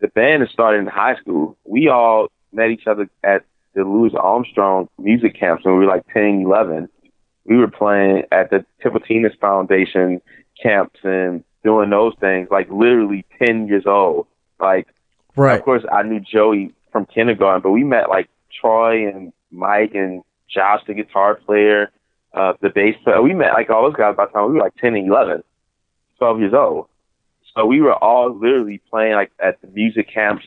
the 0.00 0.08
band 0.08 0.46
started 0.52 0.78
in 0.78 0.86
high 0.86 1.16
school. 1.16 1.56
We 1.64 1.88
all 1.88 2.28
met 2.52 2.70
each 2.70 2.86
other 2.86 3.08
at 3.24 3.44
the 3.74 3.84
Louis 3.84 4.12
Armstrong 4.14 4.88
music 4.98 5.38
camps 5.38 5.64
when 5.64 5.74
we 5.78 5.84
were 5.86 5.90
like 5.90 6.06
10, 6.12 6.42
11. 6.42 6.88
We 7.44 7.56
were 7.56 7.68
playing 7.68 8.24
at 8.30 8.50
the 8.50 8.64
Tipitina's 8.82 9.34
Foundation 9.40 10.20
camps 10.62 11.00
and 11.02 11.42
doing 11.64 11.90
those 11.90 12.14
things, 12.20 12.48
like 12.50 12.68
literally 12.70 13.24
10 13.38 13.68
years 13.68 13.84
old. 13.86 14.26
Like, 14.58 14.88
Right. 15.36 15.58
of 15.58 15.64
course, 15.64 15.84
I 15.90 16.02
knew 16.02 16.20
Joey 16.20 16.72
from 16.92 17.06
kindergarten, 17.06 17.62
but 17.62 17.70
we 17.70 17.84
met 17.84 18.08
like 18.10 18.28
Troy 18.60 19.08
and 19.08 19.32
Mike 19.50 19.94
and 19.94 20.22
Josh, 20.48 20.80
the 20.86 20.94
guitar 20.94 21.36
player, 21.36 21.90
uh, 22.34 22.54
the 22.60 22.70
bass 22.70 22.96
player. 23.04 23.22
We 23.22 23.34
met 23.34 23.52
like 23.54 23.70
all 23.70 23.84
those 23.84 23.96
guys 23.96 24.16
by 24.16 24.26
the 24.26 24.32
time 24.32 24.48
we 24.48 24.54
were 24.54 24.64
like 24.64 24.74
10 24.76 24.96
and 24.96 25.08
11, 25.08 25.42
12 26.20 26.40
years 26.40 26.54
old. 26.54 26.86
So 27.54 27.66
we 27.66 27.80
were 27.80 27.94
all 27.94 28.32
literally 28.32 28.80
playing 28.90 29.14
like 29.14 29.32
at 29.42 29.60
the 29.60 29.66
music 29.68 30.08
camps 30.12 30.44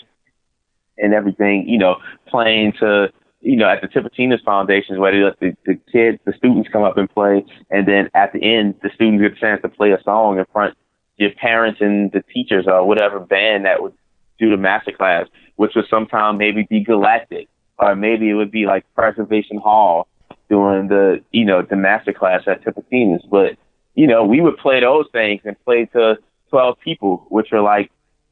and 0.98 1.14
everything, 1.14 1.68
you 1.68 1.78
know, 1.78 1.98
playing 2.28 2.74
to, 2.80 3.12
you 3.42 3.58
know, 3.58 3.68
at 3.68 3.82
the 3.82 3.90
Tipitina's 3.90 4.42
Foundations 4.46 4.98
where 5.00 5.12
they 5.12 5.18
let 5.18 5.40
the, 5.40 5.58
the 5.66 5.76
kids, 5.92 6.20
the 6.26 6.34
students 6.38 6.70
come 6.72 6.84
up 6.84 6.98
and 6.98 7.10
play. 7.10 7.44
And 7.70 7.86
then 7.86 8.10
at 8.14 8.32
the 8.32 8.42
end, 8.42 8.76
the 8.82 8.90
students 8.96 9.22
get 9.22 9.34
a 9.34 9.40
chance 9.40 9.62
to 9.64 9.70
play 9.70 9.92
a 9.92 10.02
song 10.04 10.40
in 10.40 10.46
front 10.54 10.78
your 11.18 11.32
parents 11.32 11.80
and 11.82 12.12
the 12.12 12.24
teachers 12.34 12.66
or 12.68 12.86
whatever 12.88 13.20
band 13.20 13.66
that 13.66 13.82
would 13.82 13.94
do 14.40 14.50
the 14.50 14.58
master 14.58 14.92
class, 14.92 15.28
which 15.56 15.74
would 15.76 15.86
sometime 15.90 16.38
maybe 16.38 16.66
be 16.70 16.84
Galactic 16.84 17.48
or 17.78 17.96
maybe 17.96 18.30
it 18.30 18.34
would 18.34 18.52
be 18.52 18.66
like 18.66 18.86
Preservation 18.96 19.58
Hall 19.58 20.08
doing 20.50 20.88
the, 20.88 21.24
you 21.32 21.46
know, 21.46 21.62
the 21.62 21.76
master 21.76 22.14
class 22.14 22.42
at 22.48 22.64
Tipitina's. 22.64 23.24
But, 23.30 23.58
you 23.96 24.08
know, 24.08 24.24
we 24.26 24.42
would 24.42 24.58
play 24.58 24.80
those 24.80 25.06
things 25.12 25.42
and 25.46 25.56
play 25.66 25.86
to 25.94 26.18
12 26.50 26.80
people, 26.84 27.26
which 27.30 27.48
were 27.52 27.62
like 27.62 27.92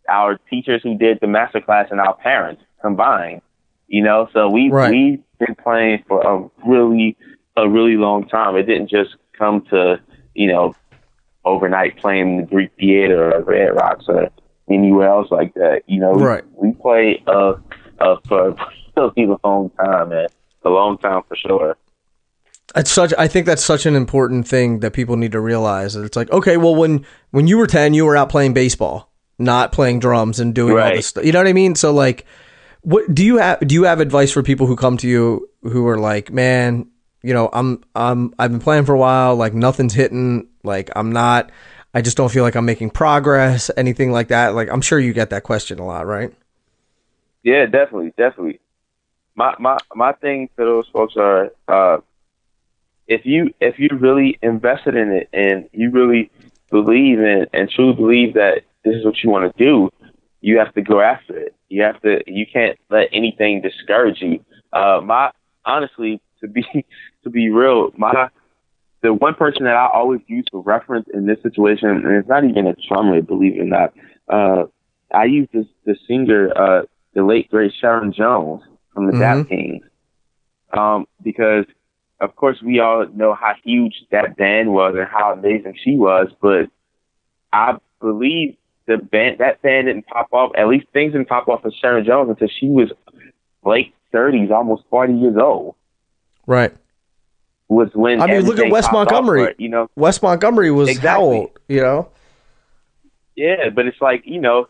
our 0.10 0.38
teachers 0.50 0.82
who 0.84 0.98
did 0.98 1.20
the 1.22 1.28
master 1.28 1.62
class 1.62 1.88
and 1.92 2.00
our 2.00 2.16
parents 2.16 2.62
combined. 2.82 3.42
You 3.88 4.04
know, 4.04 4.30
so 4.34 4.50
we 4.50 4.70
Right. 4.72 4.90
we've 4.92 5.24
been 5.40 5.56
playing 5.56 6.04
for 6.08 6.22
a 6.22 6.50
really 6.68 7.18
a 7.58 7.68
really 7.70 7.98
long 7.98 8.28
time. 8.28 8.56
It 8.56 8.64
didn't 8.64 8.90
just 8.90 9.16
come 9.38 9.62
to 9.70 10.00
you 10.34 10.48
know 10.48 10.74
overnight 11.44 11.98
playing 11.98 12.38
the 12.38 12.44
Greek 12.44 12.72
Theater 12.80 13.34
or 13.34 13.42
Red 13.44 13.76
Rocks 13.76 14.06
or 14.08 14.30
anywhere 14.70 15.10
else 15.10 15.30
like 15.32 15.54
that. 15.56 15.82
You 15.88 16.00
know, 16.00 16.14
we, 16.14 16.24
Right. 16.24 16.44
we 16.56 16.72
play 16.74 17.22
uh, 17.28 17.54
uh 18.00 18.16
for 18.28 18.50
a 18.50 18.56
really 19.18 19.36
long 19.44 19.70
time, 19.72 20.10
man. 20.10 20.28
A 20.64 20.70
long 20.70 20.98
time 20.98 21.24
for 21.28 21.36
sure. 21.36 21.76
It's 22.76 22.92
such. 22.92 23.14
I 23.18 23.28
think 23.28 23.46
that's 23.46 23.64
such 23.64 23.86
an 23.86 23.96
important 23.96 24.48
thing 24.48 24.80
that 24.80 24.92
people 24.92 25.18
need 25.18 25.34
to 25.34 25.42
realize. 25.42 25.94
That 25.94 26.04
it's 26.04 26.16
like, 26.16 26.32
okay, 26.32 26.58
well, 26.58 26.76
when 26.76 27.06
when 27.32 27.48
you 27.48 27.58
were 27.58 27.68
ten, 27.68 27.94
you 27.94 28.06
were 28.06 28.16
out 28.16 28.30
playing 28.30 28.54
baseball, 28.54 29.12
not 29.38 29.72
playing 29.72 30.00
drums 30.00 30.40
and 30.40 30.56
doing 30.56 30.78
all 30.78 30.92
this 30.92 31.08
stuff. 31.08 31.26
You 31.26 31.32
know 31.32 31.40
what 31.40 31.48
I 31.48 31.54
mean? 31.54 31.76
So, 31.76 31.92
like, 31.92 32.26
what 32.82 33.14
do 33.14 33.26
you 33.26 33.38
have? 33.38 33.60
Do 33.60 33.76
you 33.76 33.84
have 33.84 34.00
advice 34.00 34.32
for 34.32 34.42
people 34.42 34.68
who 34.68 34.76
come 34.76 34.98
to 34.98 35.08
you 35.08 35.50
who 35.64 35.86
are 35.88 36.00
like, 36.00 36.32
man, 36.32 36.90
you 37.24 37.34
know, 37.34 37.50
I'm 37.52 37.84
I'm 37.94 38.34
I've 38.40 38.52
been 38.52 38.62
playing 38.62 38.86
for 38.86 38.94
a 38.94 38.98
while, 39.00 39.36
like 39.36 39.54
nothing's 39.54 39.94
hitting, 39.94 40.48
like 40.64 40.90
I'm 40.96 41.12
not. 41.12 41.52
I 41.94 42.02
just 42.02 42.16
don't 42.16 42.32
feel 42.32 42.44
like 42.44 42.56
I'm 42.56 42.66
making 42.66 42.92
progress, 42.92 43.70
anything 43.76 44.14
like 44.14 44.30
that. 44.30 44.56
Like, 44.56 44.70
I'm 44.70 44.80
sure 44.80 44.98
you 44.98 45.12
get 45.12 45.32
that 45.32 45.44
question 45.44 45.78
a 45.78 45.86
lot, 45.86 46.08
right? 46.08 46.34
Yeah, 47.44 47.66
definitely, 47.66 48.14
definitely. 48.18 48.60
My 49.36 49.56
my 49.60 49.78
my 49.94 50.14
thing 50.14 50.50
for 50.56 50.64
those 50.64 50.88
folks 50.88 51.16
are 51.18 51.52
uh 51.68 51.98
if 53.12 53.26
you 53.26 53.54
if 53.60 53.78
you 53.78 53.90
really 54.00 54.40
invested 54.42 54.96
in 54.96 55.12
it 55.12 55.28
and 55.34 55.68
you 55.74 55.92
really 55.92 56.32
believe 56.72 57.20
in 57.20 57.46
and 57.54 57.70
truly 57.70 57.94
believe 57.94 58.34
that 58.36 58.62
this 58.86 58.96
is 58.96 59.06
what 59.06 59.22
you 59.24 59.30
want 59.30 59.52
to 59.52 59.64
do, 59.64 59.90
you 60.40 60.58
have 60.60 60.74
to 60.76 60.82
go 60.82 61.02
after 61.02 61.38
it. 61.38 61.54
You 61.70 61.84
have 61.84 62.02
to 62.02 62.22
you 62.26 62.46
can't 62.52 62.78
let 62.90 63.10
anything 63.12 63.62
discourage 63.62 64.22
you. 64.22 64.44
Uh 64.72 65.02
my 65.04 65.32
honestly 65.66 66.22
to 66.42 66.48
be 66.48 66.64
to 67.24 67.30
be 67.30 67.50
real, 67.50 67.92
my 67.98 68.30
the 69.02 69.14
one 69.14 69.34
person 69.36 69.66
that 69.66 69.76
I 69.76 69.88
always 69.94 70.22
use 70.28 70.46
for 70.52 70.62
reference 70.62 71.08
in 71.14 71.26
this 71.26 71.42
situation, 71.42 71.90
and 71.90 72.16
it's 72.16 72.30
not 72.30 72.46
even 72.46 72.68
a 72.68 72.76
drummer, 72.88 73.22
believe 73.22 73.58
it 73.58 73.62
or 73.62 73.66
not. 73.66 73.94
Uh, 74.30 74.64
I 75.14 75.26
use 75.26 75.50
this 75.54 75.66
the 75.86 75.96
singer, 76.08 76.50
uh, 76.56 76.82
the 77.14 77.24
late 77.24 77.50
great 77.50 77.74
Sharon 77.82 78.14
Jones 78.14 78.62
from 78.94 79.08
the 79.08 79.14
Mhm. 79.14 79.20
Dap 79.20 79.48
Kings, 79.50 79.84
um, 80.74 81.06
because 81.24 81.66
of 82.22 82.36
course 82.36 82.62
we 82.62 82.80
all 82.80 83.06
know 83.08 83.34
how 83.34 83.54
huge 83.64 84.06
that 84.12 84.38
band 84.38 84.72
was 84.74 84.96
and 84.96 85.08
how 85.08 85.34
amazing 85.34 85.76
she 85.84 85.98
was, 85.98 86.28
but 86.42 86.70
I 87.52 87.78
believe 88.00 88.56
the 88.86 88.98
band 88.98 89.40
that 89.40 89.62
band 89.62 89.88
didn't 89.88 90.06
pop 90.08 90.30
off. 90.32 90.52
At 90.56 90.68
least 90.68 90.88
things 90.94 91.12
didn't 91.12 91.28
pop 91.28 91.50
off 91.50 91.64
for 91.64 91.72
Sharon 91.72 92.06
Jones 92.06 92.30
until 92.30 92.48
she 92.48 92.68
was 92.68 92.92
late 93.66 93.94
thirties, 94.12 94.52
almost 94.52 94.84
forty 94.90 95.14
years 95.14 95.36
old. 95.36 95.76
Right. 96.46 96.74
Was 97.68 97.90
when 97.94 98.22
I 98.22 98.28
mean, 98.28 98.46
look 98.46 98.60
at 98.60 98.70
West 98.70 98.72
Wes 98.72 98.86
off 98.86 98.92
for 98.92 98.96
Montgomery. 98.98 99.44
her, 99.44 99.56
you 99.58 99.70
know. 99.70 99.90
Wes 99.96 100.22
Montgomery 100.22 100.72
was 100.72 100.98
how 101.00 101.22
old? 101.22 101.60
You 101.68 101.82
know. 101.82 102.10
Yeah, 103.36 103.70
but 103.70 103.88
it's 103.88 104.02
like, 104.02 104.24
you 104.26 104.42
know, 104.42 104.68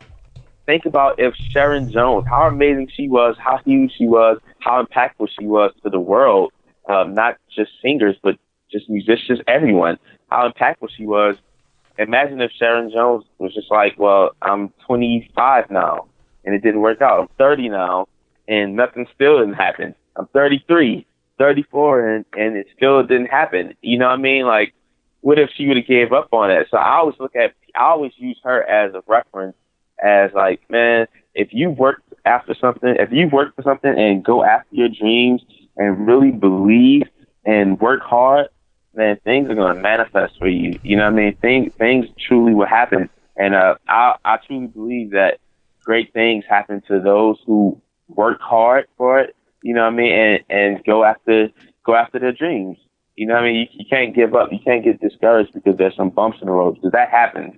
think 0.68 0.86
about 0.86 1.20
if 1.20 1.34
Sharon 1.36 1.92
Jones, 1.92 2.28
how 2.28 2.48
amazing 2.48 2.90
she 2.96 3.08
was, 3.08 3.36
how 3.40 3.58
huge 3.66 3.92
she 3.98 4.06
was, 4.08 4.40
how 4.60 4.84
impactful 4.84 5.30
she 5.38 5.46
was 5.46 5.74
to 5.84 5.90
the 5.90 6.00
world, 6.00 6.54
um, 6.88 7.14
not 7.14 7.38
just 7.56 7.72
singers, 7.82 8.16
but 8.22 8.38
just 8.72 8.90
musicians, 8.90 9.40
everyone, 9.48 9.98
how 10.30 10.50
impactful 10.50 10.90
she 10.96 11.06
was. 11.06 11.36
Imagine 11.98 12.42
if 12.42 12.52
Sharon 12.58 12.92
Jones 12.92 13.26
was 13.38 13.54
just 13.54 13.70
like, 13.70 14.00
well, 14.00 14.32
I'm 14.42 14.70
25 14.88 15.70
now, 15.70 16.08
and 16.46 16.56
it 16.56 16.64
didn't 16.64 16.82
work 16.82 17.02
out. 17.02 17.20
I'm 17.20 17.28
30 17.38 17.70
now, 17.70 18.08
and 18.48 18.76
nothing 18.76 19.08
still 19.14 19.40
didn't 19.40 19.56
happen. 19.56 19.94
I'm 20.16 20.28
33, 20.28 21.06
34, 21.38 22.10
and, 22.10 22.26
and 22.34 22.56
it 22.56 22.68
still 22.76 23.04
didn't 23.04 23.28
happen. 23.28 23.76
You 23.82 24.00
know 24.00 24.08
what 24.08 24.20
I 24.20 24.22
mean? 24.22 24.46
Like, 24.46 24.74
what 25.22 25.38
if 25.38 25.50
she 25.56 25.68
would 25.68 25.78
have 25.78 25.88
gave 25.88 26.12
up 26.14 26.30
on 26.32 26.50
it? 26.50 26.68
So 26.72 26.78
I 26.78 26.98
always 26.98 27.16
look 27.20 27.36
at, 27.36 27.54
I 27.76 27.84
always 27.84 28.14
use 28.18 28.40
her 28.44 28.64
as 28.64 28.94
a 28.94 29.04
reference, 29.06 29.56
as 30.04 30.32
like, 30.34 30.62
man, 30.70 31.08
if 31.36 31.50
you 31.52 31.70
work 31.70 32.02
after 32.26 32.56
something, 32.60 32.96
if 33.00 33.12
you 33.12 33.28
work 33.28 33.56
for 33.56 33.62
something 33.62 33.94
and 33.98 34.24
go 34.24 34.44
after 34.44 34.76
your 34.76 34.90
dreams 34.90 35.42
and 35.78 36.08
really 36.08 36.32
believe 36.32 37.04
and 37.46 37.80
work 37.80 38.02
hard, 38.04 38.48
then 38.94 39.18
things 39.24 39.50
are 39.50 39.56
going 39.56 39.76
to 39.76 39.82
manifest 39.82 40.34
for 40.40 40.48
you. 40.48 40.80
You 40.84 40.98
know 40.98 41.04
what 41.06 41.14
I 41.14 41.16
mean? 41.16 41.38
Things, 41.42 41.72
things 41.80 42.06
truly 42.28 42.54
will 42.54 42.68
happen. 42.68 43.10
And, 43.36 43.56
uh, 43.56 43.76
I, 43.88 44.16
I 44.24 44.38
truly 44.46 44.68
believe 44.68 45.12
that 45.12 45.40
great 45.84 46.14
things 46.14 46.44
happen 46.50 46.82
to 46.88 47.00
those 47.00 47.38
who 47.46 47.82
work 48.08 48.40
hard 48.42 48.86
for 48.98 49.20
it. 49.20 49.36
You 49.62 49.74
know 49.74 49.82
what 49.84 49.94
I 49.94 49.96
mean? 49.96 50.14
And, 50.14 50.40
and 50.50 50.84
go 50.86 51.04
after, 51.04 51.50
go 51.86 51.96
after 51.96 52.20
their 52.20 52.34
dreams. 52.34 52.78
You 53.16 53.28
know 53.28 53.36
what 53.36 53.44
I 53.44 53.46
mean? 53.48 53.56
You, 53.56 53.66
you 53.72 53.86
can't 53.90 54.16
give 54.16 54.34
up. 54.36 54.50
You 54.52 54.60
can't 54.64 54.84
get 54.84 55.00
discouraged 55.02 55.54
because 55.54 55.78
there's 55.78 55.96
some 55.96 56.10
bumps 56.10 56.38
in 56.42 56.48
the 56.48 56.54
road 56.54 56.76
because 56.76 56.92
that 56.92 57.10
happens. 57.10 57.54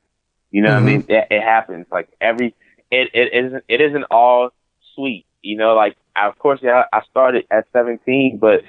You 0.52 0.62
know 0.64 0.70
Mm-hmm. 0.70 0.74
what 0.74 0.78
I 0.82 0.86
mean? 0.86 1.04
It, 1.08 1.28
it 1.30 1.42
happens. 1.42 1.86
Like 1.92 2.10
every 2.22 2.56
it 2.92 3.10
it 3.14 3.34
isn't 3.46 3.64
it 3.68 3.82
isn't 3.82 4.04
all 4.12 4.50
sweet. 4.96 5.26
You 5.42 5.58
know, 5.58 5.76
like 5.76 5.96
Of 6.16 6.38
course, 6.38 6.60
yeah, 6.62 6.84
I 6.94 7.02
started 7.10 7.46
at 7.50 7.66
17, 7.74 8.38
but 8.40 8.62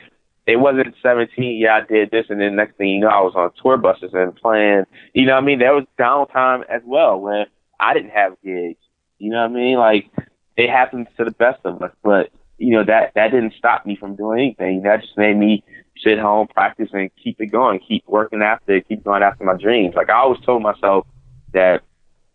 it 0.47 0.57
wasn't 0.57 0.95
17. 1.03 1.59
Yeah, 1.61 1.77
I 1.77 1.87
did 1.87 2.11
this, 2.11 2.27
and 2.29 2.41
then 2.41 2.57
next 2.57 2.77
thing 2.77 2.89
you 2.89 3.01
know, 3.01 3.09
I 3.09 3.21
was 3.21 3.35
on 3.37 3.51
tour 3.63 3.77
buses 3.77 4.11
and 4.13 4.35
playing. 4.35 4.85
You 5.13 5.27
know 5.27 5.35
what 5.35 5.43
I 5.43 5.47
mean? 5.47 5.59
There 5.59 5.75
was 5.75 5.87
downtime 5.99 6.65
as 6.69 6.83
well 6.85 7.21
when 7.21 7.47
I 7.81 7.95
didn't 7.95 8.11
have 8.11 8.37
gigs. 8.43 8.79
You 9.19 9.31
know 9.31 9.43
what 9.43 9.51
I 9.51 9.55
mean? 9.55 9.79
Like 9.79 10.11
it 10.57 10.71
happens 10.71 11.09
to 11.17 11.25
the 11.25 11.31
best 11.33 11.61
of 11.65 11.83
us, 11.83 11.93
but 12.03 12.31
you 12.59 12.73
know 12.77 12.85
that 12.85 13.13
that 13.15 13.31
didn't 13.31 13.55
stop 13.59 13.87
me 13.87 13.97
from 13.97 14.17
doing 14.17 14.39
anything. 14.39 14.83
That 14.83 15.01
just 15.01 15.17
made 15.17 15.37
me 15.37 15.65
sit 16.03 16.19
home, 16.19 16.47
practice, 16.49 16.91
and 16.93 17.11
keep 17.23 17.41
it 17.41 17.47
going, 17.47 17.81
keep 17.81 18.05
working 18.07 18.43
after 18.43 18.77
it, 18.77 18.89
keep 18.89 19.05
going 19.05 19.23
after 19.23 19.45
my 19.45 19.57
dreams. 19.57 19.95
Like 19.95 20.11
I 20.11 20.15
always 20.15 20.41
told 20.41 20.63
myself 20.63 21.07
that 21.53 21.83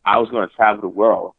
I 0.06 0.18
was 0.18 0.30
going 0.30 0.48
to 0.48 0.56
travel 0.56 0.82
the 0.82 0.88
world, 0.88 1.34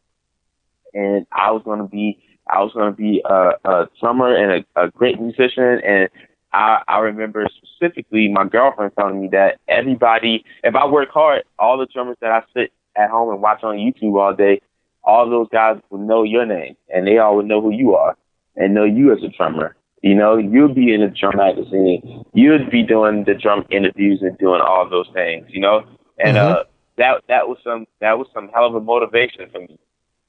and 0.95 1.27
I 1.33 1.51
was 1.51 1.63
going 1.65 1.81
to 1.81 1.87
be 1.87 2.23
I 2.49 2.63
was 2.63 2.73
going 2.73 2.91
to 2.93 2.97
be 2.97 3.23
a, 3.25 3.53
a 3.65 3.89
drummer 4.01 4.35
and 4.35 4.65
a, 4.77 4.83
a 4.85 4.91
great 4.91 5.21
musician. 5.21 5.81
And 5.85 6.09
I, 6.53 6.83
I 6.89 6.99
remember 6.99 7.47
specifically 7.57 8.29
my 8.29 8.45
girlfriend 8.45 8.93
telling 8.99 9.21
me 9.21 9.29
that 9.29 9.59
everybody, 9.69 10.45
if 10.65 10.75
I 10.75 10.87
work 10.87 11.11
hard, 11.11 11.45
all 11.59 11.79
the 11.79 11.87
drummers 11.87 12.17
that 12.21 12.31
I 12.33 12.43
sit 12.55 12.73
at 12.97 13.11
home 13.11 13.33
and 13.33 13.41
watch 13.41 13.63
on 13.63 13.77
YouTube 13.77 14.21
all 14.21 14.35
day, 14.35 14.61
all 15.05 15.29
those 15.31 15.49
guys 15.51 15.79
would 15.91 16.01
know 16.03 16.23
your 16.23 16.45
name, 16.45 16.77
and 16.93 17.07
they 17.07 17.19
all 17.19 17.37
would 17.37 17.47
know 17.47 17.61
who 17.63 17.71
you 17.71 17.95
are 17.95 18.17
and 18.57 18.75
know 18.75 18.85
you 18.85 19.13
as 19.13 19.23
a 19.23 19.29
drummer. 19.29 19.77
You 20.03 20.15
know, 20.15 20.37
you'd 20.37 20.75
be 20.75 20.93
in 20.93 21.03
a 21.03 21.09
drum 21.09 21.37
magazine. 21.37 22.25
You'd 22.33 22.71
be 22.71 22.83
doing 22.83 23.25
the 23.25 23.35
drum 23.35 23.65
interviews 23.71 24.21
and 24.23 24.37
doing 24.39 24.61
all 24.61 24.89
those 24.89 25.09
things. 25.15 25.47
You 25.49 25.61
know, 25.61 25.85
and 26.19 26.37
Mhm. 26.37 26.41
uh, 26.43 26.65
that 26.97 27.23
that 27.29 27.49
was 27.49 27.59
some 27.63 27.87
that 28.01 28.19
was 28.19 28.27
some 28.35 28.49
hell 28.55 28.67
of 28.67 28.75
a 28.75 28.81
motivation 28.81 29.49
for 29.51 29.61
me. 29.61 29.79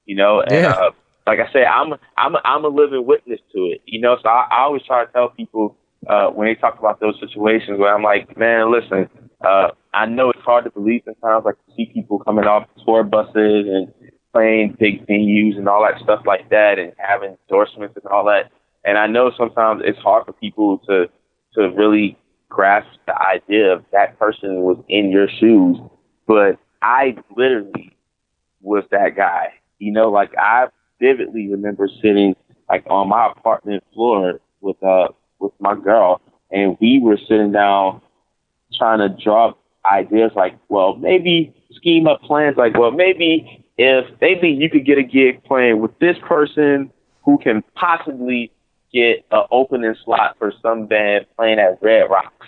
You 0.05 0.15
know, 0.15 0.41
and 0.41 0.63
Yeah. 0.63 0.71
uh, 0.71 0.91
like 1.27 1.39
I 1.39 1.51
said, 1.51 1.63
I'm 1.65 1.93
I'm 2.17 2.35
I'm 2.43 2.65
a 2.65 2.67
living 2.67 3.05
witness 3.05 3.39
to 3.53 3.59
it. 3.65 3.81
You 3.85 4.01
know, 4.01 4.17
so 4.21 4.29
I, 4.29 4.47
I 4.51 4.61
always 4.61 4.83
try 4.83 5.05
to 5.05 5.11
tell 5.11 5.29
people 5.29 5.77
uh, 6.07 6.27
when 6.29 6.47
they 6.47 6.55
talk 6.55 6.79
about 6.79 6.99
those 6.99 7.15
situations 7.19 7.79
where 7.79 7.93
I'm 7.93 8.03
like, 8.03 8.37
man, 8.37 8.71
listen, 8.71 9.09
uh, 9.45 9.69
I 9.93 10.05
know 10.05 10.31
it's 10.31 10.41
hard 10.41 10.63
to 10.65 10.71
believe 10.71 11.03
sometimes. 11.05 11.45
Like 11.45 11.55
to 11.65 11.75
see 11.75 11.91
people 11.93 12.19
coming 12.19 12.45
off 12.45 12.67
tour 12.85 13.03
buses 13.03 13.67
and 13.67 13.93
playing 14.33 14.77
big 14.79 15.05
venues 15.07 15.57
and 15.57 15.67
all 15.67 15.83
that 15.83 16.01
stuff 16.01 16.21
like 16.25 16.49
that, 16.49 16.79
and 16.79 16.93
having 16.97 17.37
endorsements 17.49 17.95
and 17.95 18.05
all 18.11 18.25
that. 18.25 18.51
And 18.83 18.97
I 18.97 19.07
know 19.07 19.31
sometimes 19.37 19.83
it's 19.85 19.99
hard 19.99 20.25
for 20.25 20.33
people 20.33 20.79
to 20.87 21.05
to 21.55 21.69
really 21.75 22.17
grasp 22.49 22.87
the 23.05 23.13
idea 23.21 23.73
of 23.73 23.83
that 23.91 24.17
person 24.17 24.61
was 24.61 24.77
in 24.89 25.11
your 25.11 25.27
shoes, 25.39 25.77
but 26.27 26.57
I 26.81 27.15
literally 27.35 27.95
was 28.61 28.83
that 28.91 29.15
guy. 29.15 29.53
You 29.79 29.91
know, 29.91 30.09
like 30.09 30.31
I 30.37 30.67
vividly 31.01 31.49
remember 31.49 31.89
sitting 32.01 32.35
like 32.69 32.85
on 32.89 33.09
my 33.09 33.31
apartment 33.31 33.83
floor 33.93 34.39
with 34.61 34.81
uh 34.83 35.07
with 35.39 35.53
my 35.59 35.75
girl 35.75 36.21
and 36.51 36.77
we 36.81 36.99
were 37.03 37.17
sitting 37.27 37.51
down 37.51 38.01
trying 38.77 38.99
to 38.99 39.09
draw 39.23 39.53
ideas 39.91 40.31
like, 40.35 40.57
well, 40.69 40.95
maybe 40.95 41.53
scheme 41.73 42.07
up 42.07 42.21
plans 42.21 42.57
like, 42.57 42.77
well, 42.77 42.91
maybe 42.91 43.65
if 43.77 44.05
maybe 44.21 44.49
you 44.49 44.69
could 44.69 44.85
get 44.85 44.97
a 44.99 45.03
gig 45.03 45.43
playing 45.43 45.81
with 45.81 45.97
this 45.99 46.17
person 46.27 46.91
who 47.25 47.37
can 47.37 47.63
possibly 47.75 48.51
get 48.93 49.25
an 49.31 49.43
opening 49.51 49.95
slot 50.05 50.35
for 50.37 50.53
some 50.61 50.87
band 50.87 51.25
playing 51.37 51.59
at 51.59 51.81
Red 51.81 52.03
Rocks. 52.09 52.47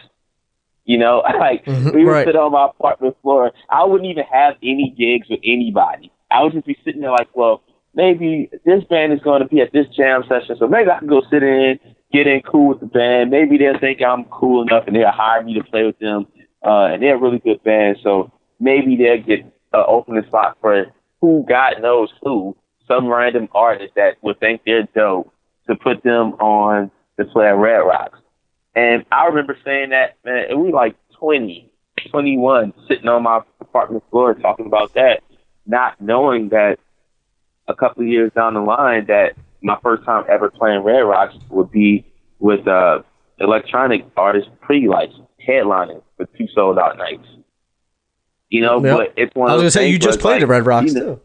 You 0.86 0.98
know, 1.00 1.24
like 1.40 1.66
Mhm, 1.66 1.94
we 1.94 2.06
would 2.06 2.12
right. 2.12 2.26
sit 2.26 2.36
on 2.36 2.52
my 2.52 2.68
apartment 2.68 3.16
floor. 3.22 3.52
I 3.70 3.86
wouldn't 3.86 4.10
even 4.10 4.26
have 4.32 4.56
any 4.62 4.94
gigs 4.98 5.28
with 5.30 5.40
anybody. 5.44 6.12
I 6.32 6.44
would 6.44 6.54
just 6.54 6.66
be 6.66 6.78
sitting 6.84 7.02
there 7.02 7.12
like, 7.12 7.30
well, 7.36 7.62
maybe 7.96 8.50
this 8.66 8.84
band 8.86 9.14
is 9.14 9.20
going 9.22 9.42
to 9.42 9.48
be 9.48 9.62
at 9.62 9.72
this 9.72 9.88
jam 9.96 10.24
session, 10.28 10.56
so 10.58 10.68
maybe 10.68 10.90
I 10.90 11.00
can 11.00 11.08
go 11.08 11.22
sit 11.30 11.44
in, 11.44 11.80
get 12.12 12.28
in 12.28 12.42
cool 12.42 12.70
with 12.70 12.80
the 12.80 12.86
band. 12.86 13.32
Maybe 13.32 13.58
they'll 13.58 13.80
think 13.80 14.02
I'm 14.02 14.26
cool 14.26 14.64
enough 14.64 14.86
and 14.88 14.96
they'll 14.96 15.12
hire 15.12 15.44
me 15.44 15.56
to 15.56 15.64
play 15.64 15.86
with 15.86 16.00
them. 16.00 16.28
Uh, 16.66 16.94
and 16.94 17.04
they're 17.04 17.16
a 17.16 17.20
really 17.20 17.40
good 17.40 17.62
band, 17.64 17.98
so 18.02 18.32
maybe 18.60 18.96
they'll 18.96 19.22
get 19.22 19.40
an 19.42 19.84
opening 19.86 20.24
spot 20.28 20.58
for 20.62 20.86
who 21.20 21.46
God 21.48 21.82
knows 21.82 22.10
who, 22.22 22.56
some 22.88 23.08
random 23.08 23.50
artist 23.54 23.96
that 23.96 24.16
would 24.22 24.40
think 24.40 24.62
they're 24.66 24.88
dope 24.96 25.34
to 25.68 25.76
put 25.76 26.04
them 26.04 26.34
on 26.34 26.92
to 27.18 27.26
play 27.26 27.48
at 27.48 27.58
Red 27.58 27.80
Rocks. 27.80 28.20
And 28.76 29.06
I 29.12 29.28
remember 29.28 29.58
saying 29.64 29.90
that, 29.90 30.18
man, 30.26 30.46
and 30.50 30.62
we 30.62 30.72
were 30.72 30.76
like 30.76 30.96
20, 31.20 31.70
21, 32.10 32.74
sitting 32.88 33.08
on 33.08 33.24
my 33.24 33.42
apartment 33.60 34.04
floor 34.10 34.34
talking 34.34 34.66
about 34.66 34.94
that, 34.94 35.22
not 35.66 36.00
knowing 36.02 36.50
that 36.50 36.80
a 37.68 37.76
couple 37.76 38.04
of 38.04 38.10
years 38.10 38.32
down 38.36 38.54
the 38.54 38.62
line 38.62 39.06
that 39.08 39.34
my 39.62 39.78
first 39.82 40.04
time 40.04 40.24
ever 40.30 40.50
playing 40.50 40.82
Red 40.84 41.02
Rocks 41.02 41.36
would 41.50 41.72
be 41.72 42.06
with 42.40 42.68
uh 42.68 43.02
electronic 43.40 44.06
artist 44.18 44.50
Pretty 44.62 44.88
Lights 44.88 45.14
headlining 45.48 46.02
for 46.18 46.26
two 46.38 46.48
sold 46.54 46.78
out 46.78 46.98
nights. 46.98 47.28
You 48.50 48.62
know, 48.62 48.84
Yep. 48.84 48.98
but 48.98 49.14
it's 49.18 49.36
one 49.36 49.50
I 49.50 49.54
was 49.54 49.62
gonna 49.62 49.72
say 49.72 49.90
you 49.90 49.98
just 49.98 50.20
played 50.20 50.38
it's 50.38 50.44
at 50.44 50.50
Red 50.50 50.66
Rocks 50.66 50.94
you 50.94 51.00
know, 51.00 51.16
too. 51.16 51.22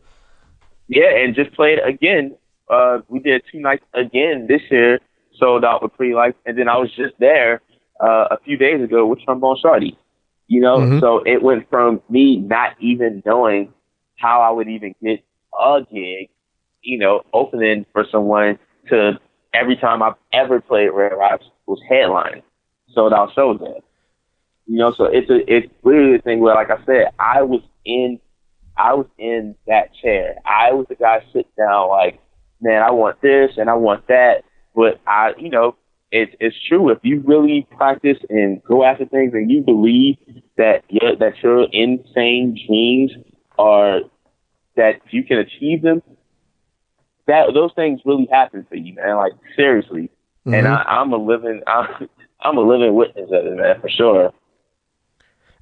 yeah, 0.89 1.11
and 1.19 1.35
just 1.35 1.53
played 1.53 1.79
again. 1.81 2.35
Uh, 2.71 2.99
we 3.09 3.19
did 3.19 3.43
two 3.51 3.61
nights 3.61 3.85
again 3.95 4.47
this 4.49 4.61
year, 4.71 5.01
sold 5.39 5.65
out 5.65 5.83
with 5.83 5.93
Pretty 5.95 6.15
Lights, 6.15 6.39
and 6.47 6.57
then 6.59 6.69
I 6.69 6.77
was 6.79 6.91
just 6.95 7.15
there 7.19 7.61
uh, 8.01 8.29
a 8.31 8.39
few 8.45 8.57
days 8.57 8.83
ago 8.83 9.07
with 9.07 9.21
Trombone 9.25 9.57
Shorty. 9.61 9.97
You 10.47 10.61
know, 10.63 10.79
Mhm. 10.79 11.01
so 11.01 11.19
it 11.27 11.43
went 11.43 11.69
from 11.69 12.01
me 12.09 12.37
not 12.39 12.75
even 12.81 13.23
knowing 13.27 13.73
how 14.17 14.41
I 14.41 14.51
would 14.51 14.69
even 14.69 14.95
get 15.03 15.23
a 15.59 15.81
gig, 15.93 16.29
you 16.83 16.99
know, 16.99 17.23
opening 17.33 17.87
for 17.93 18.05
someone 18.11 18.59
to 18.89 19.19
every 19.53 19.77
time 19.77 20.03
I've 20.03 20.15
ever 20.33 20.61
played 20.61 20.89
Red 20.89 21.13
Rocks 21.13 21.45
was 21.67 21.81
headline, 21.89 22.43
sold 22.95 23.13
out 23.13 23.31
shows 23.35 23.59
there. 23.61 23.81
You 24.67 24.79
know, 24.79 24.93
so 24.97 25.05
it's 25.05 25.31
a 25.31 25.41
it's 25.53 25.67
really 25.83 26.17
a 26.17 26.23
thing 26.23 26.41
where, 26.41 26.55
like 26.55 26.71
I 26.71 26.85
said, 26.85 27.13
I 27.19 27.43
was 27.43 27.63
in 27.85 28.21
I 28.77 28.95
was 28.95 29.07
in 29.19 29.55
that 29.67 29.95
chair. 30.03 30.37
I 30.47 30.73
was 30.73 30.87
the 30.89 30.95
guy 30.95 31.21
sitting 31.33 31.51
down 31.57 31.89
like, 31.89 32.21
man, 32.61 32.83
I 32.83 32.91
want 32.91 33.21
this 33.21 33.53
and 33.57 33.69
I 33.69 33.75
want 33.75 34.07
that. 34.09 34.45
But 34.75 35.01
I, 35.07 35.33
you 35.39 35.51
know, 35.51 35.77
it's 36.13 36.35
it's 36.39 36.57
true. 36.69 36.91
If 36.91 36.99
you 37.03 37.23
really 37.27 37.67
practice 37.77 38.19
and 38.31 38.63
go 38.65 38.85
after 38.85 39.07
things 39.07 39.33
and 39.35 39.51
you 39.51 39.63
believe 39.63 40.17
that 40.57 40.85
your 40.89 41.17
that 41.17 41.43
your 41.43 41.67
insane 41.73 42.57
dreams 42.67 43.13
are 43.59 44.01
that 44.79 45.01
you 45.11 45.23
can 45.23 45.39
achieve 45.39 45.83
them, 45.83 46.03
that 47.27 47.53
those 47.53 47.71
things 47.77 48.01
really 48.05 48.27
happen 48.33 48.67
for 48.69 48.77
you, 48.77 48.95
man. 48.95 49.17
Like 49.17 49.33
seriously. 49.55 50.11
And 50.47 50.67
Mhm. 50.67 50.67
I, 50.67 50.83
I'm 51.01 51.13
a 51.13 51.17
living 51.17 51.63
I'm, 51.67 52.09
I'm 52.41 52.57
a 52.57 52.63
living 52.63 52.95
witness 52.95 53.29
of 53.31 53.47
it, 53.47 53.57
man, 53.57 53.81
for 53.81 53.91
sure. 53.91 54.33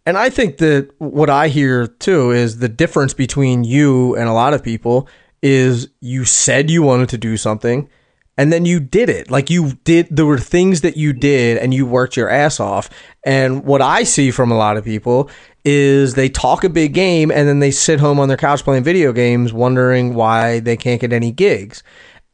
And 0.06 0.16
I 0.16 0.30
think 0.30 0.58
that 0.58 0.90
what 0.98 1.28
I 1.28 1.48
hear 1.48 1.88
too 1.88 2.30
is 2.30 2.58
the 2.58 2.68
difference 2.68 3.12
between 3.12 3.64
you 3.64 4.14
and 4.14 4.28
a 4.28 4.32
lot 4.32 4.54
of 4.54 4.62
people 4.62 5.08
is 5.42 5.88
you 6.00 6.24
said 6.24 6.70
you 6.70 6.82
wanted 6.82 7.08
to 7.08 7.18
do 7.18 7.36
something 7.36 7.88
and 8.39 8.53
then 8.53 8.64
you 8.64 8.80
did 8.80 9.09
it. 9.09 9.30
Like 9.30 9.51
you 9.51 9.72
did, 9.84 10.09
there 10.11 10.26
were 10.26 10.39
things 10.39 10.82
that 10.82 10.97
you 10.97 11.12
did 11.12 11.59
and 11.59 11.72
you 11.72 11.87
worked 11.87 12.16
your 12.16 12.28
ass 12.28 12.61
off. 12.61 12.91
And 13.24 13.64
what 13.64 13.80
I 13.80 14.03
see 14.03 14.30
from 14.30 14.51
a 14.51 14.57
lot 14.57 14.76
of 14.76 14.84
people 14.84 15.30
is 15.64 16.14
they 16.14 16.28
talk 16.28 16.62
a 16.62 16.68
big 16.68 16.93
game 16.93 17.30
and 17.30 17.49
then 17.49 17.59
they 17.61 17.70
sit 17.70 17.99
home 17.99 18.20
on 18.20 18.28
their 18.28 18.37
couch 18.37 18.62
playing 18.62 18.84
video 18.84 19.12
games 19.12 19.53
wondering 19.53 20.14
why 20.14 20.61
they 20.61 20.76
can't 20.76 21.01
get 21.01 21.12
any 21.12 21.32
gigs. 21.32 21.82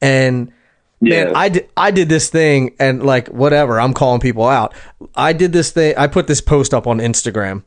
And 0.01 0.53
man, 1.01 1.35
I 1.35 1.49
did, 1.49 1.69
I 1.77 1.91
did 1.93 2.09
this 2.09 2.29
thing 2.29 2.75
and 2.79 3.05
like 3.05 3.29
whatever, 3.29 3.81
I'm 3.81 3.95
calling 3.95 4.21
people 4.21 4.47
out. 4.47 4.75
I 5.15 5.33
did 5.33 5.53
this 5.53 5.71
thing, 5.71 5.95
I 5.97 6.09
put 6.09 6.27
this 6.27 6.41
post 6.41 6.75
up 6.75 6.87
on 6.87 6.99
Instagram 6.99 7.65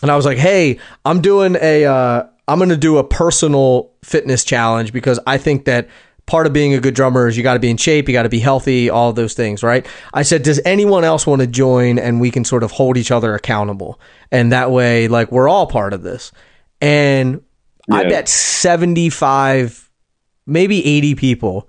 and 0.00 0.10
I 0.10 0.16
was 0.16 0.24
like, 0.24 0.38
"Hey, 0.38 0.78
I'm 1.04 1.20
doing 1.20 1.56
a 1.60 1.84
uh, 1.86 2.26
I'm 2.46 2.58
going 2.58 2.68
to 2.68 2.76
do 2.76 2.98
a 2.98 3.04
personal 3.04 3.90
fitness 4.02 4.44
challenge 4.44 4.92
because 4.92 5.18
I 5.26 5.38
think 5.38 5.64
that 5.64 5.88
part 6.26 6.46
of 6.46 6.52
being 6.52 6.74
a 6.74 6.80
good 6.80 6.94
drummer 6.94 7.28
is 7.28 7.36
you 7.36 7.42
got 7.42 7.54
to 7.54 7.60
be 7.60 7.70
in 7.70 7.76
shape, 7.76 8.08
you 8.08 8.12
got 8.12 8.22
to 8.22 8.28
be 8.28 8.40
healthy, 8.40 8.90
all 8.90 9.12
those 9.12 9.34
things, 9.34 9.62
right?" 9.62 9.86
I 10.12 10.22
said, 10.22 10.42
"Does 10.42 10.60
anyone 10.64 11.04
else 11.04 11.26
want 11.26 11.40
to 11.40 11.46
join 11.46 11.98
and 11.98 12.20
we 12.20 12.30
can 12.30 12.44
sort 12.44 12.62
of 12.62 12.70
hold 12.70 12.96
each 12.96 13.10
other 13.10 13.34
accountable?" 13.34 14.00
And 14.30 14.52
that 14.52 14.70
way 14.70 15.08
like 15.08 15.30
we're 15.30 15.48
all 15.48 15.66
part 15.66 15.92
of 15.92 16.02
this. 16.02 16.32
And 16.80 17.42
I 17.90 18.04
bet 18.08 18.28
75 18.28 19.84
maybe 20.46 20.84
80 20.84 21.14
people 21.14 21.68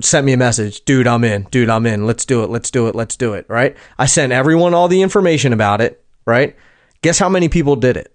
sent 0.00 0.24
me 0.24 0.32
a 0.32 0.36
message, 0.36 0.84
dude, 0.84 1.06
I'm 1.06 1.24
in, 1.24 1.44
dude, 1.50 1.68
I'm 1.68 1.84
in. 1.86 2.06
Let's 2.06 2.24
do 2.24 2.42
it. 2.42 2.50
Let's 2.50 2.70
do 2.70 2.88
it. 2.88 2.94
Let's 2.94 3.16
do 3.16 3.34
it. 3.34 3.46
Right. 3.48 3.76
I 3.98 4.06
sent 4.06 4.32
everyone 4.32 4.74
all 4.74 4.88
the 4.88 5.02
information 5.02 5.52
about 5.52 5.80
it. 5.80 6.02
Right. 6.24 6.56
Guess 7.02 7.18
how 7.18 7.28
many 7.28 7.48
people 7.48 7.76
did 7.76 7.96
it? 7.96 8.14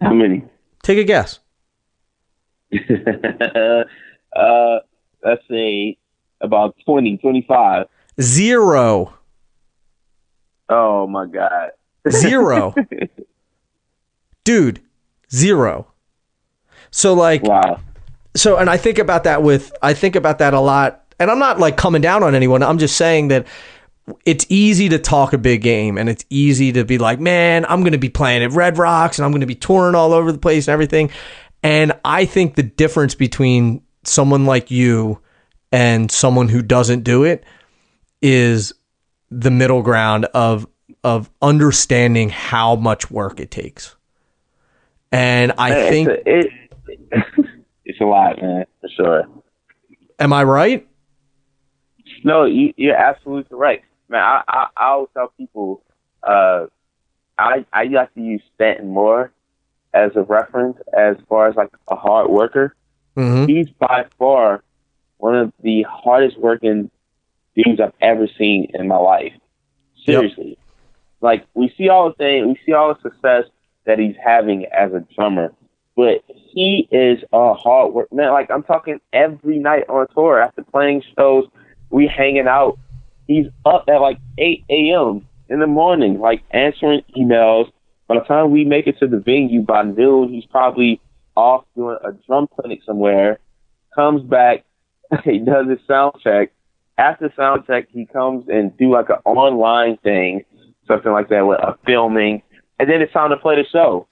How 0.00 0.12
many? 0.12 0.44
Take 0.82 0.98
a 0.98 1.04
guess. 1.04 1.40
uh, 4.38 4.78
let's 5.24 5.42
say 5.50 5.98
about 6.40 6.76
20, 6.84 7.16
25. 7.18 7.86
Zero. 8.20 9.14
Oh 10.68 11.06
my 11.06 11.26
God. 11.26 11.70
Zero. 12.10 12.74
dude, 14.44 14.80
Zero. 15.32 15.88
So 16.90 17.14
like 17.14 17.42
Wow. 17.42 17.80
so 18.34 18.56
and 18.56 18.70
I 18.70 18.76
think 18.76 18.98
about 18.98 19.24
that 19.24 19.42
with 19.42 19.72
I 19.82 19.94
think 19.94 20.16
about 20.16 20.38
that 20.38 20.54
a 20.54 20.60
lot 20.60 21.04
and 21.20 21.30
I'm 21.30 21.38
not 21.38 21.58
like 21.58 21.76
coming 21.76 22.00
down 22.00 22.22
on 22.22 22.34
anyone. 22.34 22.62
I'm 22.62 22.78
just 22.78 22.96
saying 22.96 23.28
that 23.28 23.46
it's 24.24 24.46
easy 24.48 24.88
to 24.88 24.98
talk 24.98 25.32
a 25.34 25.38
big 25.38 25.60
game 25.60 25.98
and 25.98 26.08
it's 26.08 26.24
easy 26.30 26.72
to 26.72 26.84
be 26.84 26.96
like, 26.96 27.20
"Man, 27.20 27.66
I'm 27.68 27.80
going 27.80 27.92
to 27.92 27.98
be 27.98 28.08
playing 28.08 28.42
at 28.42 28.52
Red 28.52 28.78
Rocks 28.78 29.18
and 29.18 29.26
I'm 29.26 29.32
going 29.32 29.42
to 29.42 29.46
be 29.46 29.54
touring 29.54 29.94
all 29.94 30.12
over 30.14 30.32
the 30.32 30.38
place 30.38 30.66
and 30.66 30.72
everything." 30.72 31.10
And 31.62 31.92
I 32.04 32.24
think 32.24 32.54
the 32.54 32.62
difference 32.62 33.14
between 33.14 33.82
someone 34.08 34.46
like 34.46 34.70
you 34.70 35.20
and 35.72 36.10
someone 36.10 36.48
who 36.48 36.62
doesn't 36.62 37.04
do 37.04 37.24
it 37.24 37.44
is 38.22 38.72
the 39.30 39.50
middle 39.50 39.82
ground 39.82 40.24
of 40.26 40.66
of 41.04 41.30
understanding 41.42 42.28
how 42.30 42.74
much 42.76 43.10
work 43.10 43.40
it 43.40 43.50
takes. 43.50 43.96
And 45.12 45.52
I 45.58 45.70
Man, 45.70 45.88
think 45.88 46.08
it's 46.26 46.26
a, 46.26 46.28
it, 46.30 46.52
it's 47.84 48.00
a 48.00 48.04
lot, 48.04 48.40
man, 48.40 48.64
for 48.80 48.88
sure. 48.96 49.24
am 50.18 50.32
I 50.32 50.44
right? 50.44 50.86
No, 52.24 52.44
you, 52.44 52.72
you're 52.76 52.96
absolutely 52.96 53.56
right, 53.56 53.82
man. 54.08 54.22
I, 54.22 54.42
I 54.48 54.66
I 54.76 54.86
always 54.90 55.08
tell 55.14 55.32
people, 55.36 55.82
uh, 56.22 56.66
I 57.38 57.64
I 57.72 57.84
like 57.84 58.14
to 58.14 58.20
use 58.20 58.42
Stanton 58.54 58.88
Moore 58.88 59.32
as 59.94 60.12
a 60.16 60.22
reference 60.22 60.78
as 60.96 61.16
far 61.28 61.48
as 61.48 61.56
like 61.56 61.70
a 61.88 61.96
hard 61.96 62.28
worker. 62.30 62.74
Mhm. 63.18 63.48
He's 63.48 63.68
by 63.70 64.04
far 64.16 64.62
one 65.16 65.34
of 65.34 65.52
the 65.60 65.82
hardest 65.82 66.38
working 66.38 66.90
dudes 67.56 67.80
I've 67.80 67.92
ever 68.00 68.28
seen 68.38 68.70
in 68.74 68.86
my 68.86 68.96
life. 68.96 69.32
Seriously, 70.06 70.56
like 71.20 71.44
we 71.54 71.74
see 71.76 71.88
all 71.88 72.08
the 72.08 72.14
things, 72.14 72.46
we 72.46 72.58
see 72.64 72.72
all 72.72 72.94
the 72.94 73.00
success 73.00 73.44
that 73.84 73.98
he's 73.98 74.14
having 74.24 74.66
as 74.66 74.92
a 74.92 75.04
drummer, 75.14 75.52
but 75.96 76.22
he 76.28 76.88
is 76.92 77.18
a 77.32 77.54
hard 77.54 77.92
work 77.92 78.12
man. 78.12 78.30
Like 78.30 78.50
I'm 78.50 78.62
talking 78.62 79.00
every 79.12 79.58
night 79.58 79.88
on 79.88 80.06
tour 80.14 80.40
after 80.40 80.62
playing 80.62 81.02
shows, 81.18 81.46
we 81.90 82.06
hanging 82.06 82.46
out. 82.46 82.78
He's 83.26 83.46
up 83.66 83.84
at 83.88 84.00
like 84.00 84.18
8 84.38 84.64
a.m. 84.70 85.26
in 85.48 85.58
the 85.58 85.66
morning, 85.66 86.20
like 86.20 86.42
answering 86.52 87.02
emails. 87.16 87.70
By 88.06 88.14
the 88.14 88.24
time 88.24 88.52
we 88.52 88.64
make 88.64 88.86
it 88.86 88.98
to 89.00 89.08
the 89.08 89.18
venue 89.18 89.62
by 89.62 89.82
noon, 89.82 90.28
he's 90.30 90.46
probably 90.46 91.00
off 91.38 91.64
doing 91.76 91.96
a 92.04 92.12
drum 92.26 92.48
clinic 92.48 92.80
somewhere. 92.84 93.38
Comes 93.94 94.22
back, 94.22 94.64
he 95.24 95.38
does 95.38 95.68
his 95.68 95.78
sound 95.86 96.16
check. 96.22 96.52
After 96.98 97.32
sound 97.36 97.64
check, 97.66 97.86
he 97.92 98.06
comes 98.06 98.48
and 98.48 98.76
do 98.76 98.92
like 98.92 99.08
an 99.08 99.18
online 99.24 99.98
thing, 99.98 100.44
something 100.88 101.12
like 101.12 101.28
that 101.28 101.46
with 101.46 101.60
a 101.60 101.78
filming, 101.86 102.42
and 102.80 102.90
then 102.90 103.00
it's 103.00 103.12
time 103.12 103.30
to 103.30 103.36
play 103.36 103.54
the 103.54 103.64
show. 103.70 104.08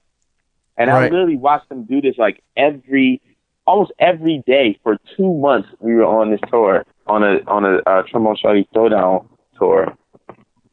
And 0.77 0.89
I 0.89 1.03
literally 1.09 1.37
watched 1.37 1.71
him 1.71 1.83
do 1.83 2.01
this 2.01 2.15
like 2.17 2.41
every, 2.55 3.19
almost 3.65 3.91
every 3.99 4.43
day 4.45 4.79
for 4.83 4.97
two 5.17 5.33
months. 5.33 5.67
We 5.79 5.95
were 5.95 6.05
on 6.05 6.31
this 6.31 6.39
tour 6.49 6.85
on 7.07 7.23
a 7.23 7.39
on 7.47 7.65
a 7.65 7.77
uh, 7.89 8.03
trombone 8.03 8.37
shorty 8.41 8.69
throwdown 8.73 9.27
tour, 9.57 9.97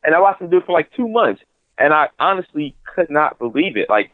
and 0.05 0.15
I 0.15 0.21
watched 0.21 0.41
him 0.41 0.51
do 0.51 0.59
it 0.59 0.67
for 0.67 0.73
like 0.73 0.93
two 0.95 1.09
months, 1.09 1.41
and 1.79 1.93
I 1.93 2.11
honestly 2.21 2.77
could 2.95 3.11
not 3.11 3.39
believe 3.39 3.77
it. 3.77 3.89
Like 3.89 4.13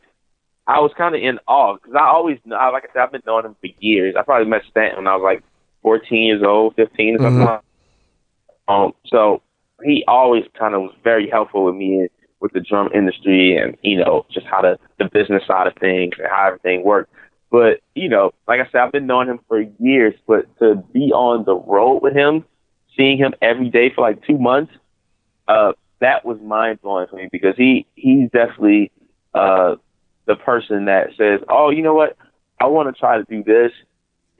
I 0.70 0.78
was 0.78 0.92
kind 0.96 1.16
of 1.16 1.20
in 1.20 1.40
awe 1.48 1.74
because 1.74 1.94
I 1.96 2.06
always, 2.06 2.38
know, 2.44 2.56
like 2.72 2.84
I 2.88 2.92
said, 2.92 3.02
I've 3.02 3.10
been 3.10 3.22
knowing 3.26 3.44
him 3.44 3.56
for 3.60 3.68
years. 3.80 4.14
I 4.16 4.22
probably 4.22 4.48
met 4.48 4.62
Stanton 4.70 4.98
when 4.98 5.08
I 5.08 5.16
was 5.16 5.22
like 5.24 5.42
14 5.82 6.22
years 6.22 6.42
old, 6.44 6.76
15 6.76 7.16
or 7.16 7.18
something. 7.18 7.42
Mhm. 7.42 7.46
like 7.46 7.60
Um, 8.68 8.92
so 9.04 9.42
he 9.82 10.04
always 10.06 10.44
kind 10.56 10.76
of 10.76 10.82
was 10.82 10.94
very 11.02 11.28
helpful 11.28 11.64
with 11.64 11.74
me 11.74 12.06
with 12.38 12.52
the 12.52 12.60
drum 12.60 12.88
industry 12.94 13.56
and 13.56 13.76
you 13.82 13.98
know 13.98 14.24
just 14.30 14.46
how 14.46 14.62
the 14.62 14.78
the 14.98 15.06
business 15.06 15.42
side 15.44 15.66
of 15.66 15.74
things 15.74 16.14
and 16.18 16.28
how 16.30 16.46
everything 16.46 16.84
worked. 16.84 17.12
But 17.50 17.80
you 17.96 18.08
know, 18.08 18.32
like 18.46 18.60
I 18.60 18.70
said, 18.70 18.80
I've 18.80 18.92
been 18.92 19.08
knowing 19.08 19.26
him 19.28 19.40
for 19.48 19.60
years. 19.80 20.14
But 20.24 20.46
to 20.60 20.76
be 20.92 21.10
on 21.12 21.44
the 21.46 21.56
road 21.56 22.00
with 22.00 22.14
him, 22.14 22.44
seeing 22.96 23.18
him 23.18 23.34
every 23.42 23.70
day 23.70 23.90
for 23.92 24.02
like 24.02 24.24
two 24.24 24.38
months, 24.38 24.72
uh, 25.48 25.72
that 25.98 26.24
was 26.24 26.38
mind 26.40 26.80
blowing 26.80 27.08
for 27.08 27.16
me 27.16 27.28
because 27.32 27.56
he 27.56 27.86
he's 27.96 28.30
definitely 28.30 28.92
uh 29.34 29.74
the 30.30 30.36
person 30.36 30.86
that 30.86 31.08
says, 31.18 31.40
"Oh, 31.50 31.70
you 31.70 31.82
know 31.82 31.94
what? 31.94 32.16
I 32.60 32.66
want 32.66 32.94
to 32.94 32.98
try 32.98 33.18
to 33.18 33.24
do 33.28 33.42
this," 33.44 33.72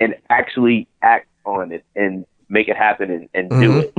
and 0.01 0.14
actually 0.30 0.88
act 1.03 1.28
on 1.45 1.72
it 1.72 1.84
and 1.97 2.26
make 2.49 2.68
it 2.68 2.76
happen 2.76 3.11
and, 3.11 3.28
and 3.34 3.59
do 3.59 3.76
Mhm. 3.76 3.80
it. 3.80 3.95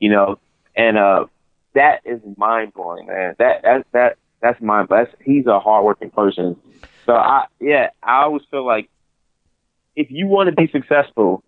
You 0.00 0.10
know, 0.10 0.38
and 0.76 0.98
uh, 0.98 1.26
that 1.74 2.00
is 2.04 2.20
mind 2.36 2.74
blowing, 2.74 3.06
man. 3.06 3.34
That 3.38 3.62
that 3.62 3.86
that 3.92 4.16
that's 4.42 4.60
mind. 4.60 4.88
That's 4.90 5.10
he's 5.24 5.46
a 5.46 5.60
hardworking 5.60 6.10
person. 6.10 6.56
So 7.06 7.14
I 7.14 7.46
yeah, 7.60 7.90
I 8.02 8.22
always 8.24 8.42
feel 8.50 8.66
like 8.66 8.88
if 9.96 10.08
you 10.10 10.26
want 10.26 10.48
to 10.48 10.54
be 10.54 10.68
successful 10.68 11.42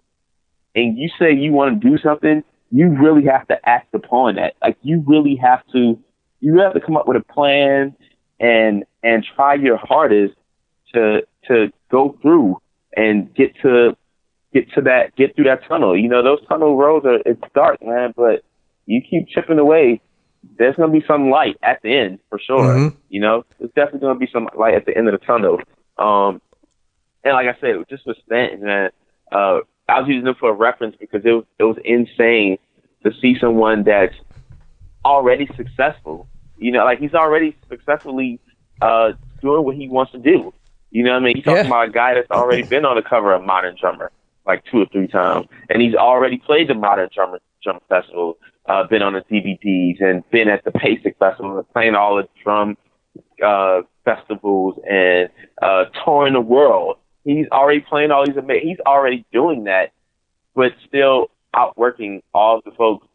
and 0.74 0.99
you 0.99 1.09
say 1.18 1.32
you 1.34 1.53
want 1.53 1.80
to 1.80 1.88
do 1.91 1.99
something, 1.99 2.43
you 2.70 2.88
really 3.01 3.24
have 3.26 3.47
to 3.49 3.68
act 3.68 3.95
upon 3.95 4.36
that. 4.36 4.55
Like 4.62 4.76
you 4.82 5.03
really 5.07 5.36
have 5.36 5.62
to 5.72 5.99
you 6.41 6.59
have 6.61 6.74
to 6.74 6.80
come 6.80 6.97
up 6.97 7.09
with 7.09 7.16
a 7.16 7.32
plan 7.32 7.97
and 8.41 8.84
and 9.03 9.24
try 9.36 9.55
your 9.55 9.76
hardest 9.76 10.34
to 10.95 11.20
to 11.47 11.70
go 11.91 12.18
through 12.22 12.61
and 12.97 13.32
get 13.34 13.55
to 13.62 13.97
get 14.53 14.70
to 14.72 14.80
that 14.82 15.14
get 15.16 15.36
through 15.36 15.45
that 15.45 15.61
tunnel. 15.68 15.97
You 15.97 16.09
know, 16.09 16.22
those 16.22 16.45
tunnel 16.49 16.76
roads 16.76 17.07
are 17.07 17.20
it's 17.24 17.43
dark, 17.55 17.78
man, 17.82 18.12
but 18.16 18.43
you 18.86 19.01
keep 19.09 19.28
chipping 19.28 19.59
away, 19.59 20.01
there's 20.59 20.74
gonna 20.76 20.93
be 20.93 21.05
some 21.07 21.30
light 21.30 21.57
at 21.62 21.80
the 21.82 21.95
end 21.95 22.18
for 22.28 22.38
sure. 22.38 22.74
Mhm. 22.74 22.97
You 23.09 23.20
know, 23.20 23.45
there's 23.59 23.70
definitely 23.72 24.01
gonna 24.01 24.18
be 24.18 24.30
some 24.32 24.49
light 24.57 24.74
at 24.74 24.86
the 24.86 24.97
end 24.97 25.09
of 25.09 25.18
the 25.18 25.24
tunnel. 25.24 25.61
Um, 25.99 26.41
and 27.22 27.34
like 27.34 27.47
I 27.47 27.61
said, 27.61 27.76
just 27.88 28.07
with 28.07 28.16
Stanton, 28.24 28.62
man, 28.62 28.91
uh, 29.30 29.61
I 29.88 30.01
was 30.01 30.09
using 30.09 30.26
him 30.26 30.34
for 30.34 30.51
a 30.51 30.55
reference 30.55 30.97
because 30.99 31.24
it 31.24 31.32
was 31.32 31.45
it 31.59 31.64
was 31.64 31.76
insane 31.84 32.59
to 33.05 33.12
see 33.20 33.38
someone 33.38 33.84
that's 33.84 34.14
already 35.05 35.49
successful. 35.57 36.26
You 36.61 36.70
know, 36.72 36.84
like 36.84 36.98
he's 37.00 37.14
already 37.14 37.56
successfully 37.68 38.38
uh, 38.82 39.12
doing 39.40 39.64
what 39.64 39.76
he 39.76 39.88
wants 39.88 40.12
to 40.12 40.18
do. 40.18 40.52
You 40.90 41.02
know 41.04 41.12
what 41.12 41.22
I 41.22 41.24
mean? 41.24 41.36
He's 41.36 41.44
talking 41.44 41.64
Yeah. 41.64 41.66
about 41.66 41.88
a 41.88 41.92
guy 41.92 42.14
that's 42.14 42.30
already 42.30 42.62
been 42.62 42.84
on 42.84 42.96
the 42.96 43.02
cover 43.02 43.32
of 43.32 43.42
Modern 43.42 43.76
Drummer 43.80 44.12
like 44.46 44.64
two 44.70 44.78
or 44.82 44.86
three 44.86 45.06
times, 45.06 45.46
and 45.68 45.80
he's 45.82 45.94
already 45.94 46.38
played 46.38 46.68
the 46.68 46.74
Modern 46.74 47.08
Drummer 47.14 47.38
Drum 47.62 47.78
Festival, 47.88 48.36
uh, 48.68 48.84
been 48.84 49.02
on 49.02 49.12
the 49.12 49.20
DVDs, 49.20 50.02
and 50.02 50.28
been 50.30 50.48
at 50.48 50.64
the 50.64 50.70
PASIC 50.72 51.16
Festival, 51.18 51.62
playing 51.72 51.94
all 51.94 52.16
the 52.16 52.26
drum 52.42 52.76
uh, 53.44 53.82
festivals 54.04 54.78
and 54.90 55.28
uh, 55.62 55.84
touring 56.04 56.32
the 56.32 56.40
world. 56.40 56.96
He's 57.24 57.46
already 57.52 57.80
playing 57.80 58.11
all 58.11 58.26
these 58.26 58.36
amazing. 58.36 58.68
He's 58.68 58.80
already 58.86 59.24
doing 59.32 59.64
that, 59.64 59.92
but 60.54 60.72
still 60.88 61.28
outworking 61.54 62.22
all 62.34 62.61
the 62.64 62.70
folks 62.72 63.06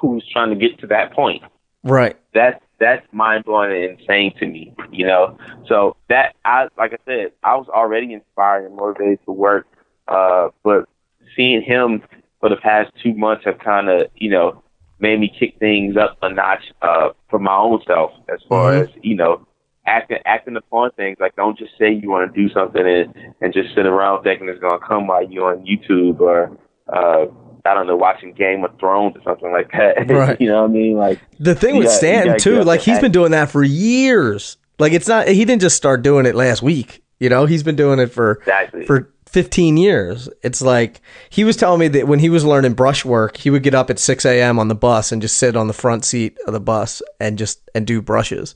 who's 0.00 0.24
trying 0.32 0.50
to 0.50 0.56
get 0.56 0.78
to 0.80 0.86
that 0.88 1.12
point 1.12 1.42
Right. 1.82 2.16
that's 2.34 2.62
that's 2.78 3.06
mind 3.12 3.44
blowing 3.44 3.72
and 3.72 3.98
insane 4.00 4.34
to 4.38 4.46
me, 4.46 4.74
you 4.90 5.06
know. 5.06 5.36
So 5.68 5.96
that 6.08 6.34
I 6.44 6.68
like 6.78 6.92
I 6.92 6.98
said, 7.06 7.32
I 7.42 7.56
was 7.56 7.68
already 7.68 8.12
inspired 8.12 8.66
and 8.66 8.76
motivated 8.76 9.20
to 9.26 9.32
work, 9.32 9.66
uh, 10.08 10.48
but 10.62 10.88
seeing 11.36 11.62
him 11.62 12.02
for 12.40 12.48
the 12.48 12.56
past 12.56 12.90
two 13.02 13.14
months 13.14 13.44
have 13.44 13.58
kind 13.58 13.88
of 13.88 14.08
you 14.16 14.30
know 14.30 14.62
made 15.00 15.18
me 15.20 15.32
kick 15.38 15.58
things 15.58 15.96
up 15.96 16.16
a 16.22 16.32
notch 16.32 16.62
uh, 16.82 17.10
for 17.28 17.38
my 17.38 17.56
own 17.56 17.80
self 17.86 18.12
as 18.32 18.40
far 18.48 18.72
Mhm. 18.72 18.82
as 18.82 18.88
you 19.02 19.14
know 19.16 19.46
acting 19.86 20.18
acting 20.24 20.56
upon 20.56 20.90
things. 20.92 21.16
Like 21.20 21.36
don't 21.36 21.58
just 21.58 21.72
say 21.78 21.92
you 21.92 22.10
want 22.10 22.32
to 22.34 22.40
do 22.40 22.52
something 22.52 22.86
and 22.86 23.14
and 23.40 23.52
just 23.52 23.74
sit 23.74 23.86
around 23.86 24.22
thinking 24.22 24.48
it's 24.48 24.60
gonna 24.60 24.78
come 24.78 25.06
by 25.06 25.22
you 25.22 25.44
on 25.44 25.64
YouTube 25.64 26.20
or. 26.20 26.56
Uh, 26.86 27.24
I 27.66 27.74
don't 27.74 27.86
know, 27.86 27.96
watching 27.96 28.32
Game 28.34 28.62
of 28.64 28.78
Thrones 28.78 29.16
or 29.16 29.22
something 29.22 29.50
like 29.50 29.70
that. 29.72 30.08
Right. 30.14 30.38
you 30.40 30.48
know 30.48 30.62
what 30.62 30.70
I 30.70 30.72
mean? 30.74 30.96
Like, 30.96 31.20
The 31.40 31.54
thing 31.54 31.76
with 31.76 31.86
got- 32.00 32.38
too, 32.38 32.62
like 32.62 32.80
he's 32.80 32.94
act. 32.96 33.02
been 33.02 33.12
doing 33.12 33.30
that 33.32 33.50
for 33.50 33.62
years. 33.62 34.56
Like 34.78 34.92
it's 34.92 35.08
not 35.08 35.28
he 35.28 35.44
didn't 35.44 35.62
just 35.62 35.76
start 35.76 36.02
doing 36.02 36.26
it 36.26 36.34
last 36.34 36.62
week. 36.62 37.02
You 37.20 37.28
know, 37.28 37.46
he's 37.46 37.62
been 37.62 37.76
doing 37.76 37.98
it 38.00 38.08
for 38.12 38.32
exactly. 38.32 38.84
for 38.86 39.10
15 39.26 39.76
years. 39.76 40.28
It's 40.42 40.60
like 40.60 41.00
he 41.30 41.44
was 41.44 41.56
telling 41.56 41.80
me 41.80 41.88
that 41.88 42.06
when 42.08 42.18
he 42.18 42.28
was 42.28 42.44
learning 42.44 42.74
brushwork, 42.74 43.36
he 43.36 43.50
would 43.50 43.62
get 43.62 43.74
up 43.74 43.88
at 43.88 43.98
6 43.98 44.24
a.m. 44.26 44.58
on 44.58 44.68
the 44.68 44.74
bus 44.74 45.10
and 45.12 45.22
just 45.22 45.36
sit 45.38 45.56
on 45.56 45.66
the 45.68 45.72
front 45.72 46.04
seat 46.04 46.36
of 46.46 46.52
the 46.52 46.60
bus 46.60 47.02
and 47.20 47.38
just 47.38 47.60
and 47.74 47.86
do 47.86 48.02
brushes. 48.02 48.54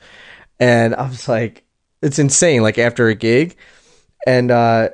And 0.60 0.94
I 0.94 1.08
was 1.08 1.28
like, 1.28 1.64
it's 2.02 2.18
insane. 2.18 2.62
Like 2.62 2.78
after 2.78 3.08
a 3.08 3.14
gig, 3.14 3.56
and 4.26 4.50
uh, 4.50 4.88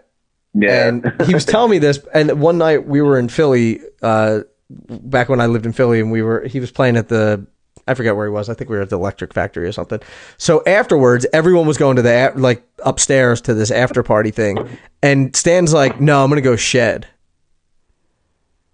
yeah. 0.54 0.88
and 0.88 1.22
he 1.26 1.34
was 1.34 1.44
telling 1.44 1.70
me 1.70 1.78
this. 1.78 1.98
And 2.14 2.40
one 2.40 2.58
night 2.58 2.86
we 2.86 3.02
were 3.02 3.18
in 3.18 3.28
Philly, 3.28 3.80
uh, 4.02 4.40
back 4.70 5.28
when 5.28 5.40
I 5.40 5.46
lived 5.46 5.66
in 5.66 5.72
Philly, 5.72 6.00
and 6.00 6.10
we 6.10 6.22
were 6.22 6.44
he 6.46 6.60
was 6.60 6.70
playing 6.70 6.96
at 6.96 7.08
the 7.08 7.46
I 7.86 7.94
forget 7.94 8.16
where 8.16 8.26
he 8.26 8.32
was. 8.32 8.48
I 8.48 8.54
think 8.54 8.70
we 8.70 8.76
were 8.76 8.82
at 8.82 8.90
the 8.90 8.96
Electric 8.96 9.34
Factory 9.34 9.66
or 9.66 9.72
something. 9.72 10.00
So 10.38 10.62
afterwards, 10.66 11.26
everyone 11.32 11.66
was 11.66 11.76
going 11.76 11.96
to 11.96 12.02
the 12.02 12.32
like 12.36 12.66
upstairs 12.84 13.40
to 13.42 13.54
this 13.54 13.70
after 13.70 14.02
party 14.02 14.30
thing, 14.30 14.78
and 15.02 15.34
Stan's 15.36 15.74
like, 15.74 16.00
"No, 16.00 16.22
I'm 16.24 16.30
gonna 16.30 16.40
go 16.40 16.56
shed." 16.56 17.06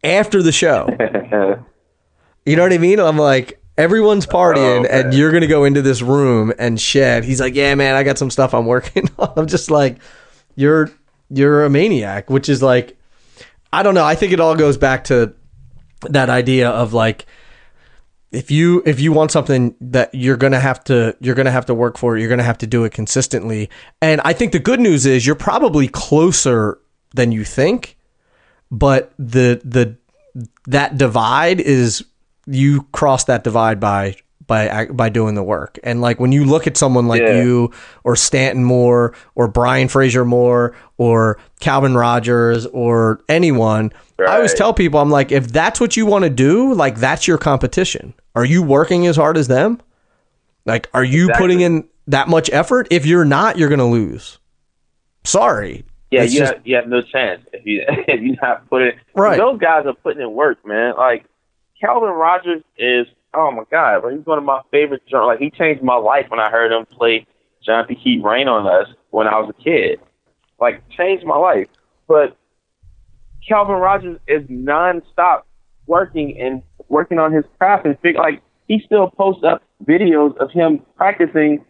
After 0.03 0.43
the 0.43 0.53
show, 0.53 0.89
you 2.47 2.57
know 2.57 2.63
what 2.63 2.73
I 2.73 2.79
mean? 2.79 3.01
I'm 3.01 3.19
like, 3.19 3.61
Everyone's 3.77 4.27
partying, 4.27 4.85
Oh, 4.85 4.89
and 4.91 5.15
you're 5.15 5.33
gonna 5.33 5.47
go 5.47 5.65
into 5.65 5.81
this 5.81 6.03
room 6.03 6.53
and 6.59 6.79
shed. 6.79 7.25
He's 7.25 7.41
like, 7.41 7.55
"Yeah, 7.55 7.75
man, 7.75 7.95
I 7.95 8.03
got 8.03 8.19
some 8.19 8.31
stuff 8.31 8.53
I'm 8.53 8.67
working 8.67 9.09
on." 9.19 9.33
I'm 9.37 9.47
just 9.47 9.71
like, 9.71 9.99
"You're 10.55 10.91
you're 11.31 11.65
a 11.65 11.71
maniac," 11.71 12.29
which 12.29 12.49
is 12.49 12.63
like, 12.63 12.97
I 13.73 13.83
don't 13.83 13.95
know. 13.95 14.05
I 14.05 14.15
think 14.15 14.33
it 14.33 14.41
all 14.41 14.57
goes 14.57 14.77
back 14.77 15.05
to 15.05 15.35
that 16.09 16.31
idea 16.31 16.71
of 16.71 16.93
like, 16.93 17.27
if 18.33 18.51
you 18.51 18.83
if 18.87 19.01
you 19.01 19.13
want 19.13 19.31
something 19.31 19.75
that 19.81 20.15
you're 20.15 20.37
gonna 20.37 20.61
have 20.61 20.83
to 20.85 21.17
you're 21.21 21.35
gonna 21.35 21.51
have 21.51 21.67
to 21.67 21.75
work 21.75 21.99
for 21.99 22.17
you're 22.17 22.29
gonna 22.29 22.43
have 22.43 22.59
to 22.59 22.67
do 22.67 22.85
it 22.85 22.93
consistently. 22.93 23.69
And 24.01 24.21
I 24.25 24.33
think 24.33 24.53
the 24.53 24.61
good 24.61 24.81
news 24.81 25.05
is 25.07 25.27
you're 25.27 25.35
probably 25.35 25.89
closer 25.89 26.79
than 27.15 27.33
you 27.33 27.45
think, 27.45 27.97
but 28.71 29.13
the 29.19 29.61
the 29.65 29.97
that 30.67 30.97
divide 30.97 31.61
is 31.61 32.05
you 32.47 32.83
cross 32.93 33.25
that 33.25 33.43
divide 33.45 33.81
by 33.81 34.17
by 34.51 34.87
by 34.87 35.09
doing 35.09 35.35
the 35.37 35.43
work. 35.43 35.79
And 35.85 36.01
like 36.03 36.19
when 36.21 36.33
you 36.33 36.45
look 36.45 36.67
at 36.67 36.77
someone 36.77 37.07
like 37.09 37.23
Yeah. 37.23 37.41
you 37.43 37.71
or 38.05 38.17
Stanton 38.17 38.65
Moore 38.65 39.15
or 39.37 39.47
Brian 39.49 39.87
Frasier 39.89 40.27
Moore 40.27 40.75
or 40.99 41.39
Calvin 41.61 41.95
Rodgers 41.95 42.67
or 42.67 43.21
anyone, 43.29 43.93
I 44.19 44.35
always 44.37 44.53
tell 44.53 44.75
people 44.75 44.99
I'm 45.01 45.09
like 45.11 45.31
if 45.33 45.49
that's 45.53 45.81
what 45.81 45.97
you 45.97 46.05
want 46.05 46.25
to 46.25 46.31
do, 46.31 46.75
like 46.75 46.97
that's 46.97 47.27
your 47.29 47.39
competition. 47.39 48.13
Are 48.35 48.45
you 48.45 48.63
working 48.63 49.07
as 49.07 49.17
hard 49.17 49.39
as 49.39 49.47
them? 49.49 49.81
Like 50.67 50.91
are 50.93 51.05
you 51.05 51.27
Exactly. 51.27 51.43
putting 51.45 51.61
in 51.61 51.89
that 52.09 52.29
much 52.29 52.51
effort? 52.53 52.89
If 52.91 53.07
you're 53.07 53.25
not, 53.25 53.57
you're 53.57 53.69
going 53.69 53.79
to 53.79 53.85
lose. 53.85 54.39
Sorry. 55.25 55.85
Yeah, 56.11 56.25
you 56.25 56.41
just- 56.41 56.55
have 56.55 56.67
you 56.67 56.75
have 56.77 56.89
no 56.89 57.03
chance 57.03 57.43
if 57.53 57.65
you 57.65 57.85
if 57.89 58.21
you 58.21 58.37
not 58.43 58.69
put 58.69 58.83
it. 58.83 58.97
Right. 59.15 59.39
Those 59.39 59.61
guys 59.61 59.87
are 59.87 59.95
putting 59.95 60.21
in 60.23 60.33
work, 60.33 60.59
man. 60.67 60.95
Like 60.97 61.25
Calvin 61.81 62.11
Rodgers 62.11 62.63
is. 62.77 63.07
Oh 63.35 63.51
my 63.53 63.63
God, 63.71 64.01
bro, 64.01 64.17
he's 64.17 64.27
one 64.27 64.39
of 64.39 64.45
my 64.45 64.61
favorite. 64.71 65.03
drum- 65.09 65.27
Like 65.27 65.39
he 65.39 65.51
changed 65.51 65.83
my 65.83 65.97
life 65.97 66.27
when 66.29 66.41
I 66.41 66.51
heard 66.51 66.73
him 66.73 66.87
play 66.87 67.27
Jonathan 67.65 67.97
Keep 68.03 68.25
Rain 68.25 68.49
on 68.49 68.67
Us 68.67 68.89
when 69.11 69.27
I 69.27 69.39
was 69.39 69.51
a 69.57 69.63
kid. 69.63 70.01
Like 70.59 70.83
changed 70.91 71.25
my 71.25 71.37
life. 71.37 71.69
But 72.09 72.37
Calvin 73.47 73.77
Rodgers 73.77 74.19
is 74.27 74.43
nonstop 74.49 75.43
working 75.87 76.39
and 76.41 76.63
working 76.89 77.19
on 77.19 77.33
his 77.33 77.45
craft 77.59 77.87
and 77.87 77.99
fig- 78.01 78.17
like 78.17 78.43
he 78.69 78.81
still 78.85 79.09
posts 79.11 79.43
up 79.45 79.63
videos 79.85 80.37
of 80.39 80.51
him 80.51 80.81
practicing 80.97 81.65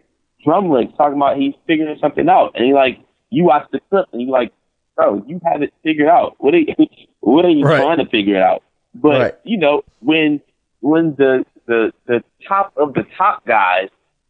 drum 0.44 0.70
licks, 0.70 0.92
talking 0.96 1.16
about 1.16 1.36
he's 1.36 1.54
figuring 1.66 1.96
something 2.00 2.28
out. 2.28 2.52
And 2.54 2.64
he 2.64 2.72
like 2.72 2.98
you 3.30 3.44
watch 3.44 3.66
the 3.70 3.80
clip 3.90 4.06
and 4.12 4.20
you 4.22 4.30
like, 4.30 4.52
bro, 4.96 5.22
you 5.26 5.40
have 5.44 5.62
it 5.62 5.72
figured 5.82 6.08
out. 6.08 6.34
What 6.38 6.54
are 6.54 6.58
you 6.58 6.74
what 7.20 7.44
are 7.44 7.50
you 7.50 7.64
Right. 7.64 7.80
trying 7.80 7.98
to 7.98 8.06
figure 8.06 8.36
it 8.36 8.42
out? 8.42 8.62
But 8.94 9.20
Right. 9.20 9.34
you 9.44 9.56
know, 9.58 9.82
when 10.00 10.40
when 10.80 11.14
the 11.16 11.44
the 11.66 11.92
the 12.06 12.22
top 12.46 12.72
of 12.76 12.94
the 12.94 13.04
top 13.16 13.46
guys 13.46 13.88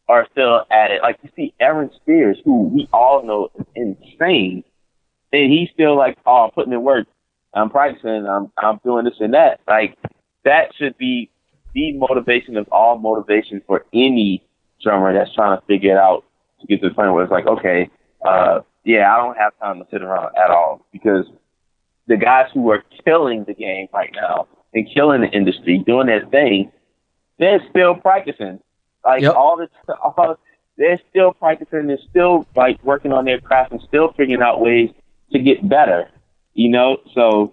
are 0.09 0.27
still 0.33 0.65
at 0.71 0.91
it, 0.91 1.03
like 1.03 1.19
you 1.23 1.31
see 1.37 1.55
Aaron 1.61 1.91
Spears, 1.97 2.39
who 2.45 2.65
we 2.65 2.89
all 2.93 3.25
know 3.25 3.51
is 3.59 3.67
insane, 3.75 4.65
and 5.33 5.53
he's 5.53 5.69
still 5.73 5.97
like, 5.97 6.19
oh, 6.27 6.45
I'm 6.45 6.51
putting 6.51 6.73
in 6.73 6.83
work. 6.83 7.07
I'm 7.55 7.71
practicing. 7.71 8.27
I'm 8.27 8.53
I'm 8.59 8.81
doing 8.85 9.05
this 9.05 9.15
and 9.21 9.35
that. 9.35 9.61
Like 9.67 9.97
that 10.45 10.75
should 10.77 10.97
be 10.99 11.31
the 11.75 11.93
motivation 11.93 12.57
of 12.57 12.69
all 12.73 12.99
motivation 12.99 13.63
for 13.67 13.85
any 13.93 14.45
drummer 14.83 15.13
that's 15.13 15.35
trying 15.35 15.59
to 15.59 15.65
figure 15.67 15.93
it 15.93 15.99
out 15.99 16.25
to 16.61 16.67
get 16.67 16.81
to 16.83 16.89
the 16.89 16.95
point 16.95 17.13
where 17.13 17.23
it's 17.23 17.31
like, 17.31 17.47
okay, 17.47 17.89
uh, 18.27 18.61
yeah, 18.85 19.13
I 19.13 19.19
don't 19.19 19.37
have 19.37 19.59
time 19.59 19.79
to 19.79 19.87
sit 19.91 20.03
around 20.03 20.35
at 20.37 20.51
all 20.51 20.85
because 20.93 21.27
the 22.07 22.17
guys 22.17 22.47
who 22.53 22.71
are 22.71 22.83
killing 23.05 23.45
the 23.45 23.55
game 23.55 23.89
right 23.93 24.11
now 24.15 24.49
and 24.75 24.89
killing 24.95 25.21
the 25.23 25.29
industry, 25.29 25.83
doing 25.87 26.07
their 26.07 26.25
thing, 26.27 26.71
they're 27.39 27.61
still 27.71 27.95
practicing. 27.95 28.61
Like 29.05 29.23
Yep. 29.23 29.35
all 29.35 29.57
the 29.57 29.69
all, 29.95 30.37
they're 30.77 31.01
still 31.11 31.33
practicing. 31.33 31.87
They're 31.87 31.99
still 32.11 32.47
like 32.57 32.83
working 32.85 33.13
on 33.13 33.25
their 33.25 33.41
craft 33.41 33.73
and 33.73 33.81
still 33.83 34.13
figuring 34.13 34.43
out 34.43 34.61
ways 34.61 34.91
to 35.33 35.39
get 35.39 35.67
better. 35.69 36.09
You 36.55 36.71
know, 36.71 36.99
so 37.15 37.53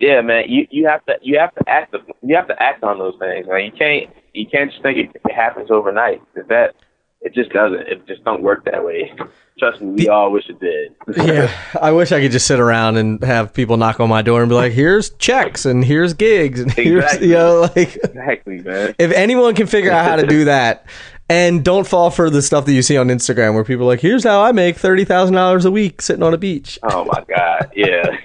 yeah, 0.00 0.20
man, 0.22 0.44
you 0.48 0.66
you 0.70 0.86
have 0.86 1.04
to 1.06 1.16
you 1.22 1.38
have 1.38 1.54
to 1.56 1.68
act 1.68 1.94
you 2.22 2.34
have 2.36 2.48
to 2.48 2.62
act 2.62 2.82
on 2.82 2.98
those 2.98 3.16
things. 3.18 3.46
Like 3.46 3.64
you 3.64 3.72
can't 3.72 4.10
you 4.32 4.46
can't 4.46 4.70
just 4.70 4.82
think 4.82 4.98
it, 4.98 5.20
it 5.24 5.32
happens 5.32 5.70
overnight. 5.70 6.20
'Cause 6.34 6.44
that 6.48 6.74
it 7.20 7.34
just 7.34 7.50
doesn't. 7.50 7.80
It 7.80 8.06
just 8.06 8.24
don't 8.24 8.42
work 8.42 8.64
that 8.66 8.84
way. 8.84 9.12
Trust 9.58 9.80
me, 9.80 10.04
we 10.04 10.08
all 10.08 10.30
wish 10.30 10.44
it 10.48 10.60
did. 10.60 10.94
yeah, 11.26 11.50
I 11.80 11.90
wish 11.92 12.12
I 12.12 12.20
could 12.20 12.30
just 12.30 12.46
sit 12.46 12.60
around 12.60 12.98
and 12.98 13.22
have 13.24 13.54
people 13.54 13.76
knock 13.78 14.00
on 14.00 14.08
my 14.08 14.22
door 14.22 14.42
and 14.42 14.48
be 14.48 14.54
like, 14.54 14.72
"Here's 14.72 15.10
checks 15.10 15.64
and 15.64 15.84
here's 15.84 16.12
gigs 16.12 16.60
and 16.60 16.70
here's 16.74 17.20
you 17.20 17.34
know 17.34 17.70
like 17.74 17.96
exactly, 17.96 18.60
man. 18.60 18.94
if 18.98 19.10
anyone 19.12 19.54
can 19.54 19.66
figure 19.66 19.90
out 19.90 20.04
how 20.04 20.16
to 20.16 20.26
do 20.26 20.44
that 20.46 20.86
and 21.28 21.64
don't 21.64 21.86
fall 21.86 22.10
for 22.10 22.28
the 22.30 22.42
stuff 22.42 22.66
that 22.66 22.72
you 22.72 22.82
see 22.82 22.96
on 22.96 23.08
Instagram 23.08 23.54
where 23.54 23.64
people 23.64 23.84
are 23.86 23.88
like, 23.88 24.00
"Here's 24.00 24.24
how 24.24 24.42
I 24.42 24.52
make 24.52 24.76
thirty 24.76 25.04
thousand 25.04 25.34
dollars 25.34 25.64
a 25.64 25.70
week 25.70 26.02
sitting 26.02 26.22
on 26.22 26.34
a 26.34 26.38
beach." 26.38 26.78
Oh 26.82 27.06
my 27.06 27.24
god, 27.26 27.72
yeah. 27.74 28.18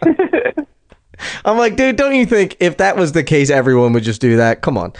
I'm 1.45 1.57
like, 1.57 1.75
dude, 1.75 1.95
don't 1.95 2.15
you 2.15 2.25
think 2.25 2.57
if 2.59 2.77
that 2.77 2.97
was 2.97 3.11
the 3.11 3.23
case, 3.23 3.49
everyone 3.49 3.93
would 3.93 4.03
just 4.03 4.21
do 4.21 4.37
that? 4.37 4.61
Come 4.61 4.77
on. 4.77 4.93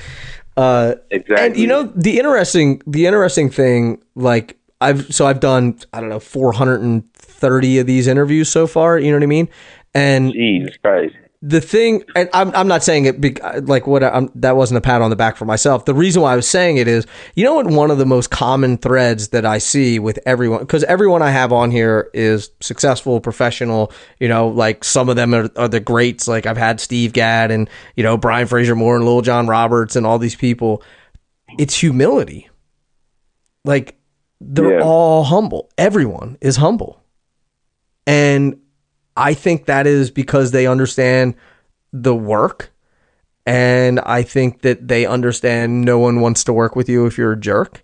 Uh, 0.58 0.96
exactly. 1.10 1.46
and 1.46 1.58
you 1.58 1.68
know 1.68 1.84
the 1.84 2.20
interesting 2.20 2.82
the 2.86 3.06
interesting 3.06 3.50
thing 3.50 4.02
like 4.16 4.58
i've 4.82 5.14
so 5.14 5.26
i've 5.26 5.40
done 5.40 5.80
i 5.94 6.02
don't 6.02 6.10
know 6.10 6.20
430 6.20 7.80
of 7.80 7.88
these 7.88 8.08
interviews 8.08 8.50
so 8.50 8.68
far 8.68 9.00
you 9.00 9.12
know 9.12 9.18
what 9.18 9.24
i 9.24 9.28
mean 9.28 9.48
and 9.94 10.32
Jesus 10.34 10.78
Christ. 10.78 11.16
The 11.44 11.60
thing 11.60 12.04
and 12.16 12.30
i'm, 12.34 12.54
I'm 12.56 12.68
not 12.68 12.84
saying 12.84 13.06
it 13.06 13.20
be, 13.20 13.36
like 13.64 13.88
what 13.88 14.04
I'm, 14.04 14.30
that 14.36 14.56
wasn't 14.56 14.78
a 14.78 14.82
pat 14.82 15.02
on 15.02 15.10
the 15.10 15.16
back 15.16 15.38
for 15.38 15.46
myself. 15.46 15.86
The 15.86 15.94
reason 15.96 16.22
why 16.22 16.34
i 16.34 16.36
was 16.36 16.48
saying 16.48 16.78
it 16.78 16.88
is 16.88 17.08
you 17.36 17.44
know 17.44 17.56
what 17.56 17.66
one 17.66 17.90
of 17.90 17.98
the 17.98 18.06
most 18.06 18.30
common 18.30 18.78
threads 18.78 19.30
that 19.30 19.44
i 19.44 19.58
see 19.58 19.98
with 19.98 20.20
everyone 20.28 20.60
because 20.60 20.84
everyone 20.84 21.24
i 21.24 21.32
have 21.32 21.52
on 21.52 21.72
here 21.72 22.12
is 22.14 22.52
successful 22.60 23.20
professional 23.20 23.92
you 24.20 24.28
know 24.28 24.50
like 24.50 24.84
some 24.84 25.10
of 25.10 25.16
them 25.16 25.34
are, 25.34 25.50
are 25.56 25.68
the 25.68 25.80
greats. 25.80 26.28
Like 26.28 26.46
i've 26.46 26.58
had 26.58 26.80
steve 26.80 27.12
gadd 27.12 27.50
and 27.50 27.68
you 27.96 28.04
know 28.04 28.18
brian 28.18 28.48
frasier 28.48 28.78
moore 28.78 28.96
and 28.96 29.04
lil 29.06 29.22
john 29.22 29.48
roberts 29.48 29.96
and 29.96 30.06
all 30.06 30.20
these 30.20 30.36
people. 30.36 30.84
It's 31.58 31.76
humility. 31.76 32.50
Like 33.66 33.98
they're 34.40 34.78
Yeah. 34.78 34.84
all 34.86 35.24
humble. 35.24 35.70
Everyone 35.78 36.38
is 36.40 36.56
humble. 36.58 37.02
And 38.08 38.60
I 39.22 39.34
think 39.34 39.66
that 39.66 39.86
is 39.86 40.10
because 40.10 40.52
they 40.52 40.66
understand 40.66 41.36
the 41.94 42.16
work. 42.16 42.72
And 43.46 44.00
I 44.02 44.22
think 44.24 44.62
that 44.62 44.88
they 44.88 45.06
understand 45.06 45.82
no 45.82 46.00
one 46.00 46.20
wants 46.22 46.44
to 46.46 46.54
work 46.54 46.76
with 46.76 46.88
you 46.90 47.06
if 47.06 47.18
you're 47.18 47.34
a 47.34 47.40
jerk. 47.40 47.84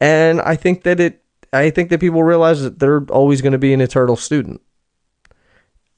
And 0.00 0.40
I 0.40 0.56
think 0.56 0.82
that 0.84 1.00
it, 1.00 1.22
I 1.52 1.70
think 1.70 1.90
that 1.90 2.00
people 2.00 2.22
realize 2.22 2.62
that 2.62 2.78
they're 2.78 3.04
always 3.10 3.40
going 3.40 3.52
to 3.52 3.58
be 3.58 3.72
an 3.72 3.80
eternal 3.80 4.16
student. 4.16 4.60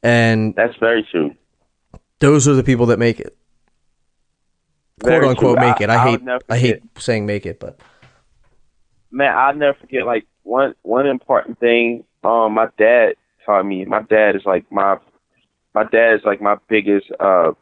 And 0.03 0.55
That's 0.55 0.77
very 0.77 1.07
true. 1.11 1.35
those 2.21 2.49
are 2.49 2.55
the 2.55 2.63
people 2.63 2.87
that 2.87 2.99
make 2.99 3.21
it. 3.21 3.37
quote 5.03 5.25
unquote 5.25 5.59
true. 5.59 5.67
make 5.67 5.81
it. 5.81 5.91
I- 5.91 5.95
I, 5.95 6.11
hate 6.11 6.21
I 6.49 6.59
hate 6.59 6.83
saying 6.99 7.27
make 7.27 7.47
it, 7.47 7.61
but 7.61 7.79
Man, 9.11 9.37
I'll 9.37 9.55
never 9.55 9.77
forget 9.79 10.07
like 10.07 10.27
one 10.45 10.75
one 10.83 11.07
important 11.07 11.59
thing 11.59 12.05
um 12.23 12.55
my 12.55 12.69
dad 12.79 13.15
taught 13.51 13.67
me. 13.67 13.85
My 13.85 14.03
dad 14.03 14.37
is 14.37 14.43
like 14.45 14.71
my 14.71 14.97
my 15.75 15.85
dad 15.85 16.15
is 16.15 16.21
like 16.25 16.41
my 16.41 16.57
biggest 16.69 17.07
uh 17.19 17.53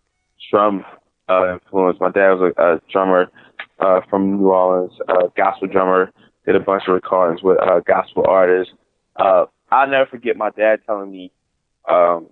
drum 0.51 0.84
uh 1.28 1.55
influence. 1.55 1.99
My 2.01 2.11
dad 2.11 2.34
was 2.34 2.53
a, 2.57 2.62
a 2.62 2.80
drummer 2.91 3.30
uh 3.78 4.01
from 4.09 4.39
New 4.39 4.49
Orleans, 4.49 4.93
uh 5.09 5.28
gospel 5.36 5.68
drummer, 5.68 6.11
did 6.47 6.57
a 6.57 6.61
bunch 6.61 6.84
of 6.89 6.95
recordings 6.95 7.43
with 7.43 7.59
uh 7.61 7.80
gospel 7.80 8.24
artists. 8.28 8.72
Uh 9.16 9.47
I'll 9.70 9.89
never 9.89 10.07
forget 10.07 10.36
my 10.36 10.51
dad 10.51 10.80
telling 10.86 11.11
me 11.11 11.32
um 11.89 12.28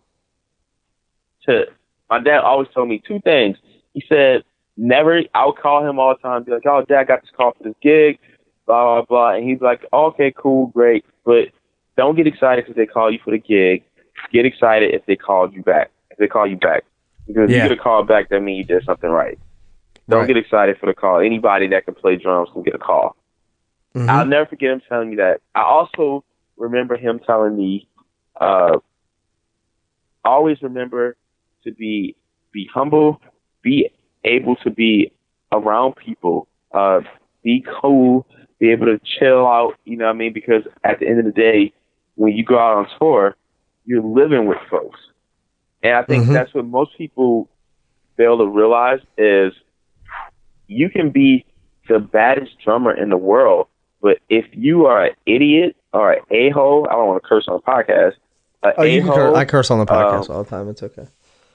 to 1.46 1.64
my 2.10 2.20
dad 2.20 2.40
always 2.40 2.68
told 2.74 2.88
me 2.88 3.02
two 3.06 3.20
things. 3.20 3.56
He 3.94 4.04
said 4.08 4.44
never 4.76 5.20
I 5.34 5.46
would 5.46 5.56
call 5.56 5.88
him 5.88 5.98
all 5.98 6.14
the 6.14 6.20
time, 6.20 6.44
be 6.44 6.52
like, 6.52 6.66
Oh 6.66 6.84
dad 6.86 6.98
I 6.98 7.04
got 7.04 7.22
this 7.22 7.30
call 7.36 7.52
for 7.56 7.64
this 7.64 7.74
gig, 7.82 8.18
blah 8.66 9.00
blah 9.00 9.04
blah 9.04 9.34
and 9.36 9.48
he'd 9.48 9.62
like, 9.62 9.84
Okay, 9.92 10.32
cool, 10.36 10.66
great, 10.68 11.04
but 11.24 11.48
don't 11.96 12.16
get 12.16 12.26
excited 12.26 12.64
because 12.64 12.76
they 12.76 12.86
call 12.86 13.10
you 13.10 13.18
for 13.24 13.30
the 13.30 13.38
gig. 13.38 13.82
Get 14.32 14.44
excited 14.46 14.94
if 14.94 15.04
they 15.06 15.16
called 15.16 15.54
you 15.54 15.62
back. 15.62 15.90
If 16.10 16.18
they 16.18 16.26
call 16.26 16.46
you 16.46 16.56
back. 16.56 16.84
Because 17.26 17.44
if 17.44 17.50
Yeah. 17.50 17.62
you 17.64 17.68
get 17.70 17.78
a 17.78 17.82
call 17.82 18.02
back 18.04 18.28
that 18.30 18.40
means 18.40 18.58
you 18.68 18.74
did 18.76 18.84
something 18.84 19.10
right. 19.10 19.38
Don't 20.08 20.20
Right. 20.20 20.28
get 20.28 20.36
excited 20.36 20.78
for 20.78 20.86
the 20.86 20.94
call. 20.94 21.18
Anybody 21.20 21.66
that 21.68 21.84
can 21.84 21.94
play 21.94 22.16
drums 22.16 22.48
can 22.52 22.62
get 22.62 22.74
a 22.74 22.78
call. 22.78 23.16
Mhm. 23.94 24.08
I'll 24.08 24.26
never 24.26 24.46
forget 24.46 24.70
him 24.70 24.80
telling 24.88 25.10
me 25.10 25.16
that. 25.16 25.40
I 25.54 25.62
also 25.62 26.24
remember 26.56 26.96
him 26.96 27.18
telling 27.18 27.56
me, 27.56 27.88
uh, 28.40 28.78
always 30.24 30.62
remember 30.62 31.16
to 31.64 31.72
be 31.72 32.14
be 32.52 32.68
humble, 32.72 33.20
be 33.62 33.90
able 34.24 34.56
to 34.56 34.70
be 34.70 35.12
around 35.52 35.94
people, 35.96 36.46
uh, 36.72 37.00
be 37.42 37.64
cool, 37.80 38.26
be 38.58 38.70
able 38.70 38.86
to 38.86 38.98
chill 39.04 39.46
out. 39.46 39.74
You 39.84 39.96
know 39.96 40.06
what 40.06 40.14
I 40.14 40.18
mean? 40.18 40.32
Because 40.32 40.62
at 40.84 41.00
the 41.00 41.06
end 41.08 41.18
of 41.18 41.24
the 41.26 41.32
day, 41.32 41.72
when 42.16 42.32
you 42.32 42.44
go 42.44 42.58
out 42.58 42.76
on 42.78 42.86
tour, 42.98 43.36
you're 43.84 44.02
living 44.02 44.46
with 44.46 44.58
folks, 44.70 44.98
and 45.82 45.94
I 45.94 46.02
think 46.02 46.26
Mhm. 46.26 46.32
that's 46.32 46.52
what 46.52 46.64
most 46.66 46.96
people 46.98 47.48
fail 48.16 48.38
to 48.38 48.46
realize 48.46 49.00
is 49.16 49.52
you 50.66 50.90
can 50.90 51.10
be 51.10 51.44
the 51.88 51.98
baddest 51.98 52.58
drummer 52.64 52.92
in 52.92 53.10
the 53.10 53.16
world. 53.16 53.68
But 54.02 54.18
if 54.28 54.44
you 54.52 54.86
are 54.86 55.04
an 55.04 55.14
idiot 55.26 55.76
or 55.92 56.12
an 56.12 56.22
a 56.30 56.50
hole, 56.50 56.86
I 56.88 56.92
don't 56.94 57.06
want 57.08 57.22
to 57.22 57.28
curse 57.28 57.46
on 57.48 57.56
the 57.56 57.62
podcast. 57.62 58.14
a 58.62 58.74
Oh, 58.80 58.82
you 58.82 59.02
can 59.02 59.36
I 59.36 59.44
curse 59.44 59.70
on 59.70 59.78
the 59.78 59.86
podcast 59.86 60.28
um, 60.30 60.36
all 60.36 60.44
the 60.44 60.50
time. 60.50 60.68
It's 60.68 60.82
okay. 60.82 61.06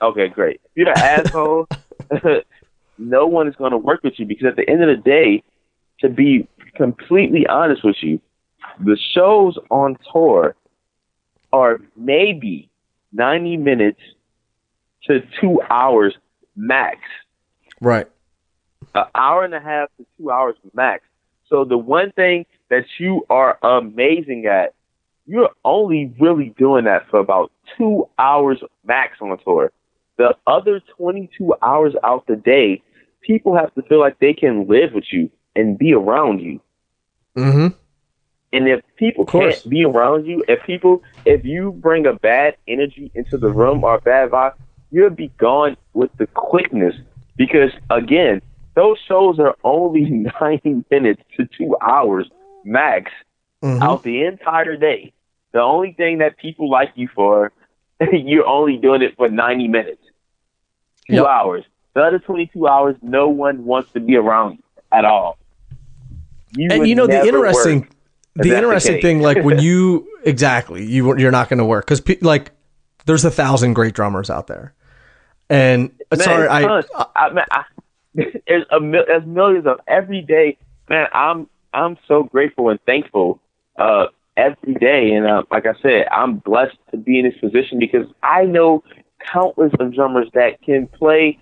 Okay, 0.01 0.27
great. 0.29 0.61
If 0.63 0.71
you're 0.75 0.89
an 0.89 0.97
asshole, 0.97 1.67
no 2.97 3.27
one 3.27 3.47
is 3.47 3.55
going 3.55 3.71
to 3.71 3.77
work 3.77 4.03
with 4.03 4.13
you 4.17 4.25
because 4.25 4.47
at 4.47 4.55
the 4.55 4.67
end 4.69 4.83
of 4.83 4.87
the 4.95 5.01
day, 5.01 5.43
to 5.99 6.09
be 6.09 6.47
completely 6.75 7.45
honest 7.47 7.83
with 7.83 7.97
you, 8.01 8.19
the 8.79 8.97
shows 9.13 9.57
on 9.69 9.97
tour 10.11 10.55
are 11.53 11.79
maybe 11.95 12.69
90 13.13 13.57
minutes 13.57 13.99
to 15.07 15.21
two 15.39 15.61
hours 15.69 16.15
max. 16.55 16.99
Right. 17.79 18.07
An 18.93 19.05
hour 19.15 19.43
and 19.43 19.53
a 19.53 19.59
half 19.59 19.89
to 19.97 20.05
two 20.17 20.31
hours 20.31 20.55
max. 20.73 21.03
So 21.49 21.65
the 21.65 21.77
one 21.77 22.11
thing 22.11 22.45
that 22.69 22.85
you 22.97 23.25
are 23.29 23.57
amazing 23.61 24.45
at, 24.45 24.73
you're 25.25 25.49
only 25.65 26.13
really 26.19 26.53
doing 26.57 26.85
that 26.85 27.09
for 27.09 27.19
about 27.19 27.51
two 27.77 28.07
hours 28.17 28.61
max 28.85 29.17
on 29.21 29.37
tour. 29.43 29.71
The 30.17 30.35
other 30.47 30.81
22 30.97 31.55
hours 31.61 31.93
out 32.03 32.27
the 32.27 32.35
day, 32.35 32.81
people 33.21 33.55
have 33.55 33.73
to 33.75 33.81
feel 33.83 33.99
like 33.99 34.19
they 34.19 34.33
can 34.33 34.67
live 34.67 34.93
with 34.93 35.05
you 35.11 35.29
and 35.55 35.77
be 35.77 35.93
around 35.93 36.39
you. 36.39 36.61
Mm-hmm. 37.35 37.75
And 38.53 38.67
if 38.67 38.81
people 38.97 39.25
can't 39.25 39.69
be 39.69 39.85
around 39.85 40.25
you, 40.25 40.43
if 40.47 40.59
people, 40.65 41.01
if 41.25 41.45
you 41.45 41.71
bring 41.71 42.05
a 42.05 42.13
bad 42.13 42.55
energy 42.67 43.11
into 43.15 43.37
the 43.37 43.49
room 43.49 43.83
or 43.83 43.95
a 43.95 44.01
bad 44.01 44.31
vibe, 44.31 44.53
you'll 44.91 45.09
be 45.09 45.31
gone 45.39 45.77
with 45.93 46.11
the 46.17 46.27
quickness. 46.27 46.95
Because 47.37 47.71
again, 47.89 48.41
those 48.75 48.97
shows 49.07 49.39
are 49.39 49.55
only 49.63 50.01
90 50.41 50.83
minutes 50.91 51.21
to 51.37 51.47
two 51.57 51.75
hours 51.81 52.29
max 52.63 53.11
Mhm. 53.63 53.81
out 53.81 54.03
the 54.03 54.23
entire 54.25 54.75
day. 54.75 55.13
The 55.53 55.61
only 55.61 55.93
thing 55.93 56.17
that 56.17 56.37
people 56.37 56.69
like 56.69 56.91
you 56.95 57.07
for, 57.13 57.51
you're 58.11 58.47
only 58.47 58.77
doing 58.77 59.01
it 59.01 59.15
for 59.15 59.29
90 59.29 59.67
minutes, 59.67 60.01
two 61.07 61.15
Yep. 61.15 61.25
hours. 61.25 61.63
The 61.93 62.01
other 62.01 62.19
22 62.19 62.67
hours, 62.67 62.95
no 63.01 63.27
one 63.29 63.65
wants 63.65 63.91
to 63.93 63.99
be 63.99 64.15
around 64.15 64.53
you 64.53 64.63
at 64.91 65.05
all. 65.05 65.37
You 66.53 66.69
and 66.71 66.87
you 66.87 66.95
know 66.95 67.07
the 67.07 67.25
interesting 67.25 67.81
work 67.81 67.89
the 68.35 68.43
that's 68.43 68.49
the 68.49 68.57
interesting 68.57 69.01
thing 69.01 69.21
like 69.21 69.43
when 69.43 69.59
you 69.63 70.07
exactly 70.23 70.85
you 70.85 71.17
you're 71.17 71.31
not 71.31 71.49
going 71.49 71.59
to 71.59 71.65
work 71.65 71.85
because 71.85 72.01
pe- 72.01 72.19
like 72.21 72.51
there's 73.05 73.25
a 73.25 73.31
thousand 73.31 73.73
great 73.73 73.93
drummers 73.93 74.29
out 74.29 74.47
there 74.47 74.73
and 75.51 75.91
Man, 76.11 76.19
sorry 76.21 76.47
I, 76.47 76.61
tons. 76.61 76.85
I, 77.15 77.29
man, 77.29 77.45
I, 77.51 77.63
there's 78.15 78.65
a 78.71 78.79
mil- 78.79 79.03
there's 79.05 79.25
millions 79.25 79.67
of 79.67 79.81
every 79.85 80.21
day. 80.21 80.57
Man, 80.89 81.07
I'm 81.13 81.47
I'm 81.73 81.97
so 82.07 82.23
grateful 82.23 82.69
and 82.69 82.79
thankful 82.85 83.41
uh, 83.77 84.07
every 84.37 84.75
day, 84.75 85.11
and 85.11 85.27
uh, 85.27 85.43
like 85.51 85.65
I 85.65 85.73
said, 85.81 86.07
I'm 86.09 86.37
blessed 86.37 86.77
to 86.91 86.97
be 86.97 87.19
in 87.19 87.25
this 87.25 87.37
position 87.39 87.79
because 87.79 88.07
I 88.23 88.45
know 88.45 88.83
countless 89.31 89.73
of 89.79 89.93
drummers 89.93 90.29
that 90.33 90.61
can 90.61 90.87
play. 90.87 91.37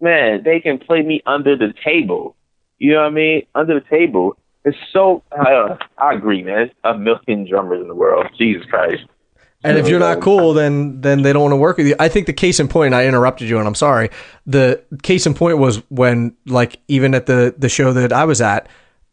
Man, 0.00 0.42
they 0.42 0.58
can 0.58 0.78
play 0.78 1.02
me 1.02 1.22
under 1.24 1.56
the 1.56 1.72
table. 1.84 2.34
You 2.78 2.94
know 2.94 3.02
what 3.02 3.06
I 3.06 3.10
mean? 3.10 3.46
Under 3.54 3.78
the 3.78 3.86
table. 3.88 4.36
It's 4.64 4.76
so. 4.92 5.22
Uh, 5.32 5.76
I 5.98 6.14
agree, 6.14 6.42
man. 6.42 6.54
There's 6.54 6.70
a 6.84 6.96
million 6.98 7.48
drummers 7.48 7.80
in 7.80 7.88
the 7.88 7.94
world. 7.94 8.26
Jesus 8.38 8.64
Christ. 8.70 9.02
and 9.64 9.78
if 9.78 9.88
you're 9.88 10.00
not 10.00 10.20
cool 10.20 10.52
then 10.54 11.00
then 11.00 11.22
they 11.22 11.32
don't 11.32 11.42
want 11.42 11.52
to 11.52 11.56
work 11.56 11.76
with 11.76 11.86
you 11.86 11.94
i 12.00 12.08
think 12.08 12.26
the 12.26 12.32
case 12.32 12.58
in 12.58 12.66
point 12.66 12.92
i 12.94 13.06
interrupted 13.06 13.48
you 13.48 13.58
and 13.60 13.68
i'm 13.68 13.76
sorry 13.76 14.10
the 14.44 14.82
case 15.04 15.24
in 15.24 15.34
point 15.34 15.56
was 15.56 15.76
when 15.88 16.34
like 16.46 16.80
even 16.88 17.14
at 17.14 17.26
the 17.26 17.54
the 17.56 17.68
show 17.68 17.92
that 17.92 18.12
i 18.12 18.24
was 18.24 18.40
at 18.40 18.68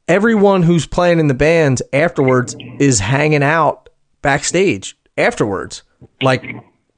everyone 0.07 0.63
who's 0.63 0.87
playing 0.87 1.19
in 1.19 1.27
the 1.27 1.35
bands 1.35 1.83
afterwards 1.93 2.55
is 2.79 2.97
hanging 2.99 3.43
out 3.43 3.89
backstage 4.23 4.97
afterwards 5.19 5.83
like 6.23 6.41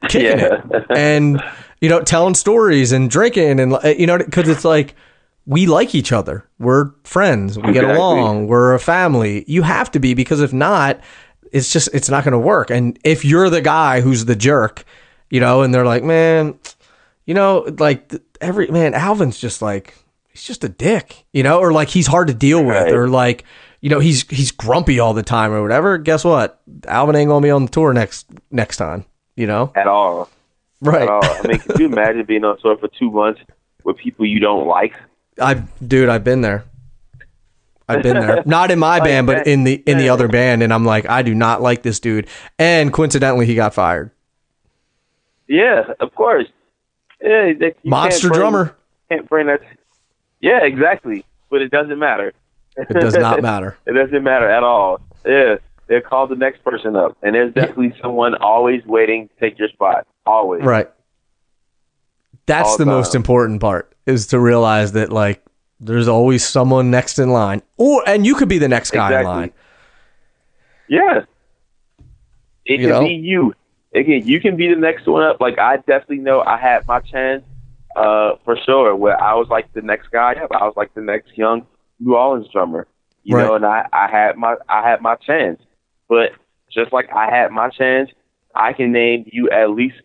kicking 0.08 0.22
Yeah. 0.40 0.62
it 0.72 0.86
and 0.96 1.44
you 1.82 1.90
know 1.90 2.00
telling 2.02 2.36
stories 2.36 2.94
and 2.94 3.10
drinking 3.10 3.60
and 3.60 3.78
you 4.00 4.08
know 4.08 4.18
because 4.18 4.48
it's 4.48 4.64
like 4.64 4.96
we 5.46 5.66
like 5.66 5.96
each 5.96 6.12
other. 6.12 6.48
We're 6.60 6.92
friends. 7.04 7.58
We 7.58 7.64
get 7.74 7.84
Exactly. 7.84 7.96
along. 7.98 8.48
We're 8.48 8.74
a 8.74 8.80
family. 8.80 9.44
You 9.48 9.64
have 9.64 9.92
to 9.92 10.00
be 10.00 10.14
because 10.14 10.40
if 10.42 10.54
not 10.54 11.00
it's 11.52 11.74
just 11.74 11.90
it's 11.94 12.10
not 12.10 12.24
going 12.24 12.32
to 12.34 12.40
work. 12.40 12.70
And 12.70 12.98
if 13.04 13.26
you're 13.26 13.50
the 13.50 13.62
guy 13.62 14.02
who's 14.02 14.26
the 14.26 14.36
jerk 14.36 14.84
you 15.30 15.40
know 15.40 15.62
and 15.62 15.74
they're 15.74 15.86
like 15.86 16.04
man 16.04 16.60
you 17.26 17.34
know 17.34 17.66
like 17.80 18.12
every 18.42 18.68
man 18.68 18.94
alvin's 18.94 19.40
just 19.40 19.62
like 19.62 19.96
he's 20.30 20.44
just 20.44 20.64
a 20.64 20.70
dick 20.70 21.24
you 21.32 21.42
know 21.42 21.60
or 21.60 21.72
like 21.72 21.88
he's 21.88 22.08
hard 22.08 22.28
to 22.28 22.34
deal 22.34 22.64
with 22.64 22.92
or 22.94 23.08
like 23.08 23.46
you 23.80 23.90
know 23.90 24.00
he's 24.00 24.28
he's 24.30 24.52
grumpy 24.52 25.00
all 25.00 25.14
the 25.14 25.24
time 25.24 25.52
or 25.54 25.62
whatever. 25.62 25.98
Guess 25.98 26.24
what? 26.24 26.62
Alvin 26.88 27.16
ain't 27.16 27.30
gonna 27.30 27.44
be 27.44 27.50
on 27.52 27.66
the 27.66 27.72
tour 27.72 27.94
next 27.94 28.28
next 28.52 28.78
time 28.78 29.06
you 29.38 29.48
know? 29.48 29.72
At 29.76 29.88
all. 29.88 30.30
right. 30.82 31.04
At 31.04 31.10
all. 31.10 31.24
I 31.24 31.48
mean, 31.48 31.60
could 31.60 31.80
you 31.80 31.86
imagine 31.88 32.26
being 32.26 32.44
on 32.44 32.60
tour 32.60 32.78
for 32.78 32.90
two 32.90 33.10
months 33.10 33.40
with 33.86 33.98
people 33.98 34.26
you 34.26 34.40
don't 34.40 34.68
like? 34.68 34.94
I 35.40 35.54
dude 35.86 36.10
i've 36.10 36.24
been 36.24 36.42
there 36.42 36.64
i've 37.88 38.04
been 38.04 38.20
there 38.20 38.44
not 38.46 38.72
in 38.72 38.80
my 38.80 39.00
band 39.04 39.28
but 39.28 39.46
in 39.48 39.64
the 39.64 39.76
in 39.86 39.98
the 39.98 40.10
other 40.10 40.28
band 40.28 40.62
and 40.64 40.74
i'm 40.74 40.86
like 40.86 41.08
i 41.10 41.22
do 41.22 41.34
not 41.36 41.62
like 41.62 41.82
this 41.84 42.00
dude 42.00 42.28
and 42.60 42.92
coincidentally 42.94 43.46
he 43.46 43.56
got 43.56 43.74
fired 43.74 44.12
Yeah, 45.48 45.84
of 46.00 46.14
course. 46.16 46.48
Yeah, 47.22 47.54
they, 47.60 47.76
monster 47.84 48.30
can't 48.30 48.32
bring- 48.34 48.40
drummer 48.40 48.76
Can't 49.10 49.28
bring 49.30 49.48
that. 49.48 49.60
Yeah, 50.40 50.64
exactly. 50.64 51.24
But 51.50 51.62
it 51.62 51.70
doesn't 51.70 52.00
matter. 52.00 52.34
it 52.78 52.88
does 52.94 53.16
not 53.16 53.42
matter 53.50 53.78
It 53.86 53.92
doesn't 53.92 54.24
matter 54.24 54.50
at 54.50 54.64
all. 54.64 55.02
Yeah, 55.26 55.58
they'll 55.88 56.02
call 56.02 56.28
the 56.28 56.36
next 56.36 56.64
person 56.64 56.96
up, 56.96 57.18
and 57.22 57.36
there's 57.36 57.54
definitely 57.54 57.94
someone 58.02 58.34
always 58.36 58.84
waiting 58.86 59.28
to 59.28 59.34
take 59.40 59.60
your 59.60 59.68
spot. 59.70 60.08
Always. 60.26 60.64
Right. 60.64 60.90
That's 62.46 62.70
All 62.70 62.78
the 62.78 62.86
most 62.86 63.16
important 63.16 63.62
part 63.62 63.94
is 64.06 64.28
to 64.28 64.40
realize 64.40 64.92
that 64.94 65.12
like 65.12 65.44
there's 65.80 66.08
always 66.08 66.46
someone 66.46 66.92
next 66.92 67.20
in 67.20 67.30
line. 67.30 67.62
Or 67.78 68.04
and 68.08 68.26
you 68.26 68.36
could 68.36 68.50
be 68.50 68.58
the 68.58 68.68
next 68.68 68.92
guy 68.92 69.20
in 69.20 69.26
line. 69.26 69.52
Yeah. 70.88 71.22
It 72.66 72.80
You 72.80 72.88
can 72.88 72.90
know? 72.90 73.04
be 73.08 73.14
you. 73.16 73.54
Again, 73.94 74.26
you 74.26 74.40
can 74.40 74.56
be 74.56 74.68
the 74.70 74.80
next 74.80 75.06
one 75.08 75.24
up. 75.24 75.42
Like 75.42 75.60
I 75.60 75.78
definitely 75.78 76.20
know 76.20 76.42
I 76.42 76.58
had 76.58 76.88
my 76.88 77.00
chance, 77.00 77.44
uh, 77.96 78.34
for 78.46 78.58
sure. 78.66 78.96
Where 78.96 79.22
I 79.22 79.34
was 79.34 79.48
like 79.50 79.72
the 79.74 79.82
next 79.82 80.12
guy 80.12 80.34
up. 80.34 80.52
I 80.52 80.64
was 80.66 80.74
like 80.78 80.94
the 80.94 81.02
next 81.02 81.38
young 81.38 81.66
New 82.00 82.16
Orleans 82.16 82.48
drummer. 82.52 82.88
You 83.24 83.36
Right. 83.38 83.46
know, 83.46 83.56
and 83.56 83.66
I, 83.66 83.88
I 83.92 84.08
had 84.10 84.38
my 84.38 84.56
I 84.70 84.88
had 84.88 85.02
my 85.02 85.16
chance. 85.16 85.62
But 86.08 86.32
just 86.74 86.94
like 86.94 87.10
I 87.14 87.30
had 87.30 87.52
my 87.52 87.70
chance, 87.70 88.10
I 88.56 88.74
can 88.74 88.92
name 88.92 89.26
you 89.32 89.50
at 89.50 89.72
least 89.72 89.98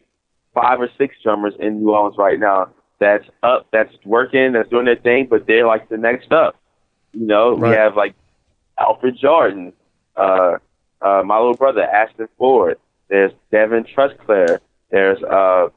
five 0.57 0.81
or 0.81 0.89
six 0.97 1.15
drummers 1.23 1.53
in 1.61 1.81
New 1.81 1.91
Orleans 1.91 2.17
right 2.19 2.41
now 2.41 2.71
that's 2.99 3.27
up, 3.43 3.67
that's 3.73 3.93
working, 4.05 4.53
that's 4.53 4.71
doing 4.71 4.87
their 4.87 4.97
thing, 4.97 5.27
but 5.29 5.47
they're 5.47 5.67
like 5.67 5.89
the 5.89 5.99
next 5.99 6.33
up. 6.33 6.57
You 7.13 7.27
know, 7.27 7.55
we 7.55 7.69
have 7.69 7.95
like 7.95 8.15
Alfred 8.79 9.19
Jordan, 9.19 9.73
uh, 10.17 10.57
uh, 11.01 11.23
my 11.25 11.37
little 11.39 11.55
brother 11.55 11.83
Ashton 11.83 12.29
Ford. 12.39 12.79
There's 13.09 13.33
Devin 13.53 13.85
Trustclair. 13.85 14.61
There's 14.91 15.23
uh, 15.23 15.69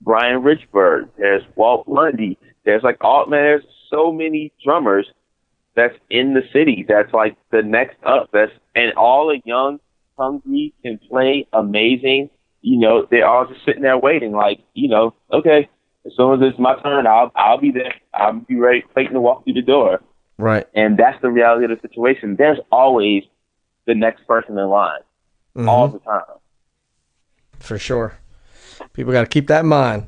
Brian 0.00 0.42
Richburg. 0.42 1.08
There's 1.16 1.42
Walt 1.54 1.86
Lundy. 1.88 2.38
There's 2.64 2.82
like 2.82 2.98
all 3.00 3.26
man. 3.26 3.42
There's 3.42 3.64
so 3.88 4.12
many 4.12 4.52
drummers 4.62 5.06
that's 5.74 5.96
in 6.10 6.34
the 6.34 6.42
city. 6.52 6.84
That's 6.86 7.12
like 7.12 7.36
the 7.50 7.62
next 7.62 7.96
up. 8.04 8.30
That's 8.32 8.52
and 8.74 8.92
all 8.94 9.28
the 9.28 9.40
young, 9.44 9.80
hungry 10.18 10.74
can 10.82 10.98
play 10.98 11.46
amazing. 11.52 12.30
You 12.62 12.78
know, 12.78 13.06
they're 13.10 13.26
all 13.26 13.46
just 13.46 13.64
sitting 13.64 13.82
there 13.82 13.98
waiting. 13.98 14.32
Like 14.32 14.60
you 14.74 14.88
know, 14.88 15.14
okay, 15.32 15.68
as 16.06 16.12
soon 16.16 16.42
as 16.42 16.48
it's 16.50 16.58
my 16.58 16.76
turn, 16.82 17.06
I'll 17.06 17.30
I'll 17.36 17.58
be 17.58 17.70
there. 17.70 17.94
I'll 18.14 18.32
be 18.40 18.56
ready, 18.56 18.84
waiting 18.96 19.12
to 19.14 19.20
walk 19.20 19.44
through 19.44 19.54
the 19.54 19.62
door. 19.62 20.00
Right. 20.38 20.66
And 20.74 20.96
that's 20.96 21.20
the 21.22 21.30
reality 21.30 21.64
of 21.64 21.70
the 21.70 21.80
situation. 21.88 22.36
There's 22.36 22.58
always 22.70 23.24
the 23.86 23.94
next 23.94 24.26
person 24.26 24.58
in 24.58 24.66
line 24.68 25.00
Mhm. 25.56 25.68
all 25.68 25.88
the 25.88 25.98
time. 26.00 26.22
For 27.58 27.78
sure. 27.78 28.14
People 28.92 29.12
got 29.12 29.20
to 29.22 29.26
keep 29.28 29.46
that 29.48 29.60
in 29.60 29.66
mind. 29.66 30.06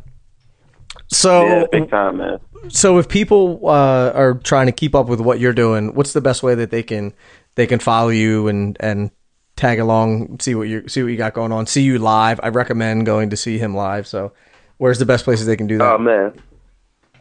So 1.08 1.46
Yeah, 1.46 1.64
big 1.70 1.90
time, 1.90 2.16
man. 2.18 2.38
so 2.68 2.98
if 2.98 3.08
people 3.08 3.60
uh, 3.68 4.10
are 4.14 4.34
trying 4.34 4.66
to 4.66 4.72
keep 4.72 4.94
up 4.94 5.06
with 5.08 5.20
what 5.20 5.38
you're 5.38 5.52
doing, 5.52 5.94
what's 5.94 6.12
the 6.12 6.20
best 6.20 6.42
way 6.42 6.54
that 6.54 6.70
they 6.70 6.82
can 6.82 7.12
they 7.56 7.66
can 7.66 7.78
follow 7.78 8.08
you 8.08 8.48
and 8.48 8.76
and 8.80 9.10
tag 9.56 9.78
along, 9.78 10.40
see 10.40 10.54
what 10.54 10.68
you 10.68 10.88
see 10.88 11.02
what 11.02 11.10
you 11.10 11.16
got 11.16 11.34
going 11.34 11.52
on, 11.52 11.66
see 11.66 11.82
you 11.82 11.98
live? 11.98 12.40
I 12.42 12.48
recommend 12.48 13.06
going 13.06 13.30
to 13.30 13.36
see 13.36 13.58
him 13.58 13.74
live. 13.74 14.06
So, 14.06 14.32
where's 14.78 14.98
the 14.98 15.06
best 15.06 15.24
places 15.24 15.46
they 15.46 15.56
can 15.56 15.66
do 15.66 15.78
that? 15.78 15.92
Oh 15.92 15.98
man. 15.98 16.32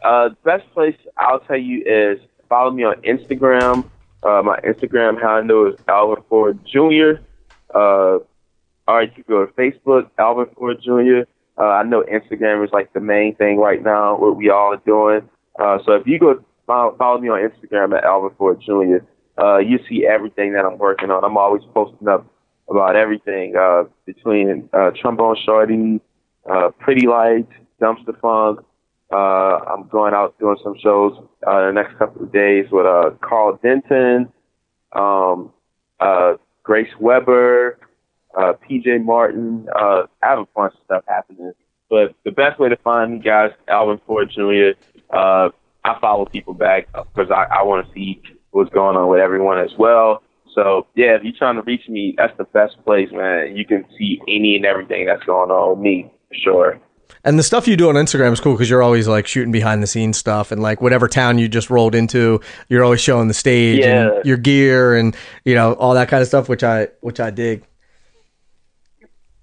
Uh, 0.02 0.28
the 0.28 0.36
best 0.44 0.70
place 0.74 0.96
I'll 1.16 1.40
tell 1.40 1.56
you 1.56 1.82
is 1.86 2.20
follow 2.48 2.70
me 2.70 2.84
on 2.84 2.96
Instagram. 3.02 3.88
Uh, 4.22 4.42
my 4.42 4.58
Instagram 4.60 5.20
handle 5.20 5.72
is 5.72 5.80
Alvin 5.88 6.22
Ford 6.28 6.58
Jr. 6.66 7.22
Uh, 7.74 8.18
or 8.86 9.02
you 9.02 9.10
can 9.10 9.24
go 9.28 9.46
to 9.46 9.52
Facebook, 9.52 10.10
Alvin 10.18 10.46
Ford 10.54 10.80
Jr. 10.82 11.28
Uh, 11.56 11.62
I 11.62 11.82
know 11.84 12.02
Instagram 12.02 12.64
is 12.64 12.72
like 12.72 12.92
the 12.92 13.00
main 13.00 13.34
thing 13.36 13.58
right 13.58 13.82
now, 13.82 14.18
what 14.18 14.36
we 14.36 14.50
all 14.50 14.74
are 14.74 14.82
doing. 14.84 15.28
Uh, 15.58 15.78
so 15.84 15.92
if 15.92 16.06
you 16.06 16.18
go 16.18 16.44
follow, 16.66 16.94
follow 16.96 17.18
me 17.20 17.28
on 17.28 17.48
Instagram 17.48 17.96
at 17.96 18.04
Alvin 18.04 18.30
Ford 18.36 18.60
Jr. 18.60 19.04
Uh, 19.38 19.58
you 19.58 19.78
see 19.88 20.06
everything 20.06 20.52
that 20.52 20.64
I'm 20.64 20.78
working 20.78 21.10
on. 21.10 21.24
I'm 21.24 21.36
always 21.36 21.62
posting 21.72 22.08
up 22.08 22.26
about 22.68 22.96
everything 22.96 23.56
uh, 23.56 23.84
between 24.06 24.68
uh, 24.72 24.90
Trombone 25.00 25.36
Shorty, 25.44 26.00
uh, 26.48 26.70
Pretty 26.78 27.06
Lights, 27.06 27.52
Dumpstaphunk. 27.80 28.64
Uh, 29.12 29.16
I'm 29.16 29.86
going 29.88 30.14
out 30.14 30.38
doing 30.38 30.56
some 30.62 30.76
shows 30.78 31.16
uh, 31.46 31.66
the 31.66 31.72
next 31.72 31.98
couple 31.98 32.22
of 32.22 32.32
days 32.32 32.66
with 32.70 32.86
uh, 32.86 33.10
Karl 33.20 33.58
Denson, 33.62 34.32
um, 34.92 35.52
uh, 36.00 36.34
Grace 36.62 36.90
Weber, 36.98 37.78
uh, 38.36 38.54
PJ 38.68 39.04
Martin. 39.04 39.68
Uh, 39.74 40.04
I 40.22 40.28
have 40.28 40.38
a 40.38 40.46
bunch 40.56 40.74
of 40.74 40.80
stuff 40.84 41.04
happening. 41.06 41.52
But 41.90 42.14
the 42.24 42.32
best 42.32 42.58
way 42.58 42.70
to 42.70 42.76
find 42.76 43.12
me, 43.12 43.18
guys, 43.18 43.52
Alvin 43.68 44.00
Ford 44.06 44.30
Jr. 44.30 44.70
Uh, 45.10 45.50
I 45.84 45.98
follow 46.00 46.24
people 46.24 46.54
back 46.54 46.88
because 46.92 47.30
I, 47.30 47.44
I 47.58 47.62
want 47.62 47.86
to 47.86 47.92
see 47.92 48.22
what's 48.54 48.70
going 48.72 48.96
on 48.96 49.08
with 49.08 49.20
everyone 49.20 49.58
as 49.58 49.70
well. 49.78 50.22
So 50.54 50.86
yeah, 50.94 51.16
if 51.16 51.24
you're 51.24 51.32
trying 51.36 51.56
to 51.56 51.62
reach 51.62 51.88
me, 51.88 52.14
that's 52.16 52.36
the 52.38 52.44
best 52.44 52.76
place, 52.84 53.08
man. 53.12 53.56
You 53.56 53.66
can 53.66 53.84
see 53.98 54.20
any 54.28 54.56
and 54.56 54.64
everything 54.64 55.06
that's 55.06 55.24
going 55.24 55.50
on 55.50 55.70
with 55.70 55.78
me, 55.80 56.10
for 56.28 56.34
sure. 56.34 56.80
And 57.24 57.38
the 57.38 57.42
stuff 57.42 57.66
you 57.66 57.76
do 57.76 57.88
on 57.88 57.94
Instagram 57.96 58.32
is 58.32 58.40
cool 58.40 58.52
because 58.54 58.68
you're 58.70 58.82
always 58.82 59.08
like 59.08 59.26
shooting 59.26 59.50
behind 59.50 59.82
the 59.82 59.86
scenes 59.86 60.16
stuff 60.18 60.52
and 60.52 60.62
like 60.62 60.80
whatever 60.80 61.08
town 61.08 61.38
you 61.38 61.48
just 61.48 61.70
rolled 61.70 61.94
into, 61.94 62.40
you're 62.68 62.84
always 62.84 63.00
showing 63.00 63.28
the 63.28 63.34
stage 63.34 63.80
Yeah. 63.80 64.12
and 64.16 64.24
your 64.24 64.36
gear 64.36 64.94
and 64.94 65.16
you 65.44 65.54
know 65.54 65.72
all 65.74 65.94
that 65.94 66.08
kind 66.08 66.22
of 66.22 66.28
stuff, 66.28 66.48
which 66.48 66.62
I 66.62 66.88
which 67.00 67.18
I 67.20 67.30
dig. 67.30 67.64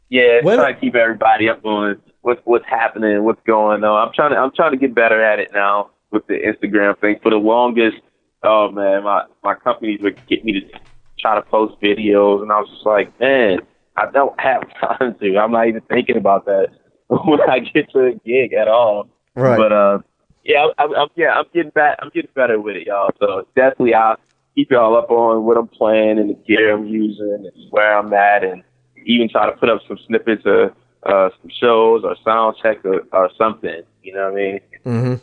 Yeah, 0.10 0.40
When- 0.44 0.58
trying 0.58 0.76
to 0.76 0.80
keep 0.82 0.96
everybody 0.96 1.50
up 1.50 1.64
on 1.66 2.02
what's 2.22 2.42
what's 2.46 2.66
happening, 2.66 3.24
what's 3.24 3.42
going 3.46 3.84
on. 3.84 4.08
I'm 4.08 4.14
trying 4.14 4.32
to 4.32 4.38
I'm 4.38 4.52
trying 4.56 4.72
to 4.72 4.78
get 4.78 4.94
better 4.96 5.22
at 5.24 5.40
it 5.40 5.52
now 5.54 5.90
with 6.12 6.26
the 6.28 6.34
Instagram 6.36 6.98
thing. 7.00 7.18
For 7.24 7.30
the 7.32 7.38
longest, 7.38 7.98
oh 8.44 8.72
man, 8.72 9.04
my 9.04 9.24
my 9.44 9.56
companies 9.56 10.00
would 10.02 10.20
get 10.28 10.44
me 10.44 10.54
to 10.54 10.80
try 11.20 11.36
to 11.36 11.42
post 11.42 11.80
videos, 11.82 12.42
and 12.42 12.52
I 12.52 12.60
was 12.60 12.70
just 12.70 12.86
like, 12.86 13.18
man, 13.20 13.60
I 13.98 14.10
don't 14.12 14.40
have 14.40 14.64
time 14.80 15.16
to. 15.20 15.38
I'm 15.38 15.52
not 15.52 15.68
even 15.68 15.82
thinking 15.82 16.18
about 16.18 16.46
that 16.46 16.70
when 17.08 17.42
I 17.50 17.60
get 17.60 17.92
to 17.92 18.06
a 18.06 18.14
gig 18.26 18.54
at 18.54 18.68
all. 18.68 19.08
Right. 19.36 19.58
But 19.58 19.72
uh, 19.72 20.00
yeah, 20.44 20.68
I'm, 20.78 20.94
I'm 20.96 21.08
yeah 21.16 21.34
I'm 21.34 21.46
getting 21.54 21.72
back. 21.72 22.00
I'm 22.02 22.10
getting 22.14 22.32
better 22.36 22.60
with 22.60 22.76
it, 22.76 22.88
y'all. 22.88 23.12
So 23.20 23.48
definitely 23.56 23.94
I'll 23.94 24.18
keep 24.56 24.72
y'all 24.72 24.98
up 24.98 25.10
on 25.10 25.46
what 25.46 25.58
I'm 25.58 25.68
playing 25.68 26.20
and 26.20 26.30
the 26.30 26.34
gear 26.34 26.74
I'm 26.74 26.88
using 26.88 27.46
and 27.46 27.72
where 27.72 27.98
I'm 27.98 28.14
at, 28.14 28.44
and 28.44 28.64
even 29.06 29.30
try 29.30 29.46
to 29.46 29.56
put 29.58 29.70
up 29.70 29.82
some 29.88 29.98
snippets 30.08 30.44
of 30.46 30.72
uh, 31.04 31.30
some 31.42 31.52
shows 31.60 32.04
or 32.04 32.16
sound 32.24 32.58
check 32.62 32.84
or, 32.86 33.02
or 33.12 33.30
something. 33.38 33.82
You 34.04 34.14
know 34.14 34.32
what 34.32 34.34
I 34.34 34.36
mean? 34.36 34.60
Mm-hmm. 34.86 35.14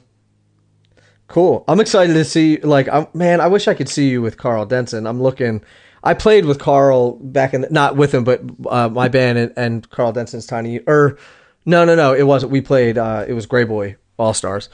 Cool. 1.29 1.65
I'm 1.69 1.81
excited 1.81 2.15
to 2.15 2.25
see. 2.25 2.59
Like, 2.59 2.89
I'm, 2.89 3.07
man, 3.15 3.41
I 3.41 3.47
wish 3.47 3.69
I 3.69 3.75
could 3.75 3.89
see 3.89 4.09
you 4.09 4.21
with 4.23 4.37
Karl 4.39 4.67
Denson. 4.67 5.07
I'm 5.07 5.23
looking. 5.23 5.63
I 6.03 6.15
played 6.15 6.45
with 6.45 6.59
Karl 6.59 7.13
back 7.17 7.55
in, 7.55 7.63
the, 7.63 7.69
not 7.71 7.97
with 7.97 8.15
him, 8.15 8.25
but 8.25 8.43
uh, 8.69 8.89
my 8.89 9.09
band 9.09 9.39
and, 9.39 9.53
and 9.57 9.91
Karl 9.91 10.13
Denson's 10.13 10.47
Tiny. 10.47 10.81
Or 10.87 11.19
no, 11.67 11.85
no, 11.85 11.95
no, 11.95 12.15
it 12.15 12.23
wasn't. 12.25 12.53
We 12.53 12.61
played. 12.61 12.99
Uh, 12.99 13.25
it 13.29 13.35
was 13.35 13.47
Grey 13.47 13.65
Boy 13.65 13.97
All 14.19 14.35
Stars. 14.35 14.69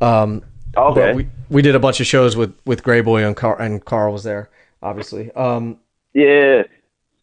Um, 0.00 0.42
Okay. 0.76 1.14
we 1.14 1.28
we 1.50 1.62
did 1.62 1.74
a 1.74 1.78
bunch 1.78 2.00
of 2.00 2.06
shows 2.06 2.36
with 2.36 2.52
with 2.66 2.82
Greyboy 2.82 3.24
and 3.26 3.36
Karl 3.36 3.56
and 3.58 3.84
Karl 3.84 4.12
was 4.12 4.24
there, 4.24 4.50
obviously. 4.82 5.30
Um, 5.32 5.78
yeah, 6.12 6.62
it's 6.62 6.68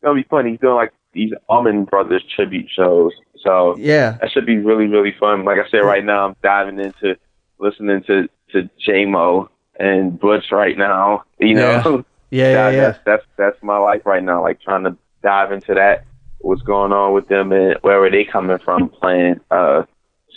gonna 0.03 0.15
be 0.15 0.27
funny. 0.29 0.51
He's 0.51 0.59
doing 0.59 0.75
like 0.75 0.93
these 1.13 1.33
Allman 1.49 1.85
Brothers 1.85 2.23
tribute 2.33 2.69
shows, 2.73 3.11
so 3.43 3.75
yeah, 3.77 4.17
that 4.21 4.31
should 4.31 4.45
be 4.45 4.57
really 4.57 4.87
really 4.87 5.13
fun. 5.19 5.43
Like 5.43 5.57
I 5.59 5.69
said, 5.69 5.79
right 5.79 6.03
now 6.03 6.27
I'm 6.27 6.35
diving 6.41 6.79
into 6.79 7.17
listening 7.59 8.03
to 8.07 8.29
to 8.53 8.69
Jaimoe 8.87 9.47
and 9.79 10.19
Butch 10.19 10.45
right 10.51 10.77
now. 10.77 11.23
You 11.39 11.55
know, 11.55 12.03
yeah, 12.29 12.45
yeah, 12.49 12.53
That- 12.53 12.73
yeah. 12.73 12.81
That's, 12.81 12.99
that's 13.05 13.23
that's 13.37 13.63
my 13.63 13.77
life 13.77 14.01
right 14.05 14.23
now. 14.23 14.41
Like 14.41 14.61
trying 14.61 14.83
to 14.85 14.95
dive 15.23 15.51
into 15.51 15.73
that, 15.75 16.05
what's 16.39 16.61
going 16.63 16.91
on 16.91 17.13
with 17.13 17.27
them 17.27 17.51
and 17.51 17.75
where 17.81 18.03
are 18.03 18.09
they 18.11 18.25
coming 18.25 18.57
from 18.59 18.89
playing 18.89 19.39
uh 19.51 19.83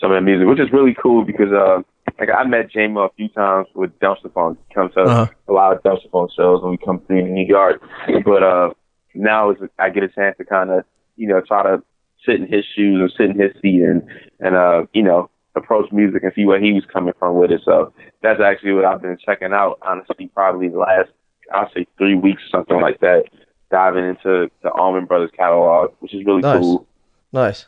some 0.00 0.10
of 0.12 0.16
the 0.16 0.20
music, 0.22 0.46
which 0.48 0.60
is 0.60 0.72
really 0.72 0.94
cool 1.00 1.24
because 1.24 1.52
uh 1.52 1.82
like 2.18 2.28
I 2.30 2.44
met 2.44 2.70
Jaimoe 2.72 3.06
a 3.10 3.12
few 3.14 3.28
times 3.28 3.66
with 3.74 3.98
Dumpstaphunk. 3.98 4.56
He 4.68 4.74
comes 4.74 4.92
to 4.94 5.00
Uh-huh. 5.00 5.26
a 5.48 5.52
lot 5.52 5.72
of 5.76 5.82
Dumpstaphunk 5.82 6.30
shows 6.36 6.62
when 6.62 6.70
we 6.72 6.76
come 6.76 7.00
through 7.06 7.22
New 7.28 7.46
York. 7.46 7.82
But 8.24 8.42
uh 8.42 8.70
now 9.14 9.50
is 9.50 9.58
I 9.78 9.90
get 9.90 10.02
a 10.02 10.08
chance 10.08 10.36
to 10.38 10.44
kind 10.44 10.70
of 10.70 10.84
you 11.16 11.28
know 11.28 11.40
try 11.40 11.62
to 11.62 11.82
sit 12.26 12.36
in 12.40 12.46
his 12.46 12.64
shoes 12.74 13.00
and 13.00 13.10
sit 13.16 13.30
in 13.36 13.40
his 13.40 13.52
seat 13.62 13.82
and 13.82 14.02
and 14.40 14.54
uh 14.56 14.84
you 14.92 15.02
know 15.02 15.30
approach 15.56 15.90
music 15.92 16.22
and 16.22 16.32
see 16.34 16.44
where 16.44 16.60
he 16.60 16.72
was 16.72 16.84
coming 16.92 17.14
from 17.18 17.36
with 17.36 17.50
it. 17.50 17.60
So 17.64 17.92
that's 18.22 18.40
actually 18.40 18.72
what 18.72 18.84
I've 18.84 19.00
been 19.02 19.16
checking 19.24 19.52
out. 19.52 19.78
Honestly, 19.82 20.30
probably 20.34 20.68
the 20.68 20.78
last 20.78 21.10
I'll 21.52 21.70
say 21.74 21.86
three 21.98 22.14
weeks, 22.14 22.42
something 22.50 22.80
like 22.80 23.00
that, 23.00 23.24
diving 23.70 24.04
into 24.04 24.50
the 24.62 24.70
Allman 24.70 25.04
Brothers 25.04 25.30
catalog, 25.36 25.92
which 26.00 26.14
is 26.14 26.24
really 26.24 26.40
Nice. 26.42 26.60
cool. 26.60 26.86
Nice. 27.32 27.66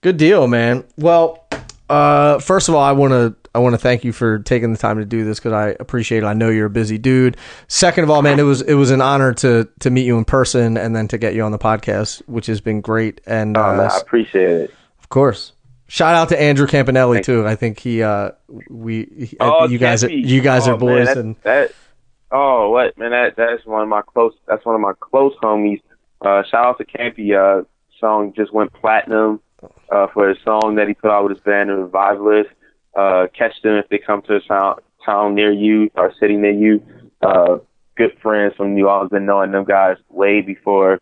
Good 0.00 0.16
deal, 0.16 0.46
man. 0.46 0.84
Well, 0.96 1.46
uh, 1.88 2.38
first 2.38 2.68
of 2.68 2.74
all, 2.74 2.82
I 2.82 2.92
want 2.92 3.12
to 3.12 3.34
I 3.54 3.58
want 3.58 3.72
to 3.74 3.78
thank 3.78 4.04
you 4.04 4.12
for 4.12 4.38
taking 4.40 4.72
the 4.72 4.78
time 4.78 4.98
to 4.98 5.04
do 5.04 5.24
this 5.24 5.38
because 5.38 5.52
I 5.52 5.76
appreciate 5.80 6.22
it. 6.22 6.26
I 6.26 6.34
know 6.34 6.50
you're 6.50 6.66
a 6.66 6.70
busy 6.70 6.98
dude. 6.98 7.36
Second 7.68 8.04
of 8.04 8.10
all, 8.10 8.20
man, 8.22 8.38
it 8.38 8.42
was 8.42 8.60
it 8.62 8.74
was 8.74 8.90
an 8.90 9.00
honor 9.00 9.32
to 9.34 9.68
to 9.80 9.90
meet 9.90 10.04
you 10.04 10.18
in 10.18 10.24
person 10.24 10.76
and 10.76 10.94
then 10.94 11.08
to 11.08 11.18
get 11.18 11.34
you 11.34 11.42
on 11.42 11.52
the 11.52 11.58
podcast, 11.58 12.22
which 12.26 12.46
has 12.46 12.60
been 12.60 12.80
great. 12.80 13.20
And 13.26 13.56
uh, 13.56 13.68
Um, 13.68 13.80
I 13.80 13.96
appreciate 13.98 14.50
it. 14.50 14.74
of 14.98 15.08
course, 15.08 15.52
shout 15.88 16.14
out 16.14 16.28
to 16.30 16.40
Andrew 16.40 16.66
Campanelli 16.66 17.22
too. 17.22 17.46
I 17.46 17.54
think 17.56 17.78
he 17.80 18.02
uh 18.02 18.30
we 18.70 19.04
he- 19.30 19.36
you 19.70 19.78
guys 19.78 20.04
are 20.04 20.10
you 20.10 20.40
guys 20.40 20.68
Oh, 20.68 20.72
are 20.74 20.76
boys 20.78 21.06
man, 21.06 21.14
that, 21.14 21.16
and 21.18 21.36
that. 21.42 21.72
Oh, 22.30 22.70
what 22.70 22.96
man? 22.98 23.10
That 23.10 23.34
that's 23.36 23.64
one 23.66 23.82
of 23.82 23.88
my 23.88 24.02
close. 24.02 24.34
That's 24.46 24.64
one 24.64 24.74
of 24.74 24.80
my 24.80 24.92
close 25.00 25.32
homies. 25.42 25.80
Uh, 26.20 26.42
shout 26.50 26.66
out 26.66 26.78
to 26.78 26.84
Campy. 26.84 27.34
Uh, 27.34 27.64
song 28.00 28.32
just 28.36 28.52
went 28.52 28.72
platinum. 28.72 29.40
Uh, 29.90 30.06
for 30.12 30.28
a 30.30 30.34
song 30.44 30.74
that 30.76 30.86
he 30.86 30.94
put 30.94 31.10
out 31.10 31.24
with 31.24 31.36
his 31.36 31.42
band, 31.42 31.70
the 31.70 31.74
Revivalists. 31.74 32.52
Uh, 32.94 33.26
catch 33.36 33.52
them 33.62 33.74
if 33.76 33.88
they 33.88 33.98
come 33.98 34.20
to 34.22 34.36
a 34.36 34.40
town, 34.40 34.76
town 35.04 35.34
near 35.34 35.50
you 35.52 35.90
or 35.94 36.12
city 36.20 36.36
near 36.36 36.52
you. 36.52 36.82
Uh, 37.22 37.58
good 37.96 38.16
friends 38.20 38.54
from 38.56 38.74
New 38.74 38.86
Orleans, 38.88 39.10
been 39.10 39.24
knowing 39.26 39.52
them 39.52 39.64
guys 39.64 39.96
way 40.10 40.40
before 40.42 41.00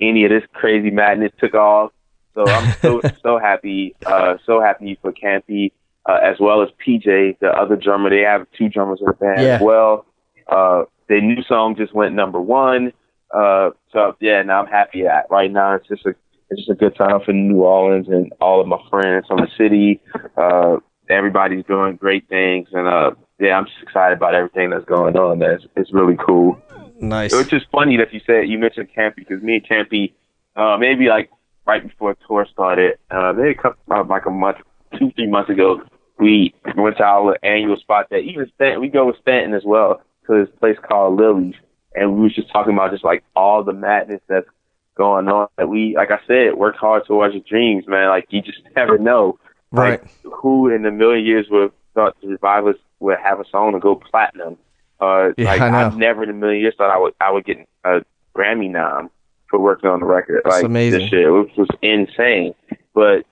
any 0.00 0.24
of 0.24 0.30
this 0.30 0.42
crazy 0.52 0.90
madness 0.90 1.32
took 1.38 1.54
off. 1.54 1.90
So 2.36 2.46
I'm 2.46 2.72
so 2.80 3.00
so 3.22 3.38
happy, 3.38 3.96
uh, 4.04 4.36
so 4.46 4.60
happy 4.60 4.98
for 5.02 5.12
Campy, 5.12 5.72
uh, 6.08 6.18
as 6.22 6.36
well 6.38 6.62
as 6.62 6.68
PJ, 6.86 7.38
the 7.40 7.48
other 7.48 7.74
drummer. 7.76 8.10
They 8.10 8.20
have 8.20 8.46
two 8.56 8.68
drummers 8.68 9.00
in 9.00 9.06
the 9.06 9.14
band 9.14 9.40
Yeah. 9.42 9.54
as 9.56 9.62
well. 9.62 10.06
Uh, 10.46 10.84
their 11.08 11.20
new 11.20 11.42
song 11.42 11.74
just 11.76 11.94
went 11.94 12.14
number 12.14 12.40
one. 12.40 12.92
Uh, 13.34 13.70
so 13.92 14.14
yeah, 14.20 14.42
now 14.42 14.60
I'm 14.62 14.68
happy 14.68 15.06
at 15.06 15.26
right 15.30 15.50
now. 15.50 15.74
It's 15.74 15.88
just 15.88 16.06
a 16.06 16.14
it's 16.50 16.60
just 16.60 16.70
a 16.70 16.74
good 16.74 16.94
time 16.94 17.20
for 17.24 17.32
New 17.32 17.62
Orleans 17.64 18.06
and 18.08 18.32
all 18.40 18.60
of 18.60 18.68
my 18.68 18.78
friends 18.90 19.26
from 19.26 19.38
the 19.38 19.48
city. 19.58 20.00
Uh, 20.36 20.76
everybody's 21.10 21.64
doing 21.64 21.96
great 21.96 22.28
things, 22.28 22.68
and 22.72 22.86
uh, 22.86 23.10
yeah, 23.40 23.56
I'm 23.58 23.64
just 23.64 23.78
excited 23.82 24.18
about 24.18 24.34
everything 24.34 24.70
that's 24.70 24.84
going 24.84 25.16
on. 25.16 25.38
That's 25.40 25.64
it's 25.74 25.92
really 25.92 26.16
cool. 26.24 26.60
nice. 27.00 27.32
It's 27.32 27.50
just 27.50 27.66
funny 27.72 27.96
that 27.96 28.12
you 28.12 28.20
said 28.26 28.48
you 28.48 28.58
mentioned 28.58 28.88
Campy 28.96 29.16
because 29.16 29.42
me 29.42 29.56
and 29.56 29.66
Campy, 29.66 30.12
uh, 30.54 30.76
maybe 30.78 31.06
like 31.08 31.30
right 31.66 31.82
before 31.82 32.16
tour 32.26 32.46
started, 32.50 32.98
uh, 33.10 33.32
maybe 33.36 33.50
a 33.50 33.54
couple, 33.54 33.82
uh, 33.90 34.04
like 34.04 34.26
a 34.26 34.30
month, 34.30 34.58
two, 34.98 35.10
three 35.12 35.26
months 35.26 35.50
ago, 35.50 35.82
we 36.18 36.54
went 36.76 36.96
to 36.96 37.02
our 37.02 37.36
annual 37.44 37.76
spot 37.76 38.06
that 38.10 38.18
even 38.18 38.50
Stanton, 38.54 38.80
we 38.80 38.88
go 38.88 39.06
with 39.06 39.16
Stanton 39.20 39.54
as 39.54 39.64
well 39.64 40.00
to 40.26 40.44
this 40.44 40.54
place 40.58 40.76
called 40.88 41.18
Lily's, 41.18 41.54
and 41.94 42.14
we 42.14 42.22
was 42.22 42.34
just 42.34 42.50
talking 42.50 42.72
about 42.72 42.90
just 42.92 43.04
like 43.04 43.22
all 43.34 43.62
the 43.62 43.72
madness 43.72 44.20
that's 44.28 44.48
going 44.96 45.28
on. 45.28 45.48
That 45.58 45.68
we, 45.68 45.94
like 45.96 46.10
I 46.10 46.18
said, 46.26 46.54
work 46.54 46.76
hard 46.76 47.06
towards 47.06 47.34
your 47.34 47.44
dreams, 47.46 47.84
man. 47.86 48.08
Like 48.08 48.26
you 48.30 48.42
just 48.42 48.60
never 48.74 48.98
know, 48.98 49.38
right. 49.70 50.00
like, 50.00 50.10
who 50.22 50.68
in 50.68 50.86
a 50.86 50.90
million 50.90 51.24
years 51.24 51.46
would 51.50 51.62
have 51.62 51.72
thought 51.94 52.20
the 52.22 52.28
revivalists 52.28 52.82
would 53.00 53.18
have 53.22 53.40
a 53.40 53.44
song 53.50 53.72
to 53.72 53.78
go 53.78 53.94
platinum? 53.94 54.56
Uh, 54.98 55.30
Yeah, 55.36 55.50
like 55.50 55.60
I. 55.60 55.84
I've 55.84 55.96
never 55.96 56.22
in 56.22 56.30
a 56.30 56.34
million 56.34 56.62
years 56.62 56.74
thought 56.78 56.90
I 56.90 56.98
would 56.98 57.14
I 57.20 57.30
would 57.30 57.44
get 57.44 57.68
a 57.84 58.00
Grammy 58.34 58.70
nom 58.70 59.10
for 59.48 59.58
working 59.58 59.90
on 59.90 60.00
the 60.00 60.06
record. 60.06 60.42
That's 60.44 60.56
like 60.56 60.64
amazing. 60.64 61.00
this 61.00 61.10
shit, 61.10 61.32
which 61.32 61.56
was 61.56 61.68
insane. 61.82 62.54
But 62.94 63.26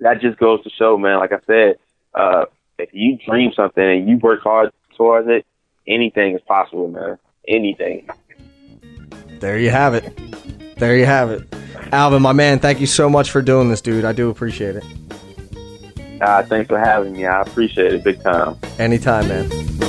that 0.00 0.20
just 0.20 0.38
goes 0.38 0.62
to 0.64 0.70
show, 0.70 0.96
man. 0.96 1.18
Like 1.18 1.32
I 1.32 1.40
said, 1.46 1.76
uh, 2.14 2.46
if 2.78 2.90
you 2.92 3.18
dream 3.26 3.52
something 3.54 3.82
and 3.82 4.08
you 4.08 4.18
work 4.18 4.42
hard 4.42 4.72
towards 4.96 5.28
it, 5.28 5.46
anything 5.86 6.34
is 6.34 6.42
possible, 6.42 6.88
man. 6.88 7.18
Anything. 7.46 8.08
There 9.40 9.58
you 9.58 9.70
have 9.70 9.94
it. 9.94 10.76
There 10.76 10.96
you 10.96 11.06
have 11.06 11.30
it. 11.30 11.46
Alvin, 11.92 12.22
my 12.22 12.32
man, 12.32 12.58
thank 12.58 12.80
you 12.80 12.86
so 12.86 13.08
much 13.08 13.30
for 13.30 13.40
doing 13.40 13.68
this, 13.70 13.80
dude. 13.80 14.04
I 14.04 14.12
do 14.12 14.30
appreciate 14.30 14.76
it. 14.76 14.84
Uh, 16.20 16.42
thanks 16.42 16.68
for 16.68 16.78
having 16.78 17.12
me. 17.12 17.26
I 17.26 17.42
appreciate 17.42 17.94
it 17.94 18.04
big 18.04 18.22
time. 18.22 18.56
Anytime, 18.78 19.28
man. 19.28 19.87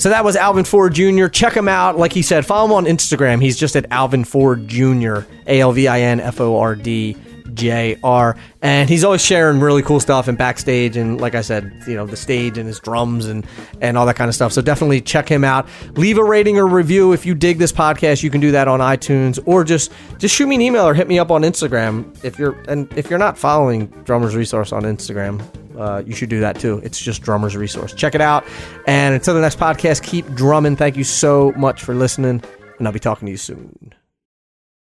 So 0.00 0.08
that 0.08 0.24
was 0.24 0.34
Alvin 0.34 0.64
Ford 0.64 0.94
Jr. 0.94 1.26
Check 1.26 1.52
him 1.52 1.68
out. 1.68 1.98
Like 1.98 2.14
he 2.14 2.22
said, 2.22 2.46
follow 2.46 2.64
him 2.64 2.72
on 2.72 2.84
Instagram. 2.86 3.42
He's 3.42 3.58
just 3.58 3.76
at 3.76 3.84
Alvin 3.92 4.24
Ford 4.24 4.66
Jr. 4.66 5.20
A 5.46 5.60
L 5.60 5.72
V 5.72 5.88
I 5.88 6.00
N 6.00 6.20
F 6.20 6.40
O 6.40 6.58
R 6.58 6.74
D 6.74 7.18
JR. 7.52 8.30
And 8.62 8.88
he's 8.88 9.04
always 9.04 9.22
sharing 9.22 9.60
really 9.60 9.82
cool 9.82 10.00
stuff 10.00 10.26
and 10.26 10.38
backstage 10.38 10.96
and 10.96 11.20
like 11.20 11.34
I 11.34 11.42
said, 11.42 11.82
you 11.86 11.96
know, 11.96 12.06
the 12.06 12.16
stage 12.16 12.56
and 12.56 12.66
his 12.66 12.80
drums 12.80 13.26
and 13.26 13.46
and 13.82 13.98
all 13.98 14.06
that 14.06 14.16
kind 14.16 14.30
of 14.30 14.34
stuff. 14.34 14.54
So 14.54 14.62
definitely 14.62 15.02
check 15.02 15.28
him 15.28 15.44
out. 15.44 15.68
Leave 15.96 16.16
a 16.16 16.24
rating 16.24 16.56
or 16.56 16.66
review 16.66 17.12
if 17.12 17.26
you 17.26 17.34
dig 17.34 17.58
this 17.58 17.70
podcast. 17.70 18.22
You 18.22 18.30
can 18.30 18.40
do 18.40 18.52
that 18.52 18.68
on 18.68 18.80
iTunes 18.80 19.38
or 19.44 19.64
just 19.64 19.92
just 20.16 20.34
shoot 20.34 20.46
me 20.46 20.54
an 20.54 20.62
email 20.62 20.88
or 20.88 20.94
hit 20.94 21.08
me 21.08 21.18
up 21.18 21.30
on 21.30 21.42
Instagram 21.42 22.24
if 22.24 22.38
you're 22.38 22.58
and 22.68 22.90
if 22.96 23.10
you're 23.10 23.18
not 23.18 23.36
following 23.36 23.88
Drummers 24.04 24.34
Resource 24.34 24.72
on 24.72 24.84
Instagram, 24.84 25.44
uh, 25.76 26.02
you 26.04 26.14
should 26.14 26.28
do 26.28 26.40
that 26.40 26.58
too. 26.58 26.80
It's 26.84 27.00
just 27.00 27.22
Drummers 27.22 27.56
Resource. 27.56 27.92
Check 27.94 28.14
it 28.14 28.20
out. 28.20 28.44
And 28.86 29.14
until 29.14 29.34
the 29.34 29.40
next 29.40 29.58
podcast, 29.58 30.02
keep 30.02 30.26
drumming. 30.34 30.76
Thank 30.76 30.96
you 30.96 31.04
so 31.04 31.52
much 31.52 31.82
for 31.82 31.94
listening, 31.94 32.42
and 32.78 32.86
I'll 32.86 32.92
be 32.92 32.98
talking 32.98 33.26
to 33.26 33.32
you 33.32 33.38
soon. 33.38 33.94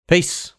Peace. 0.06 0.54